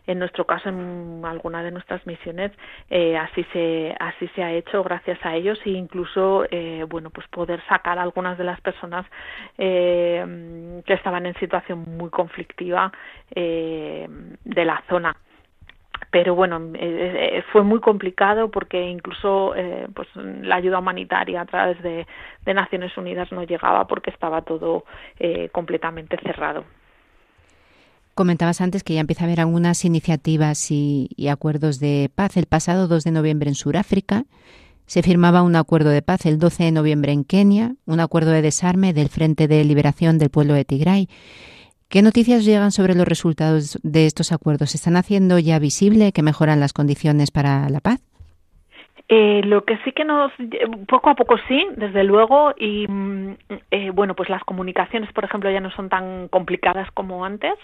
En 0.09 0.17
nuestro 0.17 0.45
caso, 0.45 0.69
en 0.69 1.21
alguna 1.23 1.61
de 1.61 1.69
nuestras 1.69 2.03
misiones, 2.07 2.51
eh, 2.89 3.15
así 3.15 3.45
se 3.53 3.95
así 3.99 4.27
se 4.29 4.41
ha 4.41 4.51
hecho 4.51 4.83
gracias 4.83 5.23
a 5.23 5.35
ellos 5.35 5.59
e 5.65 5.69
incluso, 5.69 6.45
eh, 6.49 6.83
bueno, 6.89 7.11
pues 7.11 7.27
poder 7.27 7.61
sacar 7.67 7.99
a 7.99 8.01
algunas 8.01 8.35
de 8.39 8.43
las 8.43 8.59
personas 8.59 9.05
eh, 9.59 10.81
que 10.83 10.93
estaban 10.93 11.27
en 11.27 11.35
situación 11.35 11.85
muy 11.95 12.09
conflictiva 12.09 12.91
de 13.35 14.65
la 14.65 14.81
zona 14.89 15.15
pero 16.11 16.35
bueno 16.35 16.61
eh, 16.73 17.43
fue 17.51 17.63
muy 17.63 17.79
complicado 17.79 18.49
porque 18.49 18.89
incluso 18.89 19.55
eh, 19.55 19.87
pues 19.93 20.07
la 20.15 20.55
ayuda 20.55 20.79
humanitaria 20.79 21.41
a 21.41 21.45
través 21.45 21.81
de, 21.83 22.07
de, 22.45 22.53
Naciones 22.53 22.97
Unidas 22.97 23.31
no 23.31 23.43
llegaba 23.43 23.85
porque 23.87 24.09
estaba 24.09 24.41
todo 24.41 24.85
eh, 25.19 25.49
completamente 25.51 26.17
cerrado. 26.23 26.63
Comentabas 28.15 28.59
antes 28.59 28.83
que 28.83 28.95
ya 28.95 29.01
empieza 29.01 29.23
a 29.23 29.27
haber 29.27 29.39
algunas 29.39 29.85
iniciativas 29.85 30.71
y, 30.71 31.09
y, 31.15 31.29
acuerdos 31.29 31.79
de 31.79 32.11
paz. 32.13 32.35
El 32.35 32.47
pasado 32.47 32.87
2 32.87 33.03
de 33.05 33.11
noviembre 33.11 33.47
en 33.47 33.55
Sudáfrica 33.55 34.23
se 34.87 35.03
firmaba 35.03 35.43
un 35.43 35.55
acuerdo 35.55 35.91
de 35.91 36.01
paz 36.01 36.25
el 36.25 36.39
12 36.39 36.63
de 36.63 36.71
noviembre 36.71 37.11
en 37.13 37.23
Kenia, 37.23 37.75
un 37.85 37.99
acuerdo 37.99 38.31
de 38.31 38.41
desarme 38.41 38.91
del 38.91 39.07
Frente 39.07 39.47
de 39.47 39.63
Liberación 39.63 40.17
del 40.17 40.31
Pueblo 40.31 40.55
de 40.55 40.65
Tigray. 40.65 41.07
¿Qué 41.89 42.03
noticias 42.03 42.45
llegan 42.45 42.69
sobre 42.69 42.93
los 42.93 43.07
resultados 43.07 43.79
de 43.81 44.05
estos 44.05 44.31
acuerdos? 44.31 44.75
¿Están 44.75 44.95
haciendo 44.95 45.39
ya 45.39 45.57
visible 45.57 46.11
que 46.11 46.21
mejoran 46.21 46.59
las 46.59 46.71
condiciones 46.71 47.31
para 47.31 47.67
la 47.67 47.79
paz? 47.79 47.99
Eh, 49.07 49.41
lo 49.43 49.65
que 49.65 49.75
sí 49.83 49.91
que 49.93 50.05
nos, 50.05 50.31
poco 50.87 51.09
a 51.09 51.15
poco 51.15 51.37
sí, 51.47 51.65
desde 51.77 52.03
luego, 52.03 52.53
y 52.55 52.85
mm, 52.87 53.37
eh, 53.71 53.89
bueno, 53.89 54.13
pues 54.13 54.29
las 54.29 54.43
comunicaciones, 54.43 55.11
por 55.13 55.23
ejemplo, 55.23 55.49
ya 55.49 55.61
no 55.61 55.71
son 55.71 55.89
tan 55.89 56.27
complicadas 56.27 56.91
como 56.91 57.25
antes. 57.25 57.55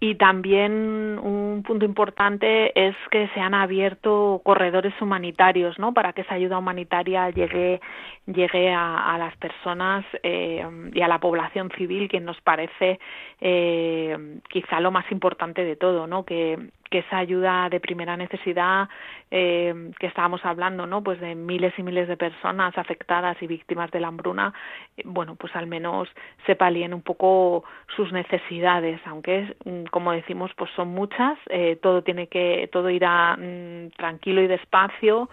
Y 0.00 0.16
también 0.16 1.20
un 1.22 1.62
punto 1.64 1.84
importante 1.84 2.88
es 2.88 2.96
que 3.12 3.28
se 3.28 3.40
han 3.40 3.54
abierto 3.54 4.42
corredores 4.44 4.92
humanitarios, 5.00 5.78
¿no? 5.78 5.94
Para 5.94 6.12
que 6.12 6.22
esa 6.22 6.34
ayuda 6.34 6.58
humanitaria 6.58 7.30
llegue 7.30 7.80
llegue 8.26 8.72
a, 8.72 9.16
las 9.18 9.36
personas 9.36 10.04
eh, 10.22 10.64
y 10.92 11.00
a 11.00 11.08
la 11.08 11.18
población 11.18 11.70
civil, 11.76 12.08
que 12.08 12.20
nos 12.20 12.40
parece 12.40 12.98
eh, 13.40 14.40
quizá 14.48 14.80
lo 14.80 14.90
más 14.90 15.10
importante 15.12 15.64
de 15.64 15.76
todo, 15.76 16.06
¿no? 16.06 16.24
Que, 16.24 16.58
que 16.94 17.00
esa 17.00 17.18
ayuda 17.18 17.68
de 17.70 17.80
primera 17.80 18.16
necesidad 18.16 18.88
eh, 19.28 19.90
que 19.98 20.06
estábamos 20.06 20.44
hablando, 20.44 20.86
¿no? 20.86 21.02
Pues 21.02 21.20
de 21.20 21.34
miles 21.34 21.74
y 21.76 21.82
miles 21.82 22.06
de 22.06 22.16
personas 22.16 22.78
afectadas 22.78 23.36
y 23.42 23.48
víctimas 23.48 23.90
de 23.90 23.98
la 23.98 24.06
hambruna, 24.06 24.54
eh, 24.96 25.02
bueno, 25.04 25.34
pues 25.34 25.54
al 25.56 25.66
menos 25.66 26.08
se 26.46 26.54
palien 26.54 26.94
un 26.94 27.02
poco 27.02 27.64
sus 27.96 28.12
necesidades, 28.12 29.00
aunque 29.06 29.56
mm, 29.64 29.86
como 29.90 30.12
decimos, 30.12 30.52
pues 30.56 30.70
son 30.76 30.88
muchas, 30.88 31.36
eh, 31.48 31.80
todo 31.82 32.02
tiene 32.02 32.28
que, 32.28 32.68
todo 32.72 32.88
irá 32.90 33.36
mm, 33.36 33.88
tranquilo 33.96 34.40
y 34.42 34.46
despacio 34.46 35.28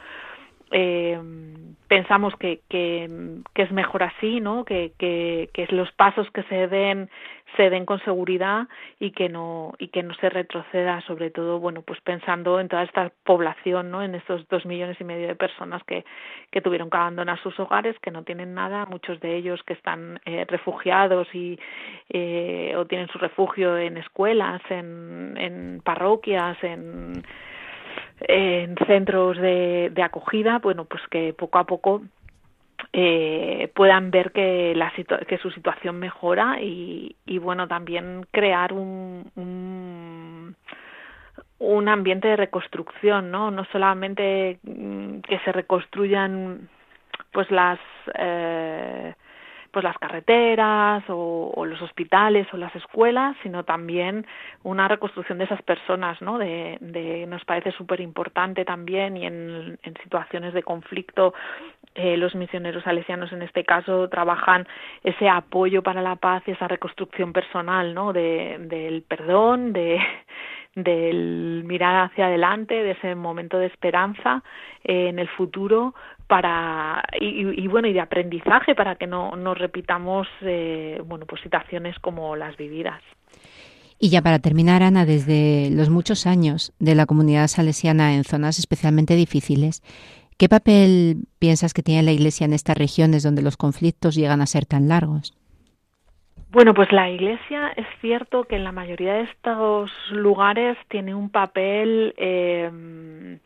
eh, 0.72 1.20
pensamos 1.88 2.34
que, 2.38 2.62
que, 2.70 3.10
es 3.56 3.72
mejor 3.72 4.04
así, 4.04 4.40
¿no? 4.40 4.64
Que, 4.64 4.94
que, 4.98 5.50
que 5.54 5.68
los 5.72 5.92
pasos 5.92 6.30
que 6.32 6.44
se 6.44 6.68
den 6.68 7.10
se 7.58 7.70
den 7.70 7.86
con 7.86 8.00
seguridad 8.00 8.68
y 9.00 9.12
que 9.12 9.28
no 9.28 9.74
y 9.78 9.90
que 9.90 10.04
no 10.04 10.14
se 10.16 10.30
retroceda, 10.30 11.02
sobre 11.02 11.32
todo, 11.32 11.60
bueno, 11.60 11.82
pues 11.82 12.00
pensando 12.02 12.60
en 12.60 12.70
toda 12.70 12.84
esta 12.84 13.12
población, 13.26 13.92
¿no? 13.92 14.02
En 14.02 14.16
estos 14.16 14.48
dos 14.48 14.66
millones 14.66 14.98
y 15.00 15.04
medio 15.04 15.28
de 15.28 15.36
personas 15.36 15.84
que, 15.84 16.06
que 16.50 16.62
tuvieron 16.62 16.90
que 16.90 16.98
abandonar 16.98 17.42
sus 17.42 17.60
hogares, 17.60 17.98
que 18.00 18.12
no 18.12 18.24
tienen 18.24 18.54
nada, 18.54 18.86
muchos 18.86 19.20
de 19.20 19.36
ellos 19.36 19.62
que 19.64 19.74
están 19.74 20.20
eh, 20.26 20.46
refugiados 20.48 21.28
y 21.34 21.60
eh, 22.10 22.74
o 22.78 22.86
tienen 22.86 23.10
su 23.10 23.18
refugio 23.18 23.78
en 23.78 23.98
escuelas, 23.98 24.62
en, 24.70 25.36
en 25.38 25.82
parroquias, 25.84 26.58
en 26.64 27.24
en 28.28 28.76
centros 28.88 29.38
de, 29.38 29.92
de 29.94 30.04
acogida, 30.04 30.60
bueno, 30.60 30.86
pues 30.86 31.02
que 31.10 31.34
poco 31.34 31.60
a 31.60 31.66
poco 31.66 32.02
eh, 32.94 33.72
puedan 33.74 34.12
ver 34.12 34.32
que, 34.32 34.74
la 34.76 34.92
que 35.28 35.38
su 35.38 35.50
situación 35.52 35.98
mejora 35.98 36.62
y, 36.62 37.16
y 37.26 37.38
bueno, 37.38 37.68
también 37.68 38.26
crear 38.32 38.74
un, 38.74 39.32
un, 39.36 40.56
un, 41.60 41.90
ambiente 41.90 42.28
de 42.28 42.36
reconstrucción, 42.36 43.32
¿no? 43.32 43.50
No 43.50 43.66
solamente 43.72 44.60
mm, 44.64 45.20
que 45.22 45.40
se 45.40 45.52
reconstruyan 45.52 46.70
pues 47.32 47.50
las 47.50 47.80
eh, 48.16 49.14
pues 49.72 49.84
las 49.84 49.98
carreteras 49.98 51.04
o, 51.08 51.66
los 51.66 51.82
hospitales 51.82 52.48
o 52.54 52.58
las 52.58 52.76
escuelas, 52.76 53.36
sino 53.42 53.64
también 53.64 54.26
una 54.64 54.88
reconstrucción 54.88 55.38
de 55.38 55.46
esas 55.46 55.62
personas, 55.62 56.22
¿no? 56.22 56.38
De, 56.38 56.78
de 56.82 57.26
nos 57.28 57.46
parece 57.46 57.72
súper 57.72 58.02
importante 58.02 58.66
también 58.66 59.18
y 59.18 59.26
en, 59.26 59.80
en, 59.82 59.94
situaciones 60.04 60.54
de 60.54 60.64
conflicto 60.64 61.34
eh, 61.96 62.18
los 62.18 62.36
misioneros 62.36 62.84
salesianos 62.84 63.32
en 63.32 63.42
este 63.42 63.64
caso 63.64 64.10
trabajan 64.10 64.68
ese 65.04 65.30
apoyo 65.30 65.84
para 65.84 66.02
la 66.02 66.16
paz 66.16 66.44
y 66.46 66.52
esa 66.52 66.68
reconstrucción 66.68 67.32
personal, 67.32 67.94
¿no? 67.94 68.14
De, 68.14 68.58
del 68.60 69.04
perdón, 69.04 69.74
de 69.74 70.00
del 70.76 71.64
mirar 71.66 72.06
hacia 72.06 72.28
adelante, 72.28 72.76
de 72.76 72.92
ese 72.92 73.16
momento 73.16 73.58
de 73.58 73.66
esperanza 73.66 74.42
eh, 74.84 75.10
en 75.10 75.20
el 75.20 75.28
futuro 75.28 75.94
para 76.32 77.04
y, 77.20 77.62
y, 77.62 77.68
bueno 77.68 77.90
y 77.90 77.94
de 77.94 78.00
aprendizaje 78.00 78.74
para 78.74 78.96
que 78.96 79.06
no 79.06 79.36
nos 79.36 79.58
repitamos 79.58 80.30
eh, 80.40 80.98
bueno 81.06 81.26
pues 81.26 81.42
situaciones 81.42 82.00
como 82.00 82.38
las 82.38 82.56
vividas. 82.56 83.02
Y 84.00 84.10
ya 84.12 84.22
para 84.22 84.40
terminar, 84.40 84.82
Ana, 84.82 85.06
desde 85.06 85.70
los 85.72 85.90
muchos 85.90 86.26
años 86.26 86.72
de 86.80 86.96
la 86.96 87.06
comunidad 87.06 87.48
salesiana 87.48 88.16
en 88.16 88.24
zonas 88.24 88.60
especialmente 88.60 89.16
difíciles, 89.16 89.84
¿qué 90.38 90.48
papel 90.48 91.26
piensas 91.38 91.74
que 91.74 91.84
tiene 91.84 92.02
la 92.02 92.14
Iglesia 92.14 92.46
en 92.46 92.54
estas 92.54 92.78
regiones 92.78 93.24
donde 93.24 93.42
los 93.42 93.58
conflictos 93.58 94.16
llegan 94.16 94.40
a 94.40 94.46
ser 94.46 94.66
tan 94.66 94.88
largos? 94.88 95.38
Bueno, 96.50 96.74
pues 96.74 96.94
la 96.94 97.10
Iglesia 97.10 97.74
es 97.76 97.88
cierto 98.00 98.46
que 98.46 98.56
en 98.56 98.64
la 98.64 98.72
mayoría 98.72 99.16
de 99.16 99.24
estos 99.24 99.92
lugares 100.12 100.78
tiene 100.88 101.14
un 101.14 101.30
papel 101.30 102.14
eh, 102.16 103.38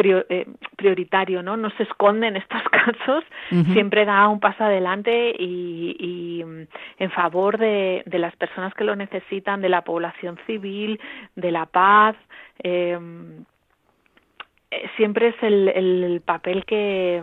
eh, 0.00 0.46
prioritario, 0.76 1.42
¿no? 1.42 1.56
No 1.56 1.70
se 1.70 1.84
esconde 1.84 2.28
en 2.28 2.36
estos 2.36 2.62
casos, 2.70 3.24
siempre 3.72 4.04
da 4.04 4.28
un 4.28 4.40
paso 4.40 4.64
adelante 4.64 5.34
y, 5.38 5.96
y 5.98 6.44
en 6.98 7.10
favor 7.10 7.58
de, 7.58 8.02
de, 8.06 8.18
las 8.18 8.34
personas 8.36 8.74
que 8.74 8.84
lo 8.84 8.96
necesitan, 8.96 9.60
de 9.60 9.68
la 9.68 9.82
población 9.82 10.38
civil, 10.46 11.00
de 11.36 11.50
la 11.50 11.66
paz. 11.66 12.16
Eh, 12.62 12.98
siempre 14.96 15.28
es 15.28 15.34
el, 15.42 15.68
el 15.68 16.22
papel 16.24 16.64
que, 16.64 17.22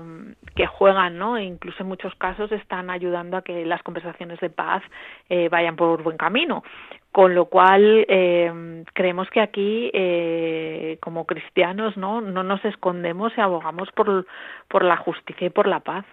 que, 0.56 0.68
juegan, 0.68 1.18
¿no? 1.18 1.38
E 1.38 1.44
incluso 1.44 1.84
en 1.84 1.90
muchos 1.90 2.14
casos 2.16 2.52
están 2.52 2.90
ayudando 2.90 3.38
a 3.38 3.42
que 3.42 3.66
las 3.66 3.82
conversaciones 3.84 4.40
de 4.40 4.50
paz 4.50 4.84
eh, 5.30 5.48
vayan 5.50 5.76
por 5.76 6.04
buen 6.04 6.18
camino. 6.18 6.64
Con 7.12 7.34
lo 7.34 7.46
cual, 7.46 8.06
eh, 8.10 8.84
creemos 8.94 9.30
que 9.30 9.40
aquí, 9.40 9.90
eh, 9.94 10.98
como 11.02 11.26
cristianos, 11.26 11.96
¿no? 11.98 12.22
no 12.22 12.44
nos 12.44 12.64
escondemos 12.66 13.32
y 13.38 13.42
abogamos 13.42 13.90
por, 13.96 14.28
por 14.68 14.84
la 14.84 14.98
justicia 14.98 15.48
y 15.48 15.50
por 15.50 15.68
la 15.68 15.80
paz. 15.80 16.06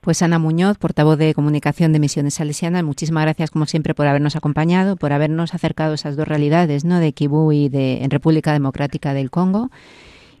Pues 0.00 0.22
Ana 0.22 0.38
Muñoz, 0.38 0.78
portavoz 0.78 1.18
de 1.18 1.34
comunicación 1.34 1.92
de 1.92 1.98
Misiones 1.98 2.34
Salesianas, 2.34 2.82
muchísimas 2.84 3.24
gracias 3.24 3.50
como 3.50 3.66
siempre 3.66 3.94
por 3.94 4.06
habernos 4.06 4.36
acompañado, 4.36 4.96
por 4.96 5.12
habernos 5.12 5.54
acercado 5.54 5.92
a 5.92 5.94
esas 5.96 6.16
dos 6.16 6.26
realidades, 6.26 6.84
¿no? 6.84 7.00
de 7.00 7.12
Kibú 7.12 7.52
y 7.52 7.68
de 7.68 8.02
en 8.02 8.10
República 8.10 8.52
Democrática 8.52 9.12
del 9.12 9.30
Congo 9.30 9.70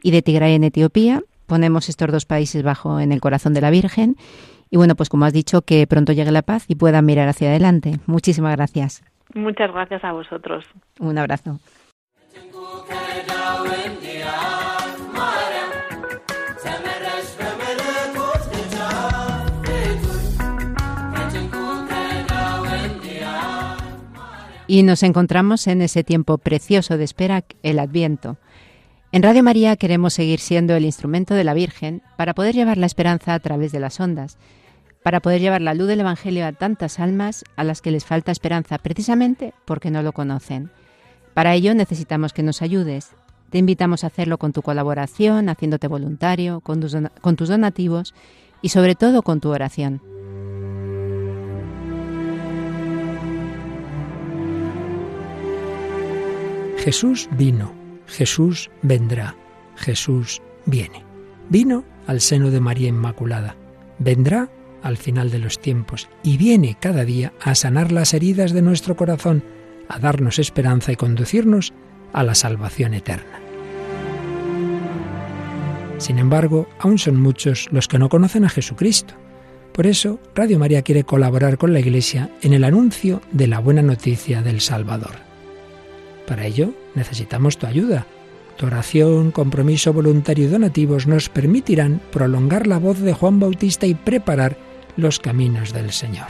y 0.02 0.10
de 0.10 0.22
Tigray 0.22 0.54
en 0.54 0.64
Etiopía. 0.64 1.22
Ponemos 1.46 1.88
estos 1.88 2.12
dos 2.12 2.26
países 2.26 2.62
bajo 2.62 3.00
en 3.00 3.12
el 3.12 3.20
corazón 3.20 3.54
de 3.54 3.60
la 3.60 3.70
Virgen. 3.70 4.16
Y 4.70 4.76
bueno, 4.76 4.94
pues 4.96 5.08
como 5.08 5.24
has 5.24 5.32
dicho, 5.32 5.62
que 5.62 5.86
pronto 5.86 6.12
llegue 6.12 6.30
la 6.30 6.42
paz 6.42 6.64
y 6.68 6.74
puedan 6.74 7.06
mirar 7.06 7.28
hacia 7.28 7.48
adelante. 7.48 8.00
Muchísimas 8.06 8.54
gracias. 8.56 9.02
Muchas 9.34 9.72
gracias 9.72 10.04
a 10.04 10.12
vosotros. 10.12 10.64
Un 11.00 11.18
abrazo. 11.18 11.58
Y 24.70 24.82
nos 24.82 25.02
encontramos 25.02 25.66
en 25.66 25.80
ese 25.80 26.04
tiempo 26.04 26.36
precioso 26.36 26.98
de 26.98 27.04
espera, 27.04 27.42
el 27.62 27.78
Adviento. 27.78 28.36
En 29.10 29.22
Radio 29.22 29.42
María 29.42 29.74
queremos 29.76 30.12
seguir 30.12 30.38
siendo 30.38 30.74
el 30.76 30.84
instrumento 30.84 31.32
de 31.32 31.42
la 31.42 31.54
Virgen 31.54 32.02
para 32.18 32.34
poder 32.34 32.54
llevar 32.54 32.76
la 32.76 32.84
esperanza 32.84 33.32
a 33.32 33.40
través 33.40 33.72
de 33.72 33.80
las 33.80 33.98
ondas, 34.00 34.36
para 35.02 35.20
poder 35.20 35.40
llevar 35.40 35.62
la 35.62 35.72
luz 35.72 35.88
del 35.88 36.00
Evangelio 36.00 36.46
a 36.46 36.52
tantas 36.52 37.00
almas 37.00 37.42
a 37.56 37.64
las 37.64 37.80
que 37.80 37.90
les 37.90 38.04
falta 38.04 38.32
esperanza 38.32 38.76
precisamente 38.76 39.54
porque 39.64 39.90
no 39.90 40.02
lo 40.02 40.12
conocen. 40.12 40.70
Para 41.32 41.54
ello 41.54 41.74
necesitamos 41.74 42.34
que 42.34 42.42
nos 42.42 42.60
ayudes. 42.60 43.12
Te 43.48 43.56
invitamos 43.56 44.04
a 44.04 44.08
hacerlo 44.08 44.36
con 44.36 44.52
tu 44.52 44.60
colaboración, 44.60 45.48
haciéndote 45.48 45.88
voluntario, 45.88 46.60
con 46.60 46.80
tus, 46.80 47.48
donativos 47.48 48.12
y 48.60 48.68
sobre 48.68 48.94
todo 48.94 49.22
con 49.22 49.40
tu 49.40 49.48
oración. 49.48 50.02
Jesús 56.76 57.30
vino 57.32 57.77
Jesús 58.08 58.70
vendrá, 58.82 59.36
Jesús 59.76 60.42
viene. 60.66 61.04
Vino 61.48 61.84
al 62.06 62.20
seno 62.20 62.50
de 62.50 62.60
María 62.60 62.88
Inmaculada, 62.88 63.56
vendrá 63.98 64.48
al 64.82 64.96
final 64.96 65.30
de 65.30 65.38
los 65.38 65.60
tiempos 65.60 66.08
y 66.22 66.36
viene 66.36 66.76
cada 66.80 67.04
día 67.04 67.32
a 67.40 67.54
sanar 67.54 67.92
las 67.92 68.14
heridas 68.14 68.52
de 68.52 68.62
nuestro 68.62 68.96
corazón, 68.96 69.42
a 69.88 69.98
darnos 69.98 70.38
esperanza 70.38 70.92
y 70.92 70.96
conducirnos 70.96 71.72
a 72.12 72.22
la 72.22 72.34
salvación 72.34 72.94
eterna. 72.94 73.40
Sin 75.98 76.18
embargo, 76.18 76.68
aún 76.78 76.98
son 76.98 77.20
muchos 77.20 77.68
los 77.72 77.88
que 77.88 77.98
no 77.98 78.08
conocen 78.08 78.44
a 78.44 78.48
Jesucristo. 78.48 79.14
Por 79.72 79.86
eso, 79.86 80.20
Radio 80.34 80.58
María 80.58 80.82
quiere 80.82 81.04
colaborar 81.04 81.58
con 81.58 81.72
la 81.72 81.80
Iglesia 81.80 82.30
en 82.40 82.52
el 82.52 82.64
anuncio 82.64 83.20
de 83.32 83.48
la 83.48 83.58
buena 83.58 83.82
noticia 83.82 84.42
del 84.42 84.60
Salvador. 84.60 85.27
Para 86.28 86.44
ello 86.44 86.74
necesitamos 86.94 87.56
tu 87.56 87.66
ayuda. 87.66 88.06
Tu 88.58 88.66
oración, 88.66 89.30
compromiso 89.30 89.92
voluntario 89.94 90.44
y 90.44 90.48
donativos 90.48 91.06
nos 91.06 91.30
permitirán 91.30 92.02
prolongar 92.12 92.66
la 92.66 92.78
voz 92.78 92.98
de 92.98 93.14
Juan 93.14 93.40
Bautista 93.40 93.86
y 93.86 93.94
preparar 93.94 94.58
los 94.96 95.20
caminos 95.20 95.72
del 95.72 95.90
Señor. 95.90 96.26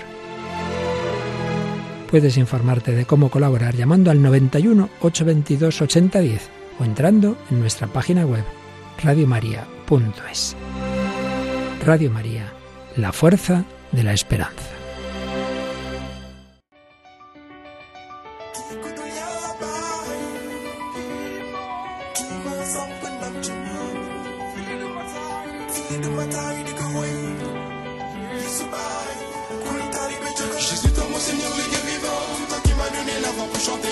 Puedes 2.10 2.36
informarte 2.36 2.92
de 2.92 3.06
cómo 3.06 3.30
colaborar 3.30 3.74
llamando 3.74 4.10
al 4.10 4.22
91 4.22 4.88
822 5.00 5.82
8010 5.82 6.50
o 6.78 6.84
entrando 6.84 7.36
en 7.50 7.60
nuestra 7.60 7.88
página 7.88 8.24
web 8.24 8.44
radiomaria.es. 9.02 10.56
Radio 11.84 12.10
María, 12.10 12.52
la 12.96 13.12
fuerza 13.12 13.64
de 13.90 14.04
la 14.04 14.12
esperanza. 14.12 14.77
Jésus, 30.58 30.92
toi 30.92 31.04
mon 31.10 31.18
Seigneur, 31.18 31.50
le 31.56 31.64
Dieu 31.70 31.78
vivant, 31.86 32.46
toi 32.48 32.58
qui 32.62 32.72
m'as 32.74 32.90
donné 32.90 33.20
la 33.22 33.30
voix 33.30 33.46
pour 33.46 33.60
chanter. 33.60 33.88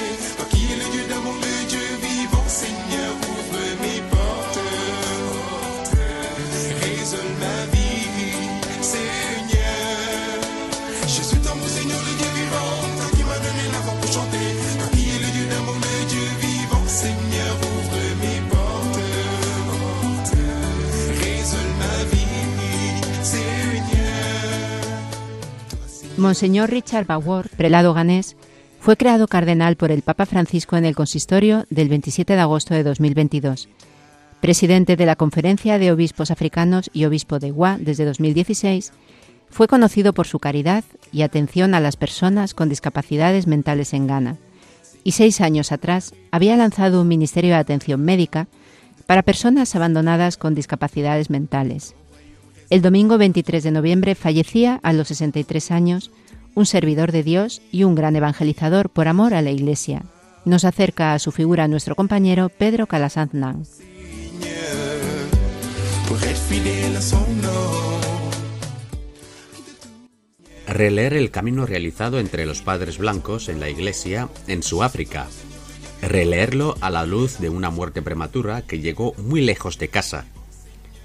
Monseñor 26.19 26.71
Richard 26.71 27.07
Bauer, 27.07 27.51
prelado 27.57 27.93
ganés, 27.93 28.37
fue 28.81 28.97
creado 28.97 29.29
cardenal 29.29 29.77
por 29.77 29.91
el 29.91 30.03
Papa 30.03 30.25
Francisco 30.25 30.77
en 30.77 30.87
el 30.87 30.97
consistorio 30.97 31.67
del 31.69 31.89
27 31.89 32.35
de 32.35 32.41
agosto 32.41 32.73
de 32.73 32.83
2022. 32.85 33.69
Presidente 34.41 34.97
de 34.97 35.07
la 35.07 35.17
Conferencia 35.17 35.79
de 35.79 35.93
Obispos 35.93 36.31
Africanos 36.31 36.91
y 36.93 37.05
obispo 37.05 37.39
de 37.39 37.51
Gua 37.51 37.77
desde 37.79 38.07
2016, 38.07 38.93
fue 39.51 39.69
conocido 39.69 40.12
por 40.12 40.27
su 40.27 40.39
caridad 40.39 40.85
y 41.12 41.23
atención 41.23 41.75
a 41.75 41.81
las 41.81 41.97
personas 41.97 42.55
con 42.55 42.69
discapacidades 42.69 43.47
mentales 43.47 43.93
en 43.93 44.07
Ghana. 44.07 44.37
Y 45.05 45.12
seis 45.12 45.41
años 45.41 45.71
atrás 45.71 46.14
había 46.31 46.57
lanzado 46.57 47.03
un 47.03 47.09
ministerio 47.09 47.51
de 47.51 47.61
atención 47.61 48.03
médica 48.03 48.49
para 49.07 49.23
personas 49.23 49.75
abandonadas 49.77 50.37
con 50.37 50.55
discapacidades 50.55 51.31
mentales. 51.31 51.95
El 52.69 52.83
domingo 52.83 53.17
23 53.17 53.62
de 53.62 53.71
noviembre 53.71 54.17
fallecía 54.17 54.81
a 54.83 54.93
los 54.93 55.09
63 55.09 55.71
años 55.71 56.11
un 56.57 56.67
servidor 56.67 57.12
de 57.12 57.23
Dios 57.23 57.62
y 57.71 57.85
un 57.85 57.95
gran 57.95 58.17
evangelizador 58.17 58.91
por 58.91 59.07
amor 59.07 59.35
a 59.35 59.43
la 59.43 59.53
Iglesia. 59.53 60.03
Nos 60.45 60.64
acerca 60.64 61.12
a 61.12 61.21
su 61.21 61.31
figura 61.31 61.69
nuestro 61.69 61.95
compañero 61.95 62.49
Pedro 62.49 62.89
Calasanz 62.89 63.35
Releer 70.67 71.14
el 71.14 71.31
camino 71.31 71.67
realizado 71.67 72.19
entre 72.19 72.47
los 72.47 72.62
padres 72.62 72.99
blancos 72.99 73.49
en 73.49 73.61
la 73.61 73.69
Iglesia 73.69 74.29
en 74.49 74.64
su 74.64 74.83
África. 74.83 75.29
Releerlo 76.03 76.77
a 76.81 76.91
la 76.91 77.07
luz 77.07 77.39
de 77.39 77.49
una 77.49 77.71
muerte 77.71 78.03
prematura 78.03 78.62
que 78.62 78.81
llegó 78.81 79.14
muy 79.19 79.41
lejos 79.41 79.79
de 79.79 79.89
casa 79.89 80.27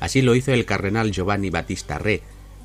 Así 0.02 0.24
lo 0.24 0.34
hizo 0.36 0.52
el 0.52 0.66
cardenal 0.66 1.12
Giovanni 1.12 1.52
Battista 1.52 2.00
Re, 2.00 2.24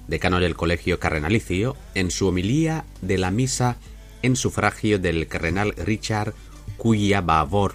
decano 0.08 0.40
del 0.40 0.56
Colegio 0.56 0.98
Cardenalicio, 0.98 1.76
en 1.94 2.10
su 2.10 2.26
homilía 2.26 2.86
de 3.02 3.18
la 3.18 3.30
misa 3.30 3.76
en 4.22 4.36
sufragio 4.36 4.98
del 4.98 5.28
cardenal 5.28 5.74
Richard 5.76 6.32
Cuya 6.78 7.20
Bavor, 7.20 7.74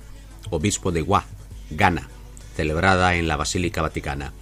obispo 0.49 0.91
de 0.91 1.01
Gua, 1.01 1.26
Ghana, 1.70 2.09
celebrada 2.55 3.16
en 3.16 3.28
la 3.28 3.38
Basílica 3.38 3.84
Vaticana. 3.84 4.34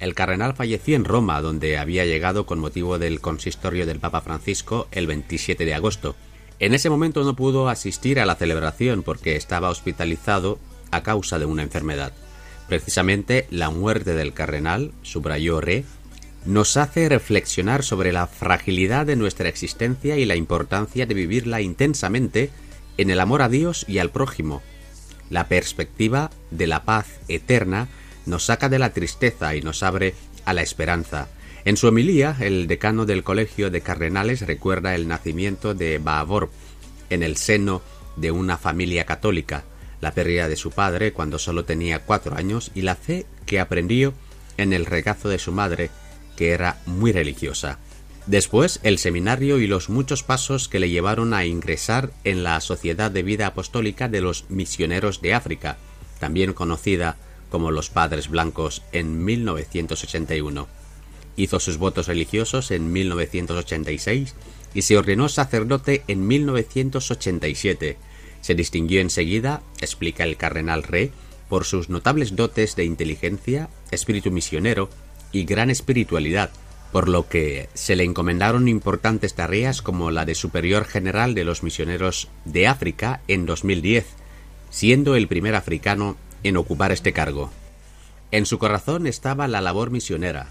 El 0.00 0.14
cardenal 0.14 0.54
falleció 0.54 0.96
en 0.96 1.04
Roma, 1.04 1.42
donde 1.42 1.76
había 1.76 2.06
llegado 2.06 2.46
con 2.46 2.58
motivo 2.58 2.98
del 2.98 3.20
consistorio 3.20 3.84
del 3.84 4.00
Papa 4.00 4.22
Francisco 4.22 4.88
el 4.90 5.06
27 5.06 5.66
de 5.66 5.74
agosto. 5.74 6.16
En 6.58 6.72
ese 6.72 6.88
momento 6.88 7.22
no 7.24 7.36
pudo 7.36 7.68
asistir 7.68 8.18
a 8.18 8.26
la 8.26 8.36
celebración 8.36 9.02
porque 9.02 9.36
estaba 9.36 9.68
hospitalizado 9.68 10.58
a 10.90 11.02
causa 11.02 11.38
de 11.38 11.44
una 11.44 11.62
enfermedad. 11.62 12.14
Precisamente 12.72 13.46
la 13.50 13.68
muerte 13.68 14.14
del 14.14 14.32
cardenal, 14.32 14.92
subrayó 15.02 15.60
Re, 15.60 15.84
nos 16.46 16.78
hace 16.78 17.06
reflexionar 17.06 17.84
sobre 17.84 18.12
la 18.12 18.26
fragilidad 18.26 19.04
de 19.04 19.14
nuestra 19.14 19.50
existencia 19.50 20.16
y 20.16 20.24
la 20.24 20.36
importancia 20.36 21.04
de 21.04 21.12
vivirla 21.12 21.60
intensamente 21.60 22.48
en 22.96 23.10
el 23.10 23.20
amor 23.20 23.42
a 23.42 23.50
Dios 23.50 23.84
y 23.88 23.98
al 23.98 24.08
prójimo. 24.08 24.62
La 25.28 25.48
perspectiva 25.48 26.30
de 26.50 26.66
la 26.66 26.84
paz 26.84 27.08
eterna 27.28 27.88
nos 28.24 28.46
saca 28.46 28.70
de 28.70 28.78
la 28.78 28.94
tristeza 28.94 29.54
y 29.54 29.60
nos 29.60 29.82
abre 29.82 30.14
a 30.46 30.54
la 30.54 30.62
esperanza. 30.62 31.28
En 31.66 31.76
su 31.76 31.88
homilía, 31.88 32.38
el 32.40 32.68
decano 32.68 33.04
del 33.04 33.22
Colegio 33.22 33.68
de 33.70 33.82
Cardenales 33.82 34.46
recuerda 34.46 34.94
el 34.94 35.08
nacimiento 35.08 35.74
de 35.74 35.98
Baavor 35.98 36.48
en 37.10 37.22
el 37.22 37.36
seno 37.36 37.82
de 38.16 38.30
una 38.30 38.56
familia 38.56 39.04
católica 39.04 39.62
la 40.02 40.12
pérdida 40.12 40.48
de 40.48 40.56
su 40.56 40.72
padre 40.72 41.12
cuando 41.12 41.38
solo 41.38 41.64
tenía 41.64 42.00
cuatro 42.00 42.36
años 42.36 42.72
y 42.74 42.82
la 42.82 42.96
fe 42.96 43.24
que 43.46 43.60
aprendió 43.60 44.12
en 44.58 44.74
el 44.74 44.84
regazo 44.84 45.30
de 45.30 45.38
su 45.38 45.52
madre, 45.52 45.90
que 46.36 46.50
era 46.50 46.82
muy 46.86 47.12
religiosa. 47.12 47.78
Después, 48.26 48.80
el 48.82 48.98
seminario 48.98 49.58
y 49.58 49.66
los 49.66 49.88
muchos 49.88 50.22
pasos 50.22 50.68
que 50.68 50.80
le 50.80 50.90
llevaron 50.90 51.32
a 51.32 51.46
ingresar 51.46 52.12
en 52.24 52.42
la 52.42 52.60
Sociedad 52.60 53.10
de 53.10 53.22
Vida 53.22 53.46
Apostólica 53.46 54.08
de 54.08 54.20
los 54.20 54.44
Misioneros 54.50 55.22
de 55.22 55.34
África, 55.34 55.78
también 56.18 56.52
conocida 56.52 57.16
como 57.48 57.70
los 57.70 57.88
Padres 57.88 58.28
Blancos, 58.28 58.82
en 58.92 59.24
1981. 59.24 60.66
Hizo 61.36 61.60
sus 61.60 61.78
votos 61.78 62.08
religiosos 62.08 62.72
en 62.72 62.92
1986 62.92 64.34
y 64.74 64.82
se 64.82 64.96
ordenó 64.98 65.28
sacerdote 65.28 66.02
en 66.08 66.26
1987 66.26 67.98
se 68.42 68.54
distinguió 68.54 69.00
enseguida, 69.00 69.62
explica 69.80 70.24
el 70.24 70.36
cardenal 70.36 70.82
Re, 70.82 71.10
por 71.48 71.64
sus 71.64 71.88
notables 71.88 72.36
dotes 72.36 72.76
de 72.76 72.84
inteligencia, 72.84 73.70
espíritu 73.90 74.30
misionero 74.30 74.90
y 75.32 75.44
gran 75.44 75.70
espiritualidad, 75.70 76.50
por 76.92 77.08
lo 77.08 77.28
que 77.28 77.68
se 77.72 77.96
le 77.96 78.04
encomendaron 78.04 78.68
importantes 78.68 79.34
tareas 79.34 79.80
como 79.80 80.10
la 80.10 80.26
de 80.26 80.34
superior 80.34 80.84
general 80.84 81.34
de 81.34 81.44
los 81.44 81.62
misioneros 81.62 82.28
de 82.44 82.66
África 82.66 83.22
en 83.28 83.46
2010, 83.46 84.04
siendo 84.70 85.16
el 85.16 85.28
primer 85.28 85.54
africano 85.54 86.16
en 86.42 86.56
ocupar 86.56 86.92
este 86.92 87.12
cargo. 87.12 87.50
En 88.30 88.44
su 88.44 88.58
corazón 88.58 89.06
estaba 89.06 89.48
la 89.48 89.60
labor 89.60 89.90
misionera. 89.90 90.48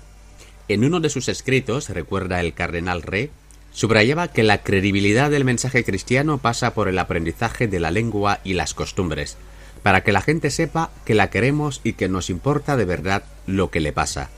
En 0.68 0.84
uno 0.84 1.00
de 1.00 1.10
sus 1.10 1.28
escritos, 1.28 1.90
recuerda 1.90 2.40
el 2.40 2.54
cardenal 2.54 3.02
Re, 3.02 3.32
Subrayaba 3.74 4.28
que 4.28 4.44
la 4.44 4.64
credibilidad 4.64 5.32
del 5.32 5.46
mensaje 5.46 5.84
cristiano 5.84 6.38
pasa 6.38 6.74
por 6.74 6.88
el 6.88 7.00
aprendizaje 7.00 7.68
de 7.68 7.80
la 7.80 7.92
lengua 7.92 8.42
y 8.44 8.54
las 8.54 8.74
costumbres, 8.74 9.38
para 9.82 10.04
que 10.04 10.12
la 10.12 10.22
gente 10.22 10.52
sepa 10.52 10.92
que 11.06 11.16
la 11.16 11.30
queremos 11.30 11.80
y 11.84 11.94
que 11.94 12.10
nos 12.10 12.30
importa 12.30 12.76
de 12.76 12.86
verdad 12.86 13.24
lo 13.48 13.72
que 13.72 13.80
le 13.80 13.94
pasa. 13.94 14.30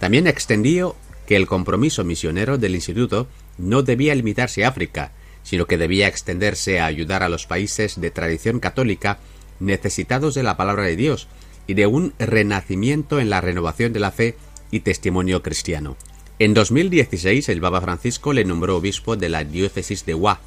También 0.00 0.26
extendió 0.26 0.96
que 1.26 1.36
el 1.36 1.46
compromiso 1.46 2.04
misionero 2.04 2.58
del 2.58 2.74
instituto 2.74 3.28
no 3.58 3.82
debía 3.82 4.14
limitarse 4.14 4.64
a 4.64 4.68
África, 4.68 5.12
sino 5.44 5.66
que 5.66 5.78
debía 5.78 6.08
extenderse 6.08 6.80
a 6.80 6.86
ayudar 6.86 7.22
a 7.22 7.28
los 7.28 7.46
países 7.46 8.00
de 8.00 8.10
tradición 8.10 8.60
católica 8.60 9.18
necesitados 9.60 10.34
de 10.34 10.42
la 10.42 10.56
palabra 10.56 10.84
de 10.84 10.96
Dios 10.96 11.28
y 11.66 11.74
de 11.74 11.86
un 11.86 12.14
renacimiento 12.18 13.20
en 13.20 13.30
la 13.30 13.40
renovación 13.40 13.92
de 13.92 14.00
la 14.00 14.10
fe 14.10 14.36
y 14.70 14.80
testimonio 14.80 15.42
cristiano. 15.42 15.96
En 16.40 16.54
2016 16.54 17.50
el 17.50 17.60
Papa 17.60 17.82
Francisco 17.82 18.32
le 18.32 18.46
nombró 18.46 18.78
obispo 18.78 19.14
de 19.14 19.28
la 19.28 19.44
diócesis 19.44 20.06
de 20.06 20.14
Hua. 20.14 20.40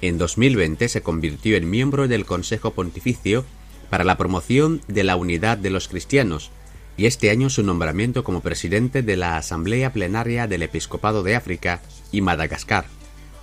En 0.00 0.16
2020 0.16 0.88
se 0.88 1.02
convirtió 1.02 1.58
en 1.58 1.68
miembro 1.68 2.08
del 2.08 2.24
Consejo 2.24 2.70
Pontificio 2.70 3.44
para 3.90 4.02
la 4.02 4.16
promoción 4.16 4.80
de 4.88 5.04
la 5.04 5.16
unidad 5.16 5.58
de 5.58 5.68
los 5.68 5.88
cristianos 5.88 6.50
y 6.96 7.04
este 7.04 7.28
año 7.28 7.50
su 7.50 7.62
nombramiento 7.62 8.24
como 8.24 8.40
presidente 8.40 9.02
de 9.02 9.18
la 9.18 9.36
Asamblea 9.36 9.92
Plenaria 9.92 10.46
del 10.46 10.62
Episcopado 10.62 11.22
de 11.22 11.36
África 11.36 11.82
y 12.10 12.22
Madagascar, 12.22 12.86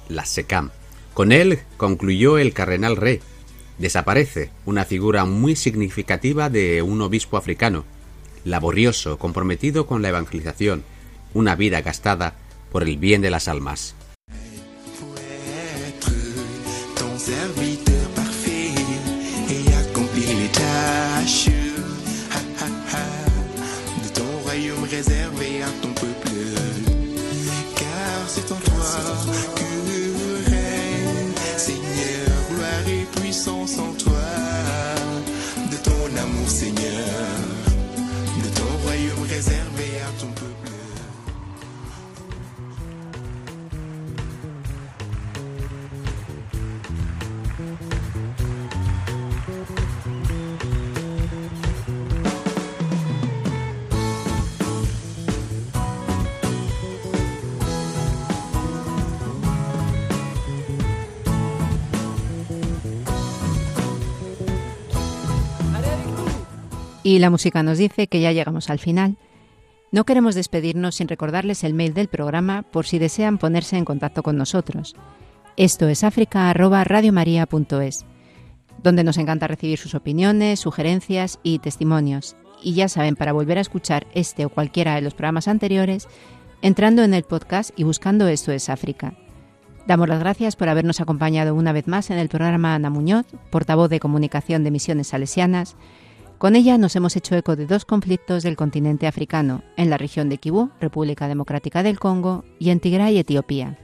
la 0.10 0.26
SECAM. 0.26 0.72
Con 1.14 1.32
él 1.32 1.60
concluyó 1.78 2.40
el 2.40 2.54
cardenal 2.54 2.98
Re. 2.98 3.22
Desaparece 3.78 4.50
una 4.66 4.84
figura 4.84 5.26
muy 5.26 5.56
significativa 5.56 6.50
de 6.50 6.82
un 6.82 7.04
obispo 7.04 7.38
africano, 7.38 7.86
laborioso, 8.46 9.20
comprometido 9.20 9.86
con 9.86 10.02
la 10.02 10.10
evangelización, 10.10 10.84
una 11.34 11.56
vida 11.56 11.82
gastada 11.82 12.34
por 12.72 12.84
el 12.84 12.98
bien 12.98 13.22
de 13.22 13.30
las 13.30 13.48
almas. 13.48 13.96
Y 67.08 67.20
la 67.20 67.30
música 67.30 67.64
nos 67.64 67.78
dice 67.78 68.08
que 68.08 68.20
ya 68.20 68.34
llegamos 68.34 68.70
al 68.70 68.80
final. 68.80 69.16
No 69.94 70.04
queremos 70.04 70.36
despedirnos 70.36 70.96
sin 70.96 71.08
recordarles 71.08 71.64
el 71.64 71.74
mail 71.74 71.94
del 71.94 72.10
programa 72.10 72.64
por 72.64 72.86
si 72.86 73.00
desean 73.00 73.38
ponerse 73.38 73.78
en 73.78 73.86
contacto 73.86 74.24
con 74.24 74.36
nosotros. 74.36 74.94
Esto 75.56 75.88
es 75.88 76.04
africa@radiomaria.es, 76.04 78.06
donde 78.84 79.06
nos 79.06 79.18
encanta 79.18 79.48
recibir 79.48 79.80
sus 79.80 79.96
opiniones, 79.96 80.60
sugerencias 80.60 81.40
y 81.44 81.60
testimonios. 81.60 82.36
Y 82.62 82.74
ya 82.74 82.90
saben, 82.90 83.16
para 83.16 83.32
volver 83.32 83.58
a 83.58 83.62
escuchar 83.62 84.06
este 84.14 84.44
o 84.44 84.50
cualquiera 84.50 84.96
de 84.96 85.02
los 85.02 85.14
programas 85.14 85.48
anteriores, 85.48 86.10
entrando 86.62 87.06
en 87.06 87.14
el 87.14 87.24
podcast 87.24 87.72
y 87.78 87.84
buscando 87.84 88.28
Esto 88.28 88.52
es 88.52 88.68
África. 88.68 89.14
Damos 89.88 90.10
las 90.10 90.20
gracias 90.20 90.58
por 90.58 90.68
habernos 90.68 91.00
acompañado 91.00 91.56
una 91.56 91.72
vez 91.72 91.88
más 91.88 92.10
en 92.10 92.18
el 92.18 92.28
programa 92.28 92.76
Ana 92.76 92.90
Muñoz, 92.90 93.28
portavoz 93.50 93.90
de 93.90 94.02
comunicación 94.02 94.66
de 94.66 94.72
Misiones 94.72 95.08
Salesianas, 95.08 95.78
con 96.38 96.56
ella 96.56 96.78
nos 96.78 96.96
hemos 96.96 97.16
hecho 97.16 97.36
eco 97.36 97.56
de 97.56 97.66
dos 97.66 97.86
conflictos 97.86 98.44
del 98.44 98.56
continente 98.56 99.08
africano, 99.08 99.64
en 99.76 99.90
la 99.90 99.98
región 99.98 100.30
de 100.30 100.38
Kibú, 100.38 100.70
República 100.80 101.28
Democrática 101.28 101.82
del 101.84 102.00
Congo, 102.00 102.44
y 102.60 102.70
en 102.70 102.80
Tigray, 102.80 103.18
Etiopía. 103.18 103.78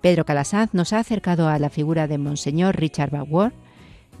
Pedro 0.00 0.24
Calasanz 0.24 0.74
nos 0.74 0.92
ha 0.92 0.98
acercado 0.98 1.48
a 1.48 1.58
la 1.58 1.70
figura 1.70 2.06
de 2.06 2.18
Monseñor 2.18 2.76
Richard 2.76 3.10
Bauer, 3.10 3.52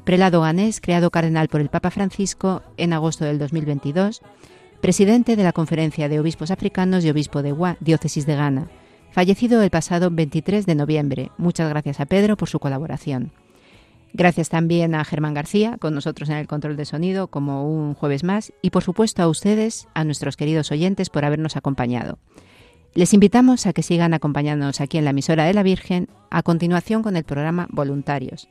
prelado 0.04 0.40
ganés 0.40 0.80
creado 0.80 1.10
cardenal 1.10 1.48
por 1.48 1.60
el 1.60 1.68
Papa 1.68 1.90
Francisco 1.90 2.62
en 2.76 2.92
agosto 2.92 3.24
del 3.24 3.38
2022, 3.38 4.22
presidente 4.80 5.36
de 5.36 5.44
la 5.44 5.52
Conferencia 5.52 6.08
de 6.08 6.20
Obispos 6.20 6.50
Africanos 6.50 7.04
y 7.04 7.10
Obispo 7.10 7.42
de 7.42 7.52
Wa, 7.52 7.76
diócesis 7.80 8.24
de 8.24 8.36
Ghana, 8.36 8.68
fallecido 9.10 9.62
el 9.62 9.70
pasado 9.70 10.10
23 10.10 10.64
de 10.64 10.74
noviembre. 10.74 11.30
Muchas 11.36 11.68
gracias 11.68 12.00
a 12.00 12.06
Pedro 12.06 12.36
por 12.36 12.48
su 12.48 12.58
colaboración. 12.58 13.32
Gracias 14.12 14.48
también 14.48 14.94
a 14.94 15.04
Germán 15.04 15.34
García, 15.34 15.76
con 15.78 15.94
nosotros 15.94 16.28
en 16.28 16.36
el 16.36 16.48
control 16.48 16.76
de 16.76 16.84
sonido, 16.84 17.28
como 17.28 17.68
un 17.68 17.94
jueves 17.94 18.24
más, 18.24 18.52
y 18.60 18.70
por 18.70 18.82
supuesto 18.82 19.22
a 19.22 19.28
ustedes, 19.28 19.86
a 19.94 20.04
nuestros 20.04 20.36
queridos 20.36 20.72
oyentes, 20.72 21.10
por 21.10 21.24
habernos 21.24 21.56
acompañado. 21.56 22.18
Les 22.94 23.14
invitamos 23.14 23.66
a 23.66 23.72
que 23.72 23.84
sigan 23.84 24.14
acompañándonos 24.14 24.80
aquí 24.80 24.98
en 24.98 25.04
la 25.04 25.10
emisora 25.10 25.44
de 25.44 25.54
la 25.54 25.62
Virgen, 25.62 26.08
a 26.30 26.42
continuación 26.42 27.02
con 27.02 27.16
el 27.16 27.22
programa 27.22 27.68
Voluntarios. 27.70 28.48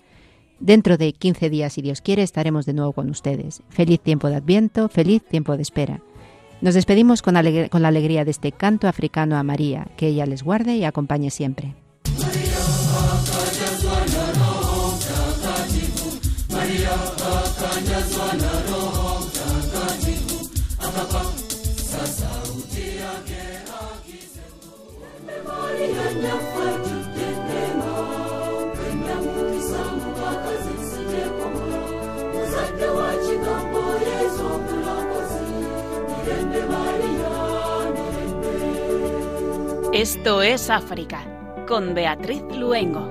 Dentro 0.61 0.97
de 0.97 1.11
15 1.11 1.49
días, 1.49 1.73
si 1.73 1.81
Dios 1.81 2.01
quiere, 2.01 2.23
estaremos 2.23 2.65
de 2.65 2.73
nuevo 2.73 2.93
con 2.93 3.09
ustedes. 3.09 3.61
Feliz 3.69 3.99
tiempo 3.99 4.29
de 4.29 4.37
Adviento, 4.37 4.87
feliz 4.87 5.23
tiempo 5.23 5.57
de 5.57 5.61
espera. 5.61 6.01
Nos 6.61 6.73
despedimos 6.73 7.21
con, 7.21 7.35
con 7.69 7.81
la 7.81 7.87
alegría 7.89 8.23
de 8.23 8.31
este 8.31 8.53
canto 8.53 8.87
africano 8.87 9.37
a 9.37 9.43
María, 9.43 9.87
que 9.97 10.07
ella 10.07 10.25
les 10.25 10.43
guarde 10.43 10.75
y 10.75 10.85
acompañe 10.85 11.31
siempre. 11.31 11.75
Esto 39.93 40.43
es 40.43 40.69
África 40.69 41.25
con 41.67 41.95
Beatriz 41.95 42.43
Luengo. 42.55 43.09